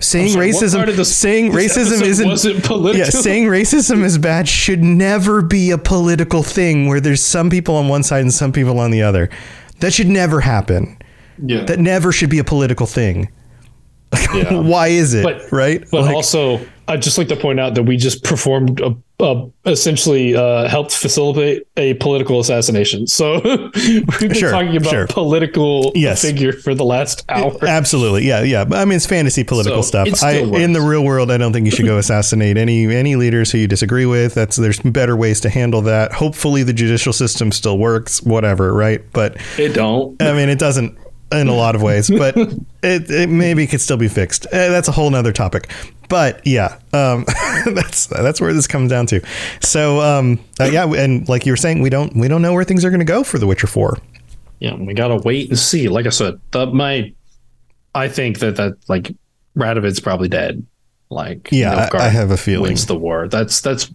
saying 0.00 0.30
sorry, 0.30 0.50
racism, 0.50 0.76
part 0.78 0.88
of 0.88 0.96
this- 0.96 1.14
saying 1.14 1.52
this 1.52 1.76
racism 1.76 2.02
isn't 2.02 2.64
political? 2.64 2.96
Yeah, 2.98 3.10
saying 3.10 3.44
racism 3.46 4.02
is 4.02 4.18
bad 4.18 4.48
should 4.48 4.82
never 4.82 5.40
be 5.42 5.70
a 5.70 5.78
political 5.78 6.42
thing 6.42 6.88
where 6.88 7.00
there's 7.00 7.22
some 7.22 7.48
people 7.50 7.76
on 7.76 7.86
one 7.88 8.02
side 8.02 8.22
and 8.22 8.32
some 8.34 8.50
people 8.50 8.78
on 8.80 8.90
the 8.90 9.02
other. 9.02 9.30
That 9.80 9.92
should 9.92 10.08
never 10.08 10.40
happen. 10.40 10.96
Yeah. 11.42 11.64
That 11.64 11.78
never 11.78 12.12
should 12.12 12.30
be 12.30 12.38
a 12.38 12.44
political 12.44 12.86
thing. 12.86 13.30
Yeah. 14.34 14.60
Why 14.60 14.88
is 14.88 15.12
it? 15.14 15.24
but 15.24 15.50
right? 15.52 15.84
But 15.90 16.02
Like- 16.02 16.14
also, 16.14 16.60
I'd 16.88 17.02
just 17.02 17.18
like 17.18 17.28
to 17.28 17.36
point 17.36 17.58
out 17.60 17.74
that 17.74 17.84
we 17.84 17.96
just 17.96 18.22
performed 18.24 18.80
a, 18.80 18.94
a 19.20 19.48
essentially 19.66 20.36
uh, 20.36 20.68
helped 20.68 20.92
facilitate 20.92 21.66
a 21.76 21.94
political 21.94 22.38
assassination. 22.40 23.06
So 23.08 23.40
we've 23.74 24.06
been 24.20 24.34
Sure, 24.34 24.50
talking 24.50 24.76
about 24.76 24.90
sure. 24.90 25.06
political 25.08 25.90
Yes. 25.94 26.22
figure 26.22 26.52
for 26.52 26.74
the 26.74 26.84
last 26.84 27.24
hour. 27.28 27.56
Absolutely, 27.64 28.24
yeah, 28.26 28.42
yeah. 28.42 28.64
I 28.72 28.84
mean, 28.84 28.96
it's 28.96 29.06
fantasy 29.06 29.42
political 29.44 29.82
So, 29.82 30.04
stuff. 30.04 30.22
I, 30.24 30.38
in 30.38 30.72
the 30.74 30.80
real 30.80 31.04
world, 31.04 31.30
I 31.30 31.36
don't 31.36 31.52
think 31.52 31.66
you 31.66 31.72
should 31.72 31.86
go 31.86 31.98
assassinate 31.98 32.56
any 32.56 32.86
any 32.94 33.14
leaders 33.16 33.50
who 33.52 33.58
you 33.58 33.66
disagree 33.68 34.06
with. 34.06 34.34
That's 34.34 34.56
there's 34.56 34.80
better 34.80 35.16
ways 35.16 35.40
to 35.42 35.48
handle 35.50 35.82
that. 35.82 36.12
Hopefully, 36.12 36.62
the 36.64 36.72
judicial 36.72 37.12
system 37.12 37.50
still 37.52 37.78
works. 37.78 38.22
Whatever, 38.22 38.72
right? 38.74 39.02
But 39.12 39.36
It 39.58 39.70
don't. 39.74 40.20
I 40.22 40.32
mean, 40.34 40.48
it 40.48 40.58
doesn't 40.58 40.96
in 41.32 41.48
a 41.48 41.54
lot 41.54 41.74
of 41.74 41.82
ways, 41.82 42.10
but 42.16 42.36
it, 42.36 43.10
it 43.10 43.28
maybe 43.28 43.66
could 43.66 43.80
still 43.80 43.96
be 43.96 44.08
fixed. 44.08 44.46
Uh, 44.46 44.68
that's 44.68 44.88
a 44.88 44.92
whole 44.92 45.10
nother 45.10 45.32
topic. 45.32 45.70
But 46.08 46.44
yeah, 46.46 46.78
um, 46.92 47.24
that's 47.66 48.06
that's 48.06 48.40
where 48.40 48.52
this 48.52 48.66
comes 48.66 48.90
down 48.90 49.06
to. 49.06 49.20
So 49.60 50.00
um, 50.00 50.40
uh, 50.58 50.64
yeah, 50.64 50.84
and 50.86 51.28
like 51.28 51.46
you 51.46 51.52
were 51.52 51.56
saying, 51.56 51.80
we 51.82 51.90
don't 51.90 52.16
we 52.16 52.26
don't 52.28 52.42
know 52.42 52.52
where 52.52 52.64
things 52.64 52.84
are 52.84 52.90
going 52.90 52.98
to 53.00 53.04
go 53.04 53.22
for 53.22 53.38
The 53.38 53.46
Witcher 53.46 53.66
Four. 53.68 53.98
Yeah, 54.58 54.74
we 54.74 54.92
gotta 54.92 55.16
wait 55.16 55.48
and 55.50 55.58
see. 55.58 55.88
Like 55.88 56.06
I 56.06 56.10
said, 56.10 56.40
the, 56.50 56.66
my, 56.66 57.12
I 57.94 58.08
think 58.08 58.40
that 58.40 58.56
that 58.56 58.76
like 58.88 59.14
Radovid's 59.56 60.00
probably 60.00 60.28
dead. 60.28 60.66
Like 61.10 61.48
Yeah, 61.50 61.88
I- 61.92 62.06
I 62.06 62.08
have 62.08 62.30
a 62.30 62.36
feeling. 62.36 62.62
wins 62.68 62.86
the 62.86 62.96
war. 62.96 63.26
That's 63.28 63.60
that's 63.60 63.90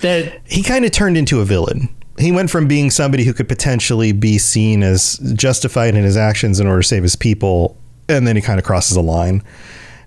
that. 0.00 0.40
he 0.46 0.62
kind 0.62 0.84
of 0.84 0.92
turned 0.92 1.16
into 1.18 1.40
a 1.40 1.44
villain. 1.44 1.88
He 2.20 2.32
went 2.32 2.50
from 2.50 2.68
being 2.68 2.90
somebody 2.90 3.24
who 3.24 3.32
could 3.32 3.48
potentially 3.48 4.12
be 4.12 4.38
seen 4.38 4.82
as 4.82 5.18
justified 5.34 5.94
in 5.94 6.04
his 6.04 6.16
actions 6.16 6.60
in 6.60 6.66
order 6.66 6.82
to 6.82 6.86
save 6.88 7.02
his 7.02 7.16
people, 7.16 7.76
and 8.08 8.26
then 8.26 8.36
he 8.36 8.42
kind 8.42 8.58
of 8.58 8.64
crosses 8.64 8.96
a 8.96 9.00
line 9.00 9.42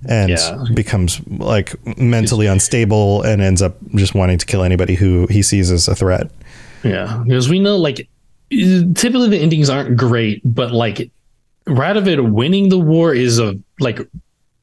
and 0.07 0.30
Yeah. 0.32 0.64
becomes 0.74 1.22
like 1.28 1.74
mentally 1.97 2.45
unstable 2.47 3.22
and 3.24 3.41
ends 3.41 3.61
up 3.61 3.78
just 3.95 4.14
wanting 4.14 4.38
to 4.38 4.45
kill 4.45 4.64
anybody 4.64 4.95
who 4.95 5.28
he 5.28 5.41
sees 5.41 5.72
as 5.72 5.88
a 5.88 5.95
threat. 5.95 6.30
Yeah, 6.84 7.24
because 7.26 7.47
we 7.49 7.59
know 7.59 7.78
like 7.78 8.07
typically 8.49 9.30
the 9.30 9.39
endings 9.39 9.70
aren't 9.70 9.95
great, 9.95 10.41
but 10.43 10.72
like 10.72 11.09
Radovid 11.68 12.32
winning 12.32 12.68
the 12.70 12.78
war 12.78 13.14
is 13.14 13.39
a 13.39 13.55
like 13.80 13.99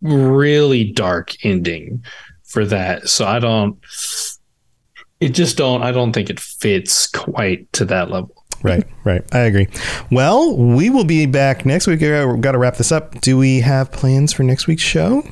really 0.02 0.84
dark 0.92 1.34
ending 1.44 2.04
for 2.44 2.66
that. 2.66 3.08
So 3.08 3.24
I 3.26 3.38
don't. 3.38 3.78
It 5.20 5.30
just 5.30 5.56
don't. 5.56 5.82
I 5.82 5.92
don't 5.92 6.12
think 6.12 6.30
it 6.30 6.40
fits 6.40 7.06
quite 7.06 7.70
to 7.74 7.84
that 7.86 8.10
level. 8.10 8.34
Right, 8.62 8.84
right. 9.04 9.22
I 9.34 9.40
agree. 9.40 9.68
Well, 10.10 10.56
we 10.56 10.90
will 10.90 11.04
be 11.04 11.24
back 11.26 11.64
next 11.64 11.86
week. 11.86 12.00
We've 12.00 12.40
got 12.40 12.52
to 12.52 12.58
wrap 12.58 12.76
this 12.76 12.92
up. 12.92 13.20
Do 13.20 13.38
we 13.38 13.60
have 13.60 13.90
plans 13.92 14.32
for 14.32 14.42
next 14.42 14.66
week's 14.66 14.82
show? 14.82 15.22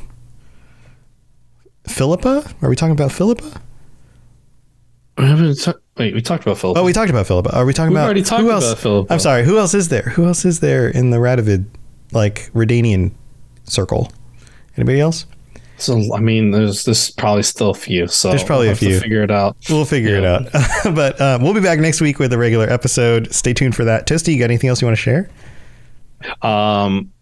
Philippa? 1.87 2.45
Are 2.63 2.69
we 2.69 2.77
talking 2.77 2.93
about 2.93 3.13
Philippa? 3.13 3.61
We 5.17 5.25
haven't 5.25 5.57
ta- 5.61 5.75
wait, 5.97 6.15
we 6.15 6.23
talked 6.23 6.45
about 6.45 6.59
Philip. 6.59 6.79
Oh, 6.79 6.85
we 6.85 6.93
talked 6.93 7.11
about 7.11 7.27
Philippa. 7.27 7.55
Are 7.55 7.65
we 7.67 7.73
talking 7.73 7.91
We've 7.91 7.97
about 7.99 8.05
already 8.05 8.23
talked 8.23 8.43
who 8.43 8.51
else? 8.51 8.65
about 8.67 8.79
Philippa. 8.79 9.13
I'm 9.13 9.19
sorry. 9.19 9.45
Who 9.45 9.59
else 9.59 9.75
is 9.75 9.89
there? 9.89 10.03
Who 10.03 10.27
else 10.27 10.45
is 10.45 10.61
there 10.61 10.89
in 10.89 11.11
the 11.11 11.17
Radovid, 11.17 11.67
like 12.13 12.51
Redanian 12.55 13.13
circle? 13.65 14.13
Anybody 14.77 15.01
else? 15.01 15.27
So 15.79 16.15
I 16.15 16.21
mean, 16.21 16.51
there's 16.51 16.85
this 16.85 17.11
probably 17.11 17.43
still 17.43 17.71
a 17.71 17.75
few. 17.75 18.07
So 18.09 18.31
There's 18.31 18.45
probably 18.45 18.67
we'll 18.67 18.73
a 18.75 18.77
few. 18.77 19.01
figure 19.01 19.23
it 19.23 19.31
out. 19.31 19.57
We'll 19.71 19.85
figure 19.85 20.21
Yeah. 20.21 20.41
it 20.43 20.55
out. 20.55 20.95
but 20.95 21.21
um, 21.21 21.43
we'll 21.43 21.55
be 21.55 21.61
back 21.61 21.79
next 21.79 22.01
week 22.01 22.19
with 22.19 22.33
a 22.33 22.39
regular 22.39 22.69
episode. 22.69 23.33
Stay 23.33 23.55
tuned 23.55 23.75
for 23.77 23.85
that. 23.85 24.07
Toasty, 24.07 24.33
you 24.35 24.39
got 24.39 24.47
anything 24.47 24.69
else 24.69 24.81
you 24.83 24.87
want 24.87 24.97
to 24.99 25.03
share? 25.03 25.31
Um, 26.43 27.13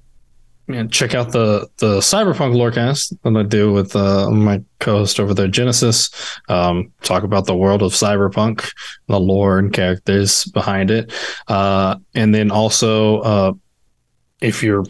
man, 0.69 0.89
check 0.89 1.15
out 1.15 1.33
the 1.33 1.69
the 1.79 1.99
Cyberpunk 1.99 2.55
Lorecast 2.55 3.17
that 3.23 3.37
I 3.37 3.43
do 3.43 3.73
with 3.73 3.95
uh, 3.95 4.31
my 4.31 4.63
co-host 4.81 5.21
over 5.21 5.35
there, 5.35 5.49
Genesis. 5.49 6.11
Um, 6.49 6.93
talk 7.03 7.23
about 7.23 7.47
the 7.47 7.55
world 7.57 7.83
of 7.83 7.93
Cyberpunk, 7.93 8.73
the 9.07 9.21
lore 9.21 9.59
and 9.59 9.73
characters 9.73 10.45
behind 10.47 10.91
it, 10.91 11.13
uh, 11.49 11.97
and 12.15 12.35
then 12.35 12.51
also 12.51 13.21
uh, 13.21 13.53
if 14.41 14.63
you're 14.63 14.85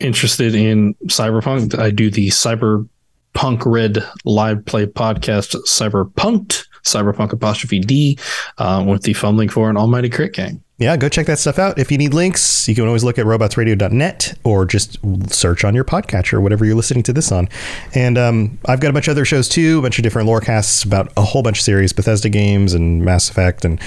interested 0.00 0.54
in 0.54 0.94
Cyberpunk, 1.06 1.78
I 1.78 1.90
do 1.90 2.10
the 2.10 2.28
Cyberpunk 2.28 3.62
Red 3.64 4.04
live 4.24 4.64
play 4.64 4.86
podcast, 4.86 5.56
Cyberpunked. 5.66 6.66
Cyberpunk 6.84 7.32
apostrophe 7.32 7.80
D 7.80 8.18
uh, 8.58 8.84
with 8.86 9.04
the 9.04 9.14
fumbling 9.14 9.48
for 9.48 9.70
an 9.70 9.76
almighty 9.78 10.10
crit 10.10 10.34
gang. 10.34 10.62
Yeah, 10.76 10.96
go 10.96 11.08
check 11.08 11.26
that 11.26 11.38
stuff 11.38 11.60
out. 11.60 11.78
If 11.78 11.92
you 11.92 11.98
need 11.98 12.14
links, 12.14 12.66
you 12.66 12.74
can 12.74 12.84
always 12.84 13.04
look 13.04 13.16
at 13.16 13.26
robotsradio.net 13.26 14.38
or 14.42 14.66
just 14.66 14.98
search 15.32 15.64
on 15.64 15.72
your 15.72 15.84
podcatcher, 15.84 16.42
whatever 16.42 16.64
you're 16.64 16.74
listening 16.74 17.04
to 17.04 17.12
this 17.12 17.30
on. 17.30 17.48
And 17.94 18.18
um, 18.18 18.58
I've 18.66 18.80
got 18.80 18.90
a 18.90 18.92
bunch 18.92 19.06
of 19.06 19.12
other 19.12 19.24
shows 19.24 19.48
too, 19.48 19.78
a 19.78 19.82
bunch 19.82 20.00
of 20.00 20.02
different 20.02 20.26
lorecasts 20.26 20.82
about 20.82 21.12
a 21.16 21.22
whole 21.22 21.44
bunch 21.44 21.60
of 21.60 21.64
series, 21.64 21.92
Bethesda 21.92 22.28
games 22.28 22.74
and 22.74 23.04
Mass 23.04 23.30
Effect 23.30 23.64
and 23.64 23.80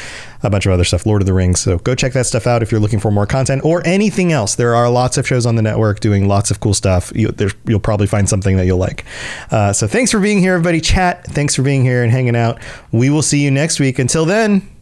a 0.44 0.50
bunch 0.50 0.66
of 0.66 0.72
other 0.72 0.86
stuff, 0.86 1.06
Lord 1.06 1.22
of 1.22 1.26
the 1.26 1.34
Rings. 1.34 1.60
So 1.60 1.78
go 1.80 1.94
check 1.94 2.14
that 2.14 2.26
stuff 2.26 2.48
out 2.48 2.64
if 2.64 2.72
you're 2.72 2.80
looking 2.80 3.02
for 3.02 3.12
more 3.12 3.26
content 3.26 3.66
or 3.66 3.86
anything 3.86 4.32
else. 4.32 4.56
There 4.56 4.74
are 4.74 4.90
lots 4.90 5.18
of 5.18 5.28
shows 5.28 5.46
on 5.46 5.58
the 5.58 5.62
network 5.62 6.00
doing 6.00 6.30
lots 6.30 6.52
of 6.52 6.62
cool 6.62 6.74
stuff. 6.74 7.12
You, 7.14 7.34
you'll 7.66 7.82
probably 7.82 8.08
find 8.08 8.30
something 8.30 8.56
that 8.56 8.66
you'll 8.66 8.78
like. 8.78 9.04
Uh, 9.52 9.74
so 9.74 9.88
thanks 9.88 10.10
for 10.10 10.22
being 10.22 10.40
here, 10.40 10.54
everybody. 10.54 10.80
Chat. 10.80 11.26
Thanks 11.26 11.54
for 11.54 11.64
being 11.64 11.84
here 11.84 12.02
and 12.02 12.14
hanging 12.14 12.38
out. 12.38 12.62
We 12.94 13.10
will 13.10 13.24
see 13.24 13.44
you 13.44 13.52
next 13.52 13.82
week. 13.82 14.00
Until 14.00 14.24
then, 14.24 14.77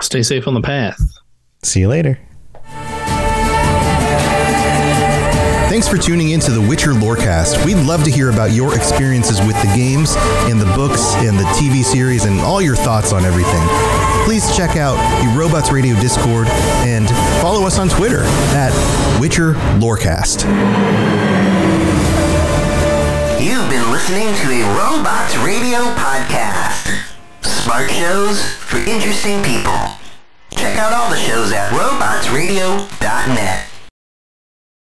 Stay 0.00 0.22
safe 0.22 0.46
on 0.46 0.54
the 0.54 0.60
path. 0.62 1.00
See 1.62 1.80
you 1.80 1.88
later. 1.88 2.18
Thanks 5.68 5.86
for 5.86 5.98
tuning 5.98 6.30
in 6.30 6.40
to 6.40 6.50
the 6.50 6.60
Witcher 6.66 6.92
Lorecast. 6.92 7.62
We'd 7.66 7.76
love 7.84 8.02
to 8.04 8.10
hear 8.10 8.30
about 8.30 8.52
your 8.52 8.74
experiences 8.74 9.38
with 9.40 9.54
the 9.60 9.70
games 9.76 10.14
and 10.48 10.58
the 10.58 10.64
books 10.74 11.14
and 11.16 11.38
the 11.38 11.44
TV 11.60 11.84
series 11.84 12.24
and 12.24 12.40
all 12.40 12.62
your 12.62 12.74
thoughts 12.74 13.12
on 13.12 13.26
everything. 13.26 13.62
Please 14.24 14.56
check 14.56 14.78
out 14.78 14.96
the 15.22 15.38
Robots 15.38 15.70
Radio 15.70 15.94
Discord 16.00 16.46
and 16.48 17.06
follow 17.42 17.66
us 17.66 17.78
on 17.78 17.90
Twitter 17.90 18.22
at 18.56 18.72
Witcher 19.20 19.52
Lorecast. 19.78 20.44
You've 23.38 23.68
been 23.68 23.90
listening 23.92 24.34
to 24.34 24.50
a 24.50 24.62
Robots 24.74 25.36
Radio 25.44 25.80
podcast. 25.94 27.17
Smart 27.64 27.90
shows 27.90 28.40
for 28.44 28.78
interesting 28.78 29.42
people. 29.42 29.76
Check 30.50 30.78
out 30.78 30.92
all 30.92 31.10
the 31.10 31.16
shows 31.16 31.52
at 31.52 31.70
robotsradio.net. 31.72 33.67